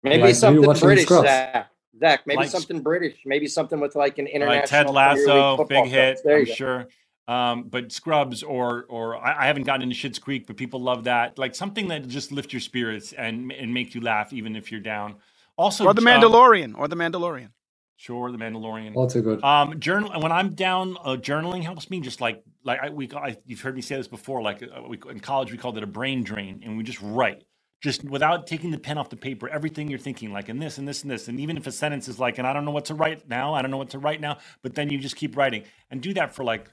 [0.03, 1.71] Maybe Like something British, Zach.
[1.99, 3.17] Zach, maybe Like- something British.
[3.25, 4.61] Maybe something with like an international.
[4.61, 6.33] like Ted Lasso, big hit, coach.
[6.33, 6.53] I'm go.
[6.53, 6.89] sure.
[7.27, 11.05] Um, but Scrubs or or I, I haven't gotten into Schitt's Creek, but people love
[11.05, 11.39] that.
[11.39, 14.81] Like something that just lift your spirits and and make you laugh even if you're
[14.81, 15.17] down.
[15.59, 17.49] Also, or the um, Mandalorian, or the Mandalorian.
[17.97, 18.95] sure, the Mandalorian.
[18.95, 19.43] Also good.
[19.43, 22.01] Um, journal when I'm down, uh, journaling helps me.
[22.01, 24.41] Just like like I, we, I, you've heard me say this before.
[24.41, 27.43] Like uh, we, in college, we called it a brain drain, and we just write,
[27.83, 29.49] just without taking the pen off the paper.
[29.49, 32.07] Everything you're thinking, like and this and this and this, and even if a sentence
[32.07, 33.99] is like, and I don't know what to write now, I don't know what to
[33.99, 36.71] write now, but then you just keep writing and do that for like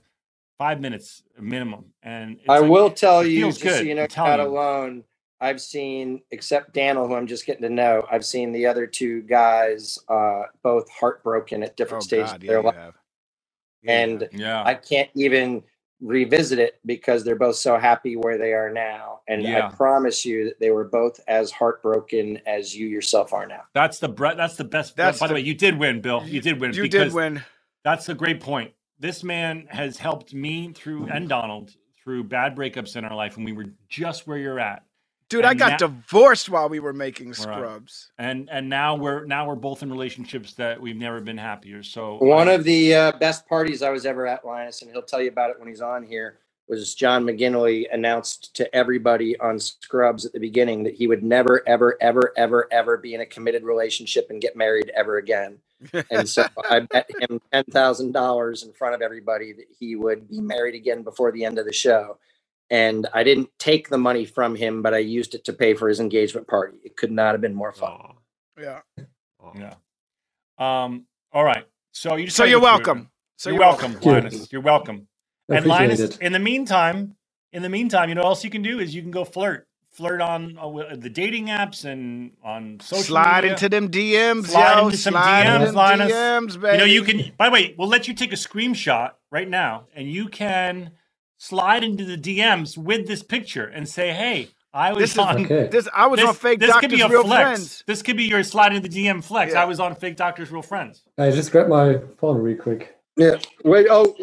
[0.60, 1.86] five minutes minimum.
[2.04, 4.40] And it's I like- will tell it you, feels just so you know, I'm not
[4.40, 4.46] you.
[4.48, 5.04] alone.
[5.42, 9.22] I've seen, except Daniel, who I'm just getting to know, I've seen the other two
[9.24, 12.76] guys uh, both heartbroken at different Oh stages God, of yeah, their you life.
[12.76, 12.96] have.
[13.84, 14.30] Yeah, And.
[14.32, 15.64] Yeah, I can't even
[16.02, 19.22] revisit it because they're both so happy where they are now.
[19.28, 19.68] And Yeah.
[19.68, 23.64] I promise you that they were both as heartbroken as you yourself are now.
[23.76, 24.98] that's the bre- that's the best.
[24.98, 26.24] That's by the, the- way, you did win, Bill.
[26.28, 26.74] You, did win.
[26.74, 27.44] You did win.
[27.86, 28.74] That's a great point.
[29.00, 33.46] This man has helped me through and Donald through bad breakups in our life, and
[33.46, 34.85] we were just where you're at.
[35.30, 37.36] Dude, I got now- divorced while we were making Right.
[37.38, 38.12] Scrubs.
[38.18, 41.82] And and now we're now we're both in relationships that we've never been happier.
[41.84, 45.02] So One I- of the uh, best parties I was ever at, Linus, and he'll
[45.02, 49.60] tell you about it when he's on here, was John McGinley announced to everybody on
[49.60, 53.26] Scrubs at the beginning that he would never, ever, ever, ever, ever be in a
[53.26, 55.58] committed relationship and get married ever again.
[56.12, 60.28] And so I bet him ten thousand dollars in front of everybody that he would
[60.30, 62.18] be married again before the end of the show.
[62.70, 65.90] And I didn't take the money from him, but I used it to pay for
[65.90, 66.78] his engagement party.
[66.84, 67.92] It could not have been more fun.
[67.92, 68.14] Aw,
[68.60, 68.82] yeah.
[69.44, 69.54] aw.
[69.56, 69.76] yeah.
[70.60, 71.06] Um.
[71.34, 71.66] All right.
[71.94, 73.10] So you just so you're get through welcome.
[73.38, 74.02] So you're, you're welcome, welcome.
[74.04, 74.52] Linus.
[74.52, 75.08] You're welcome.
[75.52, 76.20] I And Linus, it.
[76.22, 77.16] in the meantime,
[77.54, 79.68] in the meantime, you know what else you can do is you can go flirt.
[79.92, 83.52] flirt on uh, the dating apps and on social Slide media.
[83.52, 84.86] into them DMs, Slide yo.
[84.86, 86.12] into some Slide DMs, into them Linus.
[86.12, 86.74] DMs, baby.
[86.74, 87.34] You know, you can.
[87.38, 90.92] By the way, we'll let you take a screenshot right now, and you can
[91.46, 95.46] slide into the DMs with this picture and say, "Hey, I was This is on."
[95.46, 95.68] Okay.
[95.68, 95.88] this.
[95.94, 97.42] I was This, on fake this could doctors, be a real flex.
[97.44, 97.84] friends.
[97.88, 99.54] This could be your slide into the DM flex.
[99.54, 99.62] Yeah.
[99.62, 101.04] I was on fake doctors, real friends.
[101.18, 102.96] I just grabbed my phone real quick.
[103.18, 103.36] Yeah.
[103.64, 103.88] Wait.
[103.90, 104.16] Oh,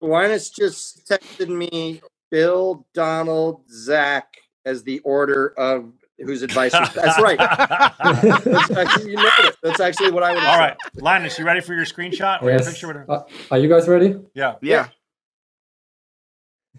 [0.00, 2.00] Linus just texted me
[2.30, 4.26] Bill, Donald, Zach
[4.64, 6.72] as the order of whose advice.
[6.72, 7.38] Was, that's right.
[8.44, 9.30] That's actually, you know.
[9.62, 10.40] That's actually what I would.
[10.42, 10.76] have All said.
[10.94, 12.86] right, Linus, you ready for your screenshot or your picture?
[12.88, 13.10] Whatever.
[13.10, 14.16] Uh, are you guys ready?
[14.34, 14.56] Yeah.
[14.60, 14.88] Yeah.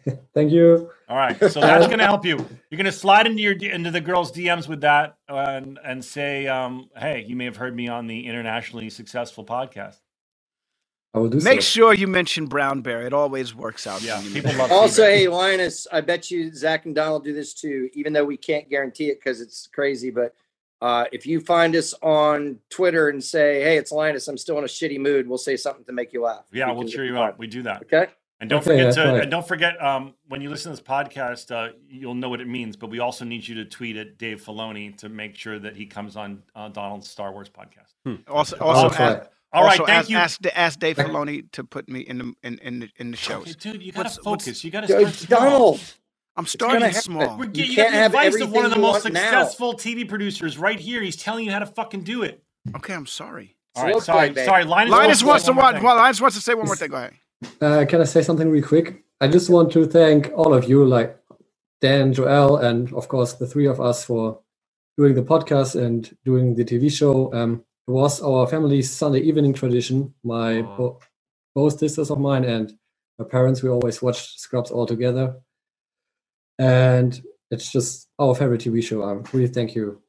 [0.34, 0.90] Thank you.
[1.08, 2.38] All right, so that's going to help you.
[2.70, 6.48] You're going to slide into your into the girls' DMs with that, and and say,
[6.48, 9.98] um, "Hey, you may have heard me on the internationally successful podcast."
[11.14, 11.66] I will do Make so.
[11.66, 13.06] sure you mention brown bear.
[13.06, 14.02] It always works out.
[14.02, 14.74] Yeah, people love it.
[14.74, 18.38] Also, hey Linus, I bet you Zach and Donald do this too, even though we
[18.38, 20.10] can't guarantee it because it's crazy.
[20.10, 20.34] But
[20.82, 24.64] uh, if you find us on Twitter and say, "Hey, it's Linus," I'm still in
[24.64, 25.28] a shitty mood.
[25.28, 26.46] We'll say something to make you laugh.
[26.54, 27.38] Yeah, We we'll cheer you up.
[27.38, 27.82] We do that.
[27.84, 28.08] Okay.
[28.42, 29.22] And don't Okay, forget to right.
[29.22, 32.48] and don't forget um, when you listen to this podcast, uh, you'll know what it
[32.48, 32.76] means.
[32.76, 35.86] But we also need you to tweet at Dave Filoni to make sure that he
[35.86, 38.18] comes on uh, Donald's Star Wars podcast.
[38.28, 39.06] Also, I'll also, try.
[39.12, 40.18] ask, All right, also thank ask, you.
[40.18, 43.44] Ask, ask Dave Filoni to put me in the in in the, in the shows.
[43.44, 44.64] Okay, dude, you got What's- to what's- focus.
[44.64, 45.40] You got to Yo, start small.
[45.40, 45.80] Donald,
[46.36, 47.38] I'm gonna starting small.
[47.38, 49.14] We're You getting, you, can't got the have advice of one of the most want
[49.14, 49.20] now.
[49.22, 51.04] successful TV producers right here.
[51.04, 52.42] He's telling you how to fucking do it.
[52.76, 53.56] Okay, I'm sorry.
[53.76, 54.46] All right, Slow sorry, play, babe.
[54.46, 54.64] sorry.
[54.66, 55.76] Linus, Linus wants to one more watch.
[55.76, 55.84] thing.
[55.84, 56.90] Well, Linus wants to say one more thing.
[56.90, 57.14] Go ahead.
[57.62, 59.04] Uh, can I say something real quick?
[59.20, 61.18] I just want to thank all of you, like
[61.80, 64.40] Dan, Joel, and of course the three of us for
[64.98, 67.34] doing the podcast and doing the TV show.
[67.34, 70.14] Um, it was our family's Sunday evening tradition.
[70.24, 70.78] My Aw.
[70.78, 71.00] bo-
[71.56, 72.74] both sisters of mine and
[73.20, 75.36] my parents, we always watched Scrubs all together,
[76.58, 79.04] and it's just our favorite TV show.
[79.04, 80.02] I um, really thank you.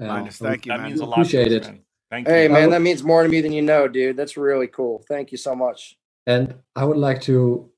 [0.00, 0.88] Um, Linus, thank you, That man.
[0.90, 1.18] means a lot.
[1.18, 1.64] Appreciate us, it.
[1.64, 1.80] man.
[2.10, 2.32] Thank you.
[2.34, 4.16] hey man, that means more to me than you know, dude.
[4.16, 5.04] That's really cool.
[5.08, 5.96] Thank you so much.
[6.28, 7.70] And I would like to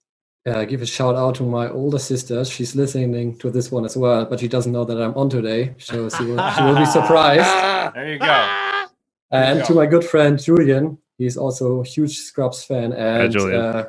[0.44, 2.44] uh, give a shout out to my older sister.
[2.44, 5.76] She's listening to this one as well, but she doesn't know that I'm on today,
[5.78, 7.94] so she will, she will be surprised.
[7.94, 8.86] There you go.
[9.30, 13.60] And to my good friend Julian, he's also a huge Scrubs fan, and Julian.
[13.60, 13.84] uh,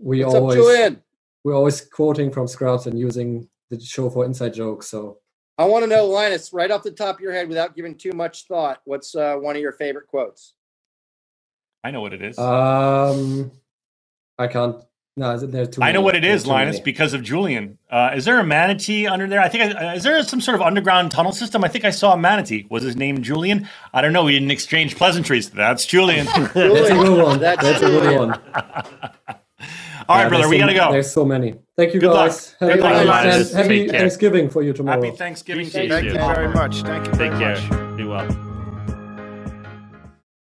[0.00, 1.02] we what's up, always Julian?
[1.44, 4.88] we're always quoting from Scrubs and using the show for inside jokes.
[4.88, 5.18] So
[5.58, 8.12] I want to know, Linus, right off the top of your head, without giving too
[8.12, 10.54] much thought, what's uh, one of your favorite quotes?
[11.84, 12.38] I know what it is.
[12.38, 13.50] um,
[14.38, 14.76] I can't.
[15.18, 15.82] No, there's too.
[15.82, 16.04] I know many.
[16.04, 16.84] what it is, There's is, Linus, many.
[16.84, 17.78] because of Julian.
[17.90, 19.40] Uh, is there a manatee under there?
[19.40, 19.74] I think.
[19.74, 21.64] I, is there some sort of underground tunnel system?
[21.64, 22.66] I think I saw a manatee.
[22.68, 23.66] Was his name Julian?
[23.94, 24.24] I don't know.
[24.24, 25.48] We didn't exchange pleasantries.
[25.48, 26.26] That's Julian.
[26.36, 27.38] That's a good one.
[27.40, 28.28] That's That's, a good one.
[28.30, 29.38] right,
[30.08, 30.92] Yeah, brother, we so gotta go.
[30.92, 31.54] There's so many.
[31.78, 32.28] Thank you Good luck.
[32.28, 32.54] guys.
[32.60, 33.52] Good Happy, luck, Linus.
[33.54, 35.02] happy Thanksgiving for you tomorrow.
[35.02, 35.88] Happy Thanksgiving to you.
[35.88, 36.12] Thank you.
[36.12, 36.82] you very much.
[36.82, 37.58] Thank you Take care.
[37.70, 37.96] much.
[37.96, 38.45] Be well.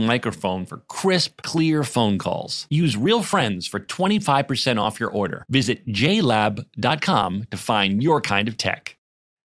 [0.00, 2.66] microphone for crisp, clear phone calls.
[2.70, 5.44] Use Real Friends for 25% off your order.
[5.48, 8.96] Visit jlab.com to find your kind of tech.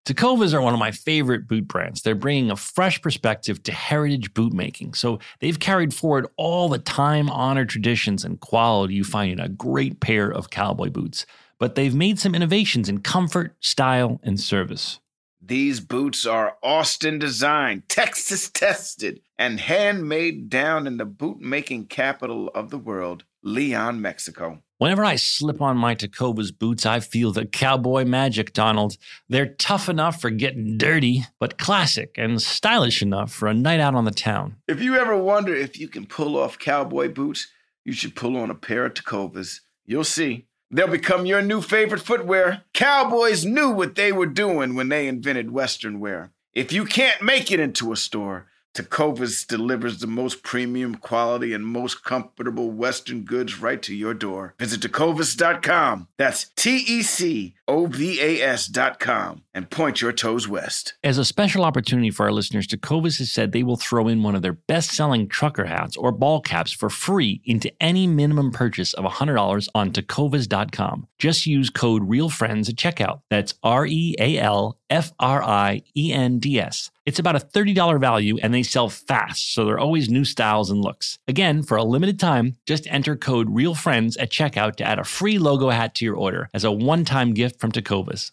[0.06, 2.02] Tecovas are one of my favorite boot brands.
[2.02, 4.94] They're bringing a fresh perspective to heritage boot making.
[4.94, 9.48] So they've carried forward all the time honored traditions and quality you find in a
[9.48, 11.26] great pair of cowboy boots.
[11.58, 15.00] But they've made some innovations in comfort, style, and service.
[15.46, 22.48] These boots are Austin designed, Texas tested, and handmade down in the boot making capital
[22.48, 24.62] of the world, Leon, Mexico.
[24.78, 28.96] Whenever I slip on my Tecovas boots, I feel the cowboy magic, Donald.
[29.28, 33.94] They're tough enough for getting dirty, but classic and stylish enough for a night out
[33.94, 34.56] on the town.
[34.66, 37.46] If you ever wonder if you can pull off cowboy boots,
[37.84, 39.60] you should pull on a pair of Tecovas.
[39.84, 40.45] You'll see.
[40.70, 42.62] They'll become your new favorite footwear.
[42.74, 46.32] Cowboys knew what they were doing when they invented Western wear.
[46.52, 51.64] If you can't make it into a store, Tecovas delivers the most premium quality and
[51.64, 54.54] most comfortable Western goods right to your door.
[54.58, 56.08] Visit tecovas.com.
[56.18, 60.94] That's T E C O V A S.com and point your toes west.
[61.02, 64.36] As a special opportunity for our listeners, Tecovas has said they will throw in one
[64.36, 68.92] of their best selling trucker hats or ball caps for free into any minimum purchase
[68.92, 71.08] of $100 on tecovas.com.
[71.18, 73.22] Just use code REALFRIENDS at checkout.
[73.30, 76.90] That's R E A L F R I E N D S.
[77.06, 80.70] It's about a $30 value and they sell fast, so there are always new styles
[80.70, 81.18] and looks.
[81.28, 85.38] Again, for a limited time, just enter code REALFRIENDS at checkout to add a free
[85.38, 88.32] logo hat to your order as a one time gift from Tecovas,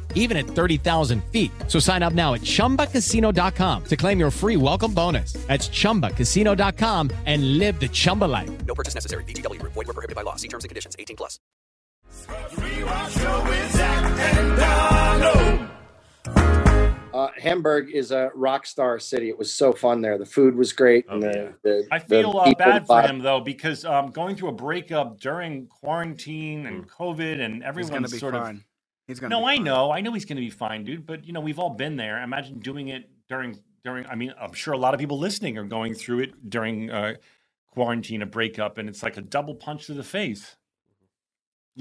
[0.15, 1.51] even at 30,000 feet.
[1.67, 5.33] So sign up now at ChumbaCasino.com to claim your free welcome bonus.
[5.33, 8.49] That's ChumbaCasino.com and live the Chumba life.
[8.65, 9.25] No purchase necessary.
[9.25, 9.61] VGW.
[9.61, 10.37] Void were prohibited by law.
[10.37, 10.95] See terms and conditions.
[10.97, 11.39] 18 plus.
[17.13, 19.29] Uh, Hamburg is a rock star city.
[19.29, 20.17] It was so fun there.
[20.17, 21.05] The food was great.
[21.09, 24.35] and the, the, I the feel uh, people bad for him though because um, going
[24.35, 28.55] through a breakup during quarantine and COVID and everyone's gonna be sort fine.
[28.55, 28.63] of.
[29.11, 29.35] He's gonna.
[29.35, 31.05] No, be I know, I know he's going to be fine, dude.
[31.05, 32.23] But you know, we've all been there.
[32.23, 34.05] Imagine doing it during during.
[34.05, 37.15] I mean, I'm sure a lot of people listening are going through it during uh,
[37.71, 40.55] quarantine, a breakup, and it's like a double punch to the face.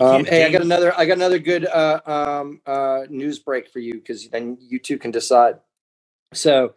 [0.01, 0.93] Um, hey, I got another.
[0.99, 4.99] I got another good uh, um, uh, news break for you because then you two
[4.99, 5.55] can decide.
[6.33, 6.75] So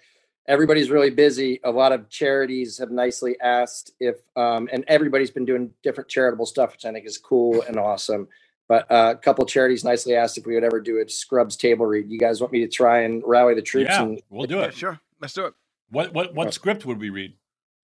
[0.48, 1.60] everybody's really busy.
[1.64, 6.46] A lot of charities have nicely asked if, um, and everybody's been doing different charitable
[6.46, 8.28] stuff, which I think is cool and awesome.
[8.70, 11.86] But uh, a couple charities nicely asked if we would ever do a Scrubs table
[11.86, 12.10] read.
[12.10, 13.90] You guys want me to try and rally the troops?
[13.92, 14.76] Yeah, and we'll do Yeah, it.
[14.76, 15.00] sure.
[15.22, 15.54] Let's do it.
[15.90, 17.34] What what what script would we read?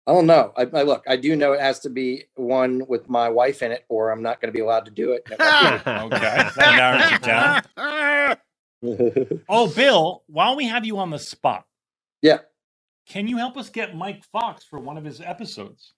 [0.07, 0.53] I don't know.
[0.57, 1.05] I, I look.
[1.07, 4.23] I do know it has to be one with my wife in it, or I'm
[4.23, 5.27] not going to be allowed to do it.
[5.39, 6.19] Okay,
[6.57, 8.37] that narrows it down.
[9.49, 11.65] Oh, Bill, while we have you on the spot,
[12.23, 12.39] yeah.
[13.09, 15.95] can you help us get Mike Fox for one of his episodes?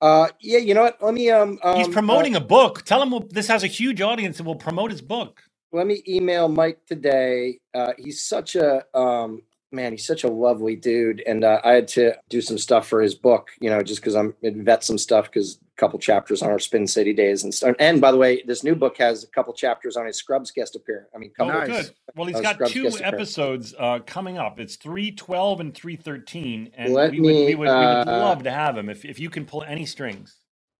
[0.00, 0.58] Uh, yeah.
[0.58, 1.02] You know what?
[1.02, 1.30] Let me.
[1.30, 1.58] Um.
[1.76, 2.82] He's um, uh, promoting a book.
[2.82, 5.42] Tell him we'll, this has a huge audience and we'll promote his book.
[5.72, 7.60] let me email Mike today.
[7.74, 9.92] Uh, he's such a um, man.
[9.92, 13.14] He's such a lovely dude, and uh, I had to do some stuff for his
[13.14, 13.50] book.
[13.60, 16.86] You know, just because I'm vet some stuff because a couple chapters on our Spin
[16.86, 17.74] City days and stuff.
[17.78, 20.76] And by the way, this new book has a couple chapters on his Scrubs guest
[20.76, 21.08] appearance.
[21.14, 21.90] I mean, Oh, couple good.
[22.16, 24.60] Well, he's uh, got Scrubs two episodes uh, coming up.
[24.60, 26.70] It's 312 and 313.
[26.74, 29.18] And Let we would, we would, we would uh, love to have him if, if
[29.18, 30.36] you can pull any strings.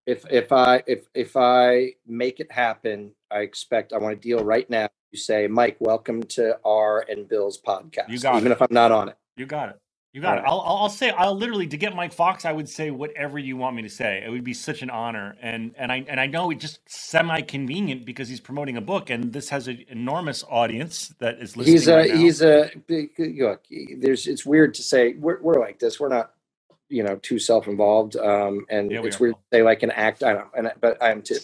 [0.07, 4.45] if if I if if I make it happen, I expect I want to deal
[4.45, 4.89] right now.
[5.13, 8.09] You say, Mike, welcome to our and Bill's podcast.
[8.09, 8.55] You got even it.
[8.55, 9.17] if I'm not on it.
[9.37, 9.81] You got it.
[10.13, 10.45] You got it.
[10.45, 12.45] All I'll, I'll say I'll literally to get Mike Fox.
[12.45, 14.23] I would say whatever you want me to say.
[14.27, 17.41] It would be such an honor, and and I and I know it's just semi
[17.43, 21.77] convenient because he's promoting a book, and this has an enormous audience that is listening.
[21.77, 23.63] He's a right he's a big- look.
[23.99, 26.01] There's it's weird to say we're we're like this.
[26.01, 26.33] We're not
[26.91, 29.83] you know too self involved, um, and Yeah, we it's are, weird to say like
[29.83, 30.23] an act.
[30.23, 31.37] I don't, and I- but I am too.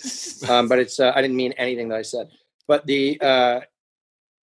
[0.49, 2.29] um, but it's uh, I didn't mean anything that I said.
[2.69, 3.61] But the uh,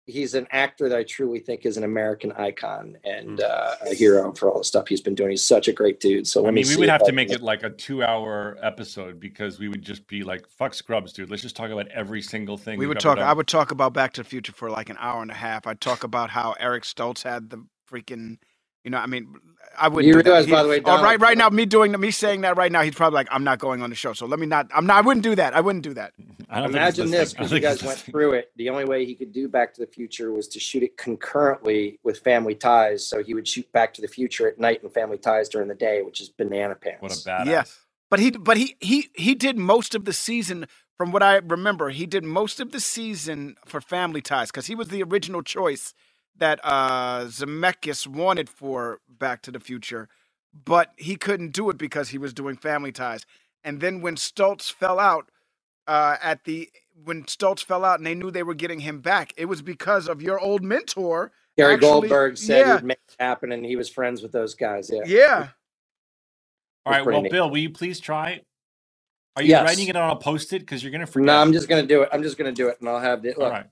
[0.05, 4.33] he's an actor that I truly think is an American icon and uh, a hero
[4.33, 5.29] for all the stuff he's been doing.
[5.31, 6.27] He's such a great dude.
[6.27, 8.57] So let I me mean, we see would have to make it like a two-hour
[8.61, 11.29] episode because we would just be like, "Fuck Scrubs, dude.
[11.29, 13.17] Let's just talk about every single thing." We would talk.
[13.17, 15.35] done." I would talk about Back to the Future for like an hour and a
[15.35, 15.67] half.
[15.67, 18.37] I'd talk about how Eric Stoltz had the freaking,
[18.83, 19.35] you know, I mean,
[19.77, 20.07] I wouldn't.
[20.07, 20.29] You do that.
[20.29, 22.57] realize, He- by the way, oh, Donald right, right now, me doing me saying that
[22.57, 24.13] right now, he's probably like, I'm not going on the show.
[24.13, 24.69] So let me not.
[24.73, 24.97] I'm not.
[24.97, 25.55] I wouldn't do that.
[25.55, 26.13] I wouldn't do that.
[26.49, 28.11] I don't Imagine this because you guys went listening.
[28.11, 28.51] through it.
[28.57, 31.99] The only way he could do Back to the Future was to shoot it concurrently
[32.03, 33.05] with Family Ties.
[33.07, 35.75] So he would shoot Back to the Future at night and Family Ties during the
[35.75, 37.01] day, which is banana pants.
[37.01, 37.45] What a badass.
[37.47, 37.63] Yeah,
[38.11, 40.67] but he, but he, he, he did most of the season.
[40.95, 44.75] From what I remember, he did most of the season for Family Ties because he
[44.75, 45.95] was the original choice
[46.37, 50.09] that uh Zemeckis wanted for Back to the Future,
[50.65, 53.25] but he couldn't do it because he was doing Family Ties.
[53.63, 55.29] And then when Stoltz fell out,
[55.87, 56.69] uh, at the
[57.03, 60.07] when Stoltz fell out and they knew they were getting him back, it was because
[60.07, 61.31] of your old mentor.
[61.57, 64.55] Gary actually- Goldberg said yeah, he'd make it happen, and he was friends with those
[64.55, 64.89] guys.
[64.91, 65.01] Yeah.
[65.05, 65.47] yeah.
[66.85, 67.31] All It's right, pretty well, neat.
[67.31, 68.41] Bill, will you please try?
[69.35, 69.63] Are you Yes.
[69.65, 71.27] writing it on a post-it because you're gonna forget?
[71.27, 72.09] No, I'm just gonna do it.
[72.11, 73.51] I'm just gonna do it, and I'll have the All look.
[73.53, 73.65] right.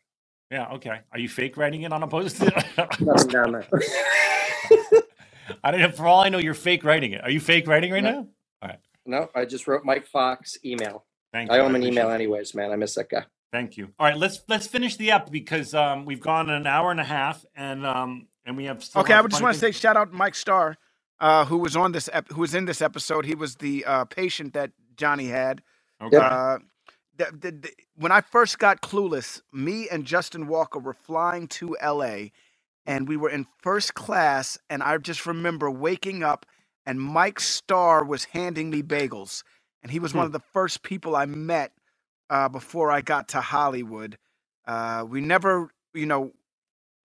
[0.52, 0.68] Yeah.
[0.74, 1.00] Okay.
[1.12, 2.54] Are you fake writing it on a post-it?
[3.00, 3.68] nothing down there.
[5.64, 5.92] I don't know.
[5.92, 7.24] For all I know, you're fake writing it.
[7.24, 8.28] Are you fake writing right No.
[8.64, 8.78] now?
[9.06, 11.06] no, I just wrote Mike Fox email.
[11.34, 11.56] Thank you.
[11.58, 12.16] I owe him an email it.
[12.16, 12.72] anyways, man.
[12.72, 13.24] I miss that guy.
[13.52, 13.90] Thank you.
[14.00, 17.04] All right, let's let's finish the app because um, we've gone an hour and a
[17.04, 18.84] half, and um, and we have.
[18.96, 20.78] Okay, I would just want to say shout out Mike Starr,
[21.20, 23.26] uh, who was on this ep- who was in this episode.
[23.26, 25.62] He was the uh, patient that Johnny had.
[26.02, 26.18] Okay.
[26.18, 26.60] Uh,
[27.18, 31.78] the, the, the, when I first got Clueless, me and Justin Walker were flying to
[31.80, 32.32] L.A.
[32.86, 36.46] and we were in first class, and I just remember waking up
[36.86, 39.44] and Mike Starr was handing me bagels,
[39.84, 41.74] and he was one of the first people I met
[42.30, 44.18] uh, before I got to Hollywood.
[44.66, 46.32] Uh, we never, you know,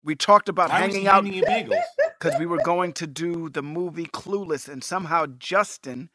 [0.03, 4.67] we talked about was hanging out because we were going to do the movie Clueless,
[4.67, 6.09] and somehow Justin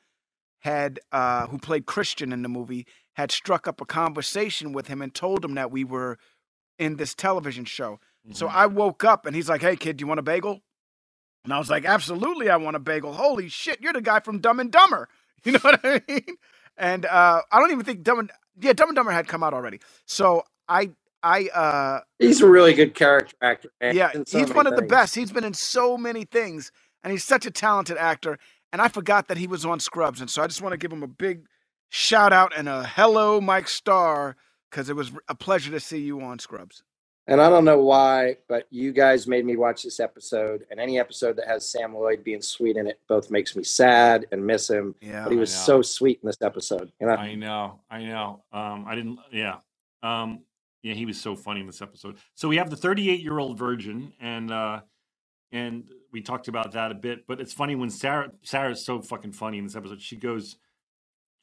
[0.61, 2.87] had, uh, who played Christian in the movie,
[3.17, 6.19] had struck up a conversation with him and told him that we were
[6.79, 7.99] in this television show.
[8.33, 8.57] So Mm-hmm.
[8.57, 10.63] I woke up and he's like, "Hey kid, do you want a bagel?"
[11.45, 14.41] And I was like, "Absolutely, I want a bagel." Holy shit, you're the guy from
[14.41, 15.09] Dumb and Dumber.
[15.45, 16.25] You know what I mean?
[16.77, 19.55] And uh, I don't even think Dumb and yeah, Dumb and Dumber had come out
[19.55, 19.79] already.
[20.07, 20.91] So I
[21.23, 23.71] I uh He's a really good character actor.
[23.81, 23.95] Man.
[23.95, 25.15] yeah, so he's one of the best.
[25.15, 26.73] He's been in so many things,
[27.05, 28.39] and he's such a talented actor.
[28.73, 30.91] And I forgot that he was on Scrubs, and so I just want to give
[30.93, 31.47] him a big
[31.89, 34.37] shout out and a hello, Mike Starr,
[34.71, 36.83] because it was a pleasure to see you on Scrubs.
[37.29, 41.01] And I don't know why, but you guys made me watch this episode, and any
[41.01, 44.71] episode that has Sam Lloyd being sweet in it both makes me sad and miss
[44.71, 44.95] him.
[45.01, 46.93] Yeah, but he was so sweet in this episode.
[47.01, 48.45] You know, I know, I know.
[48.53, 49.19] Um, I didn't.
[49.33, 49.57] Yeah,
[50.05, 50.43] um,
[50.85, 50.95] yeah.
[50.95, 52.17] He was so funny in this episode.
[52.37, 54.83] So we have the 38 year old virgin, and uh,
[55.51, 57.27] and we talked about that a bit.
[57.27, 60.01] But it's funny when Sarah Sarah's so fucking funny in this episode.
[60.01, 60.59] She goes,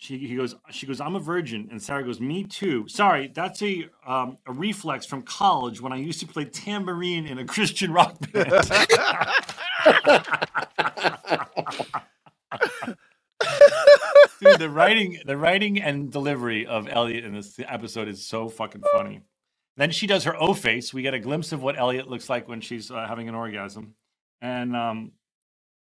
[0.04, 2.86] she he goes, she goes, I'm a virgin, and Sarah goes, me too.
[2.90, 7.40] Sorry, that's a um, a reflex from college when I used to play tambourine in
[7.40, 8.50] a Christian rock band.
[14.42, 18.84] Dude, the writing, the writing and delivery of Elliot in this episode is so fucking
[18.92, 19.22] funny.
[19.78, 20.94] Then she does her O face.
[20.94, 23.96] We get a glimpse of what Elliot looks like when she's uh, having an orgasm,
[24.42, 25.14] and um,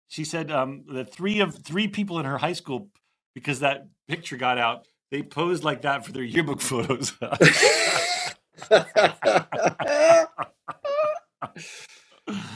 [0.10, 2.90] she said um, that three of three people in her high school,
[3.34, 7.14] because that picture got out, they posed like that for their yearbook photos.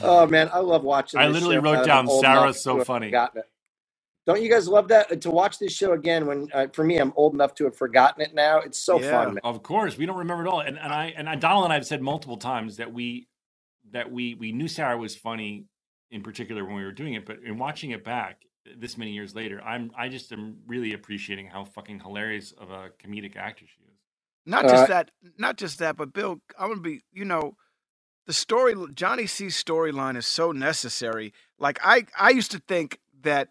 [0.02, 1.20] oh man, I love watching.
[1.20, 3.14] I literally wrote down Sarah's so funny.
[4.26, 6.26] Don't you guys love that to watch this show again?
[6.26, 8.58] When uh, for me, I'm old enough to have forgotten it now.
[8.60, 9.36] It's so fun.
[9.36, 9.42] Man.
[9.44, 10.62] Of course, we don't remember it all.
[10.62, 13.28] And and I and I, Donald and I have said multiple times that we
[13.92, 15.66] that we we knew Sarah was funny
[16.10, 18.42] in particular when we were doing it, but in watching it back
[18.78, 22.90] this many years later, I'm I just am really appreciating how fucking hilarious of a
[23.04, 24.00] comedic actor she is.
[24.46, 27.56] Not just that, not just that, but Bill, I'm gonna be, you know,
[28.28, 31.34] the story Johnny C's storyline is so necessary.
[31.58, 33.50] Like I, I used to think that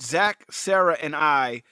[0.00, 1.62] Zach, Sarah, and I,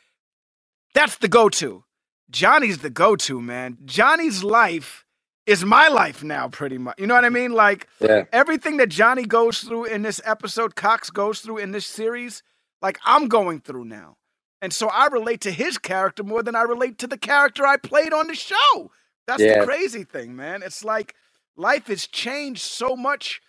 [0.94, 1.85] that's the go-to.
[2.31, 3.78] Johnny's the go-to man.
[3.85, 5.03] Johnny's life
[5.46, 6.98] is my life now, pretty much.
[6.98, 7.52] You know what I mean?
[7.52, 8.24] Like Yeah.
[8.32, 12.42] everything that Johnny goes through in this episode, Cox goes through in this series,
[12.80, 14.16] like I'm going through now.
[14.62, 17.76] And so I relate to his character more than I relate to the character I
[17.76, 18.90] played on the show.
[19.26, 19.60] That's Yeah.
[19.60, 20.62] the crazy thing, man.
[20.62, 21.14] It's like
[21.56, 23.42] life has changed so much,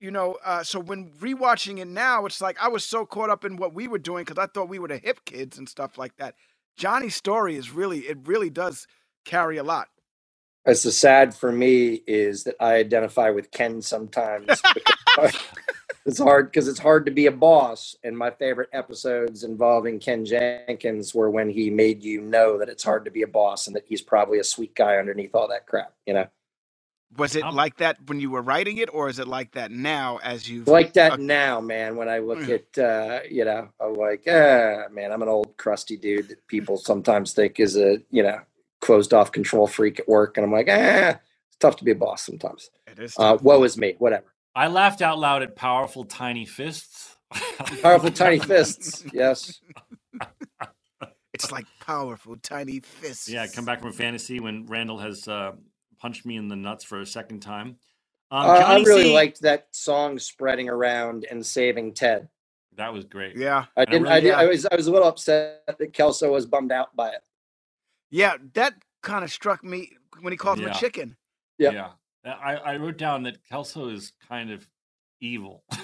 [0.00, 0.36] you know.
[0.44, 3.72] Uh, so when rewatching it now, it's like I was so caught up in what
[3.72, 6.34] we were doing because I thought we were the hip kids and stuff like that.
[6.76, 8.86] Johnny's story is really, it really does
[9.24, 9.88] carry a lot.
[10.66, 14.48] It's the sad for me is that I identify with Ken sometimes.
[16.06, 17.96] it's hard because it's hard to be a boss.
[18.04, 22.84] And my favorite episodes involving Ken Jenkins were when he made you know that it's
[22.84, 25.66] hard to be a boss and that he's probably a sweet guy underneath all that
[25.66, 25.94] crap.
[26.06, 26.26] You know,
[27.16, 30.18] Was it like that when you were writing it, or is it like that now
[30.22, 31.96] as you've like that uh, now, man.
[31.96, 35.96] When I look at, uh, you know, I'm like, ah, man, I'm an old crusty
[35.96, 38.40] dude that people sometimes think is a, you know,
[38.80, 41.94] closed off control freak at work, and I'm like, ah, it's tough to be a
[41.94, 42.70] boss sometimes.
[42.86, 43.14] It is.
[43.18, 43.94] Uh, woe is me.
[43.98, 44.24] Whatever.
[44.54, 47.16] I laughed out loud at powerful tiny fists.
[47.82, 49.04] Powerful tiny fists.
[49.12, 49.60] Yes.
[51.32, 53.28] It's like powerful tiny fists.
[53.28, 55.52] Yeah, I come back from a fantasy when Randall has uh,
[55.98, 57.76] punched me in the nuts for a second time.
[58.32, 62.28] Um, Uh, I really C- liked that song spreading around and saving Ted.
[62.76, 63.36] that was great.
[63.36, 63.66] Yeah.
[63.76, 64.08] I didn't.
[64.08, 64.66] I, really- did, I was.
[64.66, 67.22] I was a little upset that Kelso was bummed out by it.
[68.10, 70.72] Yeah, that kind of struck me when he called him Yeah.
[70.76, 71.16] a chicken.
[71.58, 71.72] Yep.
[71.74, 71.88] Yeah,
[72.24, 74.66] I, I wrote down that Kelso is kind of
[75.20, 75.64] evil.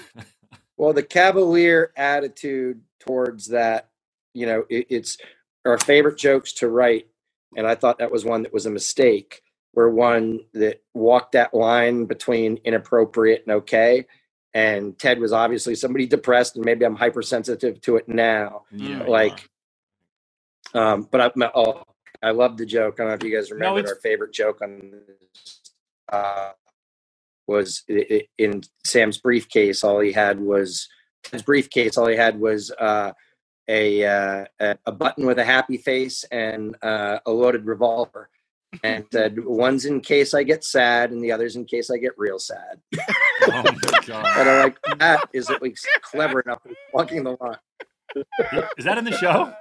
[0.77, 3.89] Well, the cavalier attitude towards that,
[4.33, 5.17] you know, it, it's
[5.65, 7.07] our favorite jokes to write,
[7.55, 9.41] and I thought that was one that was a mistake.
[9.73, 14.05] Where one that walked that line between inappropriate and okay,
[14.53, 18.63] and Ted was obviously somebody depressed, and maybe I'm hypersensitive to it now.
[18.71, 19.49] yeah, like,
[20.73, 21.83] um, but I, oh,
[22.23, 22.95] I love the joke.
[22.99, 24.91] I don't know if you guys remember it's- our favorite joke on
[26.11, 26.51] uh,
[27.47, 29.83] was i- i- in Sam's briefcase.
[29.83, 30.87] All he had was
[31.31, 31.97] his briefcase.
[31.97, 33.11] All he had was uh,
[33.67, 38.29] a, uh, a a button with a happy face and uh, a loaded revolver.
[38.83, 42.11] And said, "One's in case I get sad, and the other's in case I get
[42.17, 46.61] real sad." oh my god, And I'm like, "That is at least clever enough
[46.93, 47.57] walking the line."
[48.77, 49.53] is that in the show?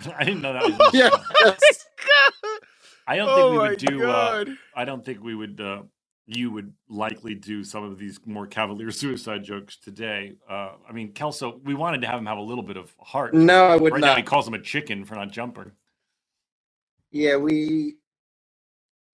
[0.18, 0.72] I didn't know that was.
[0.72, 1.10] In the Yeah.
[1.10, 2.58] show.
[3.06, 4.08] I don't think Oh we would do.
[4.08, 4.44] Uh,
[4.76, 5.60] I don't think we would.
[5.60, 5.82] Uh,
[6.26, 10.34] you would likely do some of these more cavalier suicide jokes today.
[10.48, 13.34] Uh, I mean, Kelso, we wanted to have him have a little bit of heart.
[13.34, 15.72] No, I would right now, he calls him a chicken for not jumping.
[17.10, 17.96] Yeah, we.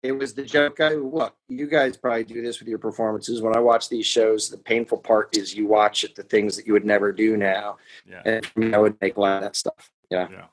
[0.03, 0.81] It was the joke.
[0.81, 1.35] I look.
[1.49, 3.41] You guys probably do this with your performances.
[3.41, 6.67] When I watch these shows, the painful part is you watch it, the things that
[6.67, 7.79] you would never do now,
[8.09, 8.23] Yeah.
[8.25, 9.91] and I would make a lot of that stuff.
[10.11, 10.29] Yeah.
[10.31, 10.45] Yeah.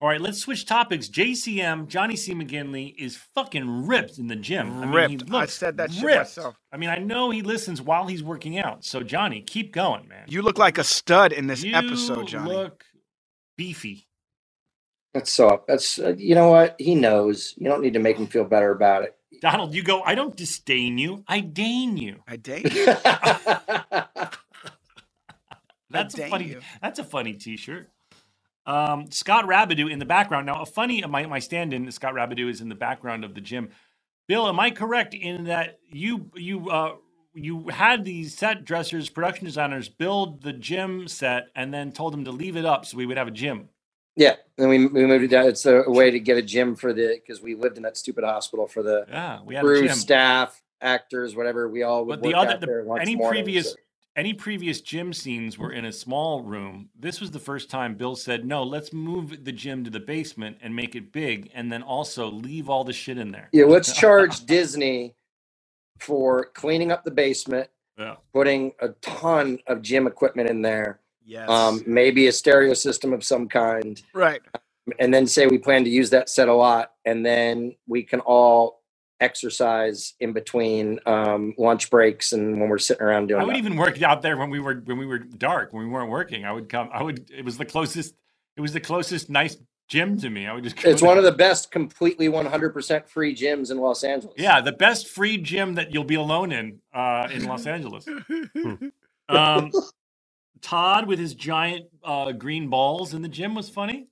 [0.00, 1.08] All right, let's switch topics.
[1.08, 2.32] JCM, Johnny C.
[2.32, 4.80] McGinley, is fucking ripped in the gym.
[4.80, 5.34] I mean, he Ripped.
[5.34, 6.54] I said that shit myself.
[6.72, 8.84] I mean, I know he listens while he's working out.
[8.84, 10.26] So, Johnny, keep going, man.
[10.28, 12.52] You look like a stud in this You episode, Johnny.
[12.52, 12.84] look
[13.56, 14.06] beefy.
[15.14, 15.64] That's so.
[15.66, 17.54] That's uh, you know what he knows.
[17.56, 19.16] You don't need to make him feel better about it.
[19.40, 21.24] Donald, you go, I don't disdain you.
[21.26, 22.22] I deign you.
[22.28, 22.72] I date.
[25.90, 26.44] That's a dang funny.
[26.46, 26.60] you.
[26.82, 27.90] That's a funny T-shirt.
[28.68, 30.46] Um, Scott Rabideau in the background.
[30.46, 33.70] Now, a funny my my stand-in Scott Rabideau is in the background of the gym.
[34.28, 36.96] Bill, am I correct in that you you uh,
[37.34, 42.24] you had these set dressers, production designers build the gym set, and then told them
[42.26, 43.70] to leave it up so we would have a gym.
[44.16, 45.46] yeah, and we we moved it down.
[45.46, 48.24] It's a, way to get a gym for the because we lived in that stupid
[48.24, 49.96] hospital for the Yeah, we had crew, gym.
[49.96, 51.70] staff, actors, whatever.
[51.70, 53.76] We all would But the other, the, any morning, previous so-
[54.16, 56.90] any previous gym scenes were in a small room.
[56.98, 60.58] This was the first time Bill said, "No, let's move the gym to the basement
[60.62, 63.92] and make it big, and then also leave all the shit in there." Yeah, let's
[63.98, 65.14] charge Disney
[66.00, 68.16] for cleaning up the basement, Yeah.
[68.34, 71.48] putting a ton of gym equipment in there, Yes.
[71.50, 74.42] um, maybe a stereo system of some kind, right.
[74.98, 78.20] and then say we plan to use that set a lot, and then we can
[78.20, 78.77] all
[79.20, 83.58] exercise in between um, lunch breaks and when we're sitting around doing I would that.
[83.58, 86.44] even work out there when we were when we were dark when we weren't working.
[86.44, 86.88] I would come.
[86.92, 87.30] I would.
[87.30, 88.14] It was the closest.
[88.56, 89.56] It was the closest nice
[89.88, 90.46] gym to me.
[90.46, 90.80] I would just.
[90.80, 94.34] go It's one of the best completely 100% free gyms in Los Angeles.
[94.36, 98.06] Yeah, the best free gym that you'll be alone in uh, in Los Angeles.
[99.28, 99.70] Um,
[100.62, 104.06] Todd with his giant uh, green balls in the gym was funny.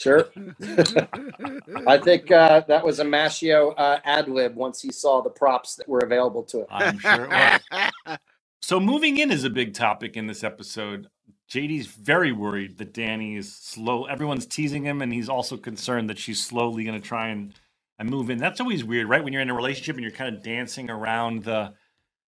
[0.00, 0.28] Sure.
[1.86, 5.76] I think uh, that was a Maschio uh, ad lib once he saw the props
[5.76, 6.66] that were available to him.
[6.70, 8.18] I'm sure it was.
[8.62, 11.08] So moving in is a big topic in this episode.
[11.50, 14.04] JD's very worried that Danni is slow.
[14.04, 17.54] Everyone's teasing him, and he's also concerned that she's slowly going to try and,
[17.98, 18.38] and move in.
[18.38, 19.24] That's always weird, right?
[19.24, 21.72] When you're in a relationship and you're kind of dancing around the,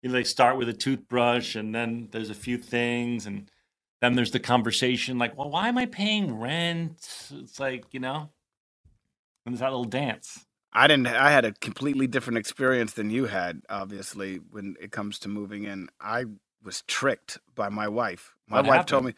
[0.01, 3.49] you know, they start with a toothbrush, and then there's a few things, and
[4.01, 7.29] then there's the conversation like, well, why am I paying rent?
[7.33, 8.29] It's like, you know,
[9.45, 10.45] and there's that little dance.
[10.73, 11.07] I didn't.
[11.07, 13.61] I had a completely different experience than you had.
[13.69, 16.25] Obviously, when it comes to moving in, I
[16.63, 18.35] was tricked by my wife.
[18.47, 19.13] My What wife told me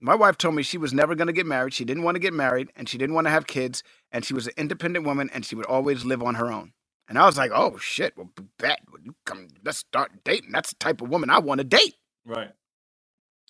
[0.00, 1.74] My wife told me she was never going to get married.
[1.74, 3.82] She didn't want to get married and she didn't want to have kids.
[4.12, 6.74] And she was an independent woman and she would always live on her own.
[7.08, 8.80] And I was like, oh shit, well, bet.
[8.92, 10.52] Well, you come, let's start dating.
[10.52, 11.96] That's the type of woman I want to date.
[12.26, 12.52] Right.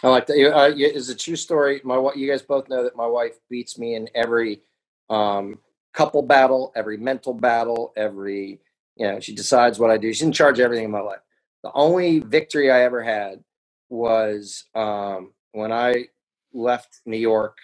[0.02, 0.52] I like that.
[0.54, 1.80] Uh, it's a true story.
[1.84, 4.60] My you guys both know that my wife beats me in every
[5.08, 5.58] um,
[5.92, 8.60] couple battle, every mental battle, every
[8.96, 9.20] you know.
[9.20, 10.12] She decides what I do.
[10.12, 11.20] She's in charge of everything in my life.
[11.62, 13.42] The only victory I ever had
[13.88, 16.06] was um, when I
[16.52, 17.56] left New York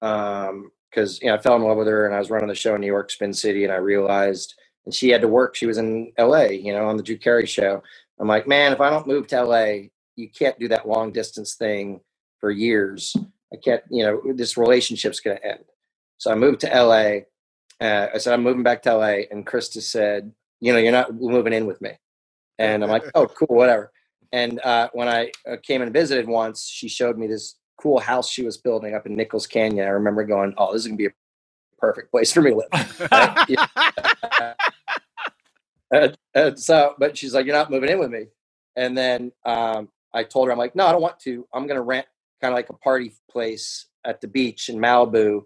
[0.00, 2.74] because you know I fell in love with her and I was running the show
[2.74, 4.54] in New York, Spin City, and I realized
[4.86, 5.54] and she had to work.
[5.54, 6.54] She was in L.A.
[6.54, 7.82] You know on the Drew Carey show.
[8.18, 11.54] I'm like, man, if I don't move to L.A., you can't do that long distance
[11.54, 12.00] thing
[12.40, 13.14] for years.
[13.52, 15.64] I can't, you know, this relationship's going to end.
[16.18, 17.20] So I moved to LA.
[17.80, 19.24] Uh, I said, I'm moving back to LA.
[19.30, 21.90] And Christa said, you know, you're not moving in with me.
[22.58, 23.92] And I'm like, oh, cool, whatever.
[24.32, 28.30] And uh, when I uh, came and visited once, she showed me this cool house
[28.30, 29.86] she was building up in Nichols Canyon.
[29.86, 31.12] I remember going, oh, this is going to be a
[31.78, 33.08] perfect place for me to live.
[33.12, 33.48] Right?
[33.48, 33.66] Yeah.
[35.92, 38.26] and, and so, but she's like, you're not moving in with me.
[38.74, 41.46] And then um, I told her, I'm like, no, I don't want to.
[41.52, 42.06] I'm going to rent
[42.40, 45.42] kind of like a party place at the beach in Malibu.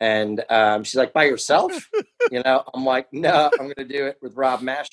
[0.00, 1.88] And um, she's like, by yourself?
[2.30, 4.90] you know, I'm like, no, I'm going to do it with Rob Maschio.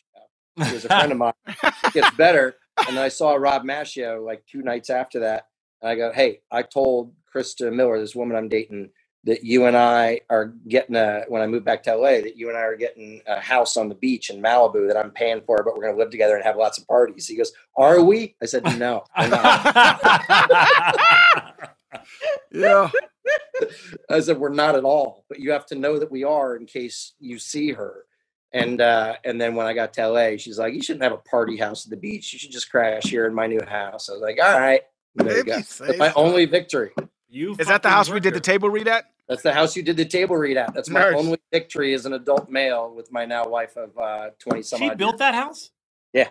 [0.64, 1.34] He was a friend of mine.
[1.48, 2.56] It gets better.
[2.88, 5.48] And then I saw Rob Maschio like two nights after that.
[5.82, 8.90] And I go, hey, I told Christa Miller, this woman I'm dating,
[9.26, 12.50] that you and I are getting a, when I move back to LA, that you
[12.50, 15.64] and I are getting a house on the beach in Malibu that I'm paying for,
[15.64, 17.28] but we're going to live together and have lots of parties.
[17.28, 18.36] He goes, are we?
[18.42, 19.04] I said, no.
[22.52, 22.90] Yeah.
[24.10, 26.66] I said, we're not at all, but you have to know that we are in
[26.66, 28.06] case you see her.
[28.54, 31.18] And uh, and then when I got to LA, she's like, you shouldn't have a
[31.18, 32.32] party house at the beach.
[32.32, 34.10] You should just crash here in my new house.
[34.10, 34.82] I was like, all right.
[35.16, 35.60] There you go.
[35.98, 36.92] My only victory.
[37.36, 39.06] You Is that the fucking house we did the table read at?
[39.28, 40.74] That's the house you did the table read at.
[40.74, 41.16] That's my Nurse.
[41.20, 44.90] only victory as an adult male with my now wife of uh, 20 some She
[44.90, 45.20] odd built years.
[45.20, 45.72] that house?
[46.14, 46.30] Yeah.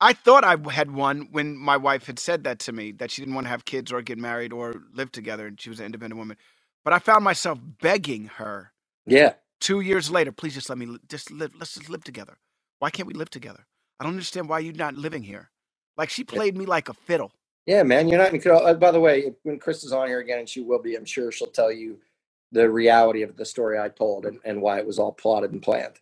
[0.00, 3.22] I thought I had one when my wife had said that to me that she
[3.22, 5.86] didn't want to have kids or get married or live together, and she was an
[5.86, 6.36] independent woman.
[6.84, 8.72] But I found myself begging her
[9.06, 9.34] Yeah.
[9.60, 11.52] two years later, please just let me li- just live.
[11.58, 12.38] Let's just live together.
[12.80, 13.66] Why can't we live together?
[14.00, 15.50] I don't understand why you're not living here.
[15.96, 17.32] Like she played me like a fiddle.
[17.68, 18.08] Yeah, man.
[18.08, 18.66] You're not in control.
[18.66, 21.04] Uh, by the way, when Chris is on here again, and she will be, I'm
[21.04, 21.98] sure she'll tell you
[22.50, 25.60] the reality of the story I told and, and why it was all plotted and
[25.60, 25.96] planned.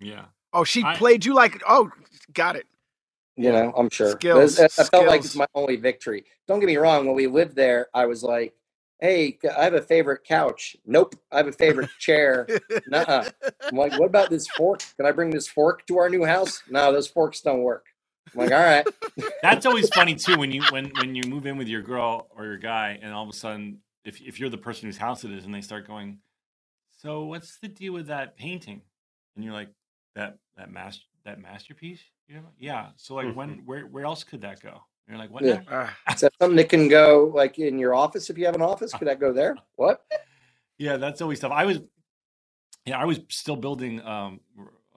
[0.00, 0.24] Yeah.
[0.54, 1.90] Oh, she I- played you like oh,
[2.32, 2.66] got it.
[3.36, 4.12] You know, I'm sure.
[4.12, 6.24] Skills, I, I felt like it's my only victory.
[6.48, 7.06] Don't get me wrong.
[7.06, 8.54] When we lived there, I was like,
[8.98, 12.46] "Hey, I have a favorite couch." Nope, I have a favorite chair.
[12.88, 13.28] Nuh-uh.
[13.64, 14.82] I'm like, "What about this fork?
[14.96, 17.86] Can I bring this fork to our new house?" No, those forks don't work.
[18.32, 18.86] I'm like, "All right."
[19.42, 22.44] That's always funny too when you when when you move in with your girl or
[22.44, 25.30] your guy, and all of a sudden, if if you're the person whose house it
[25.32, 26.18] is, and they start going,
[26.98, 28.82] "So what's the deal with that painting?"
[29.36, 29.70] And you're like,
[30.14, 32.48] "That that mas- that masterpiece." You know?
[32.58, 32.88] Yeah.
[32.96, 34.70] So like, when where where else could that go?
[34.70, 34.78] And
[35.08, 35.60] you're like, "What?" Yeah.
[35.68, 38.54] now?" Ah, Is that something that can go like in your office if you have
[38.54, 38.92] an office?
[38.92, 39.56] Could that go there?
[39.76, 40.04] What?
[40.78, 41.52] Yeah, that's always tough.
[41.52, 41.78] I was,
[42.86, 44.40] yeah, I was still building, um,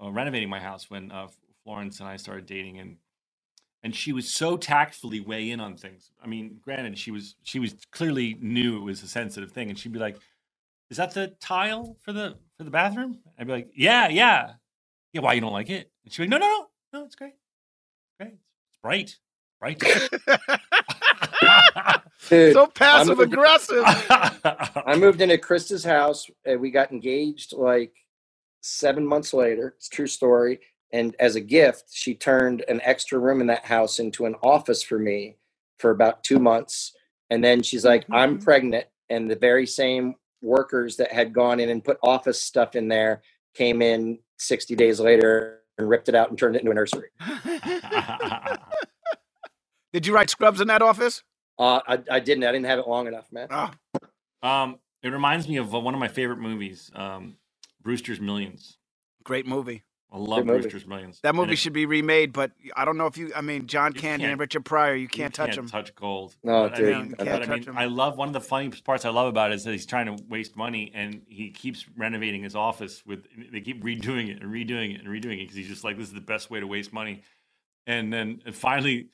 [0.02, 1.28] uh, renovating my house when uh,
[1.64, 2.98] Florence and I started dating, and
[3.86, 6.10] and she was so tactfully weigh in on things.
[6.22, 9.78] I mean, granted, she was she was clearly knew it was a sensitive thing, and
[9.78, 10.18] she'd be like,
[10.90, 14.54] "Is that the tile for the for the bathroom?" I'd be like, "Yeah, yeah,
[15.14, 15.92] yeah." Why you don't like it?
[16.04, 17.36] And she'd be like, "No, no, no, no, it's great,
[18.20, 18.34] great,
[18.70, 19.18] it's bright,
[19.60, 19.80] bright."
[22.28, 23.84] Dude, so I'm passive a- aggressive.
[23.86, 26.28] I moved into Christa's house.
[26.44, 27.94] And we got engaged like
[28.62, 29.76] seven months later.
[29.78, 30.60] It's a true story.
[30.96, 34.82] And as a gift, she turned an extra room in that house into an office
[34.82, 35.36] for me
[35.78, 36.94] for about two months.
[37.30, 38.86] And then she's like, I'm pregnant.
[39.10, 43.24] And the very same workers that had gone in and put office stuff in there
[43.54, 47.10] came in 60 days later and ripped it out and turned it into a nursery.
[49.92, 51.24] Did you write Scrubs in that office?
[51.60, 52.46] Uh, I, I didn't.
[52.46, 53.50] I didn't have it long enough, man.
[53.52, 53.70] Oh,
[54.48, 57.36] um, it reminds me of uh, one of my favorite movies, um,
[57.82, 58.78] Brewster's Millions.
[59.26, 59.84] great movie.
[60.12, 60.62] I love movie.
[60.62, 61.20] Brewster's Millions.
[61.24, 63.32] That movie it- should be remade, but I don't know if you.
[63.36, 65.68] I mean, John You Candy and Richard Pryor, you you can't touch them.
[65.68, 66.36] Touch gold.
[66.44, 67.78] No, But dude, I mean, you can't I, touch mean 'em.
[67.78, 70.06] I love one of the funny parts I love about it is that he's trying
[70.16, 73.26] to waste money and he keeps renovating his office with.
[73.52, 76.08] They keep redoing it and redoing it and redoing it because he's just like, this
[76.08, 77.24] is the best way to waste money.
[77.86, 79.10] And then and finally,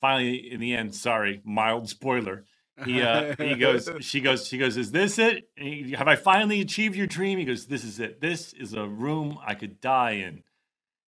[0.00, 2.44] finally, in the end, sorry, mild spoiler.
[2.84, 5.48] He uh, he goes, she goes, she goes, is this it?
[5.56, 7.38] He- Have I finally achieved your dream?
[7.38, 8.20] He goes, this is it.
[8.20, 10.42] This is a room I could die in.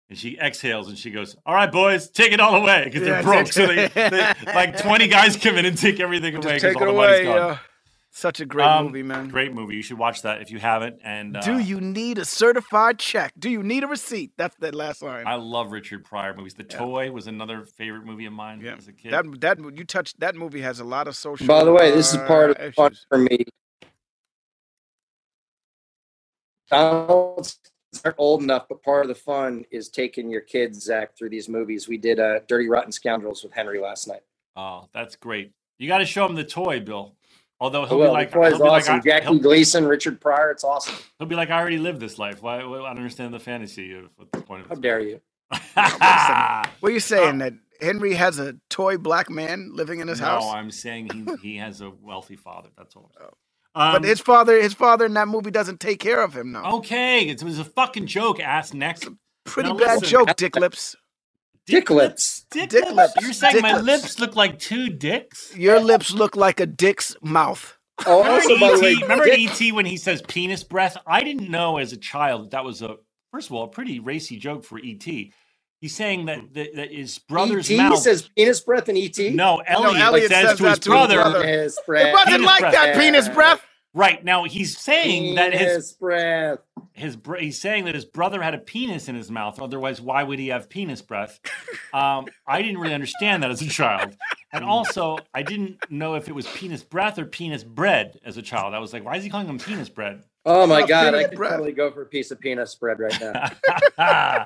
[0.10, 3.22] And she exhales and she goes, "All right, boys, take it all away because Yeah,
[3.22, 6.76] they're broke." So they, they like twenty guys come in and take everything away because
[6.76, 7.24] all the money's away.
[7.24, 7.60] gone.
[8.12, 8.18] Yeah.
[8.18, 9.30] Such a great Um, movie, man.
[9.30, 9.76] Great movie.
[9.76, 11.00] You should watch that if you haven't.
[11.04, 13.34] And uh, Do you need a certified check?
[13.40, 14.32] Do you need a receipt?
[14.38, 15.26] That's that last line.
[15.26, 16.54] I love Richard Pryor movies.
[16.54, 19.14] The Toy was another favorite movie of mine as a kid.
[19.14, 21.48] That that you touched that movie has a lot of social.
[21.48, 23.46] By the way, this is part of uh, the fun for me.
[26.70, 27.60] Donald's
[28.06, 31.50] not old enough, but part of the fun is taking your kids, Zach, through these
[31.50, 31.88] movies.
[31.88, 34.22] We did uh, Dirty Rotten Scoundrels with Henry last night.
[34.56, 35.52] Oh, that's great.
[35.78, 37.16] You got to show him the toy, Bill.
[37.62, 38.96] Although Oh, he'll well, be like, the toy is he'll be like, awesome.
[38.96, 40.96] I, Jackie Gleason, Richard Pryor, it's awesome.
[41.20, 42.42] he'll be like, I already lived this life.
[42.42, 42.64] Why?
[42.66, 44.82] why I don't understand the fantasy of what the point of How it.
[44.82, 45.22] dare you?
[46.82, 50.26] What are you saying that Henry has a toy black man living in his no,
[50.26, 50.44] house?
[50.44, 52.70] No, I'm saying he he has a wealthy father.
[52.78, 53.12] That's all.
[53.16, 53.32] I'm saying.
[53.76, 56.52] but Um, his father, his father in that movie doesn't take care of him.
[56.54, 58.40] No, okay, it was a fucking joke.
[58.40, 59.08] Ass next.
[59.46, 60.10] pretty Now bad listen.
[60.10, 60.96] joke, Dick Lips.
[61.68, 62.46] Dick lips.
[62.52, 62.96] Dick, Dick lips.
[62.96, 63.14] lips.
[63.22, 64.04] You're saying Dick my lips.
[64.04, 65.56] lips look like two dicks?
[65.56, 67.78] Your lips look like a dick's mouth.
[68.06, 70.64] Oh, Remember, also, in by the way, ET, remember Dick- ET when he says penis
[70.64, 70.98] breath?
[71.06, 72.96] I didn't know as a child that, that was a
[73.32, 75.04] first of all a pretty racy joke for ET.
[75.04, 76.54] He's saying that hmm.
[76.54, 77.78] that, that his brother's E.T.
[77.82, 77.94] mouth.
[77.94, 79.18] E says penis breath in ET.
[79.34, 81.16] no, Elliot, Elliot says, says to his that to his brother.
[81.22, 81.42] brother.
[81.44, 82.14] Penis It breath.
[82.14, 82.74] wasn't Penis like breath.
[82.74, 83.62] that, penis breath.
[83.94, 86.60] Right now, he's saying that his breath.
[86.94, 89.62] his he's saying that his brother had a penis in his mouth.
[89.62, 91.40] Otherwise, why would he have penis breath?
[91.94, 94.16] Um, I didn't really understand that as a child,
[94.54, 98.42] and also I didn't know if it was penis breath or penis bread as a
[98.42, 98.74] child.
[98.74, 100.24] I was like, why is he calling him penis bread?
[100.46, 101.52] Oh my Oh, god, I could breath.
[101.52, 103.52] totally go for a piece of penis bread right now.
[103.98, 104.46] I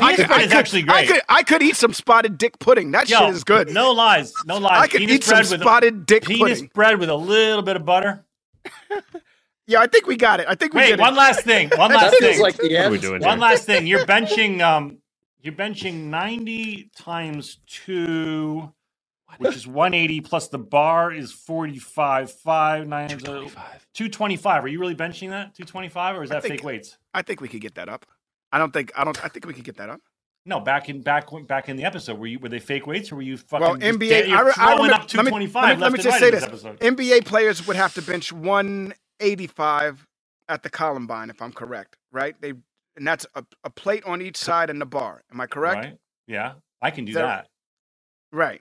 [0.00, 1.08] Penis could, bread I is could- actually I great.
[1.08, 2.92] could, I could eat some spotted dick pudding.
[2.92, 3.70] That Yo, shit is good.
[3.70, 4.80] No lies, no lies.
[4.82, 6.70] I could penis eat some bread with a- spotted dick penis pudding.
[6.74, 8.24] bread with a little bit of butter.
[9.66, 10.46] Yeah, I think we got it.
[10.46, 11.16] I think we Wait, did one it.
[11.16, 11.70] last thing.
[11.76, 12.38] One last thing.
[12.40, 13.48] like the What are we doing One here?
[13.48, 13.86] last thing.
[13.86, 14.98] You're benching um
[15.40, 18.70] you're benching 90 times 2
[19.38, 23.86] which is 180 plus the bar is 45 5 9 225.
[23.94, 24.64] 225.
[24.64, 25.54] Are you really benching that?
[25.54, 26.98] 225 or is that think- fake weights?
[27.14, 28.04] I think we could get that up.
[28.52, 28.92] I don't think.
[28.94, 29.24] I don't.
[29.24, 30.00] I think we could get that up.
[30.46, 33.16] No, back in back back in the episode, were you were they fake weights or
[33.16, 34.28] were you fucking Well, NBA.
[34.28, 36.30] you're I, I remember, up let me, 225 let me, let me just and say
[36.30, 36.80] this: episode.
[36.80, 40.06] NBA players would have to bench 185
[40.48, 41.96] at the Columbine, if I'm correct.
[42.12, 42.34] Right?
[42.40, 42.52] They
[42.96, 45.22] and that's a, a plate on each side and the bar.
[45.32, 45.84] Am I correct?
[45.84, 45.98] Right?
[46.26, 46.52] Yeah,
[46.82, 47.48] I can do that.
[48.32, 48.60] Right.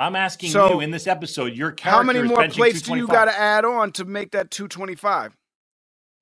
[0.00, 3.06] I'm asking So, you in this episode, your character How many more plates do you
[3.06, 5.36] got to add on to make that 225?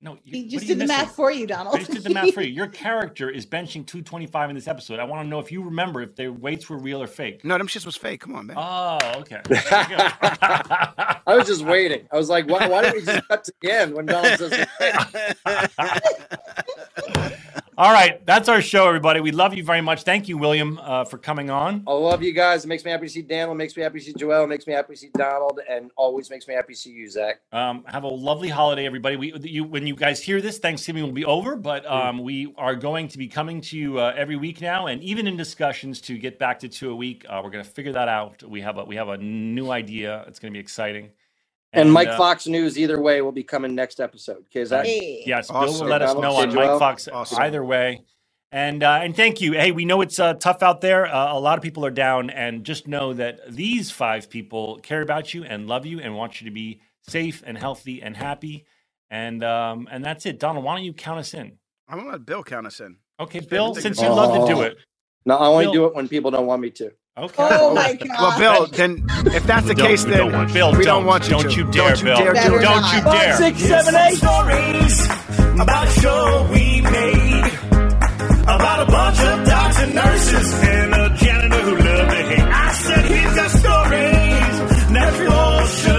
[0.01, 1.05] No, you, He just are you did the missing?
[1.07, 1.75] math for you, Donald.
[1.75, 2.53] I just did the math for you.
[2.53, 4.97] Your character is benching 225 in this episode.
[4.97, 7.43] I want to know if you remember if their weights were real or fake.
[7.43, 8.21] No, them shits was fake.
[8.21, 8.55] Come on, man.
[8.57, 9.41] Oh, okay.
[9.49, 10.07] There you go.
[11.27, 12.07] I was just waiting.
[12.11, 14.67] I was like, why, why didn't we just cut to the end when Donald says
[17.79, 19.21] All right, that's our show, everybody.
[19.21, 20.03] We love you very much.
[20.03, 21.85] Thank you, William, uh, for coming on.
[21.87, 22.65] I love you guys.
[22.65, 23.53] It makes me happy to see Daniel.
[23.53, 24.43] It makes me happy to see Joel.
[24.43, 27.09] It makes me happy to see Donald, and always makes me happy to see you,
[27.09, 27.39] Zach.
[27.53, 29.15] Um, have a lovely holiday, everybody.
[29.15, 32.75] We, you, when you guys hear this, Thanksgiving will be over, but um, we are
[32.75, 36.17] going to be coming to you uh, every week now, and even in discussions to
[36.17, 37.25] get back to two a week.
[37.29, 38.43] Uh, we're going to figure that out.
[38.43, 40.25] We have a we have a new idea.
[40.27, 41.11] It's going to be exciting.
[41.71, 44.45] And, Mike uh, Fox News, either way, will be coming next episode.
[44.47, 44.85] Okay, Zach?
[44.85, 45.23] Hey.
[45.25, 46.71] Yes, Bill will let us know on Sidwell.
[46.71, 47.39] Mike Fox Awesome.
[47.41, 48.03] either way.
[48.51, 49.53] And uh, and thank you.
[49.53, 51.05] Hey, we know it's uh, tough out there.
[51.05, 55.03] Uh, a lot of people are down, and just know that these five people care
[55.03, 58.65] about you and love you and want you to be safe and healthy and happy.
[59.11, 60.39] And um, and that's it.
[60.39, 61.59] Donald, why don't you count us in?
[61.87, 62.97] I'm gonna let Bill count us in.
[63.19, 64.77] Okay, Bill, since you love to do it.
[65.25, 66.91] No, I only Bill- do it when people don't want me to.
[67.19, 67.47] Okay.
[67.51, 68.07] Oh my god.
[68.39, 70.53] Well, Bill, then if that's the We don't- case, we then don't want you.
[70.53, 71.49] Bill, we don't, don't want you don't to.
[71.51, 72.17] you dare, Don't you Bill.
[72.17, 72.61] dare do it.
[72.61, 73.35] Don't you dare.
[73.35, 75.05] Six, seven, eight stories
[75.59, 77.51] about a show we made.
[78.49, 82.39] About a bunch of doctors and nurses and a janitor who loved to hate.
[82.39, 84.55] I said he's got stories
[84.93, 85.98] that you all should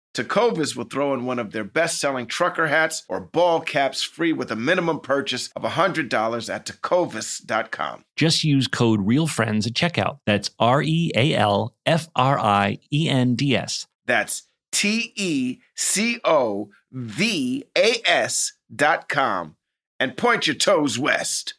[0.13, 4.33] Tecovas will throw in one of their best selling trucker hats or ball caps free
[4.33, 8.03] with a minimum purchase of $100 at tecovas.com.
[8.17, 10.17] Just use code REALFRIENDS at checkout.
[10.25, 13.87] That's R E A L F R I E N D S.
[14.05, 19.55] That's T E C O V A S dot com.
[19.99, 21.55] And point your toes west.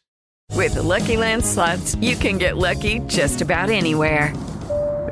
[0.51, 4.33] With the Lucky Land slots, you can get lucky just about anywhere.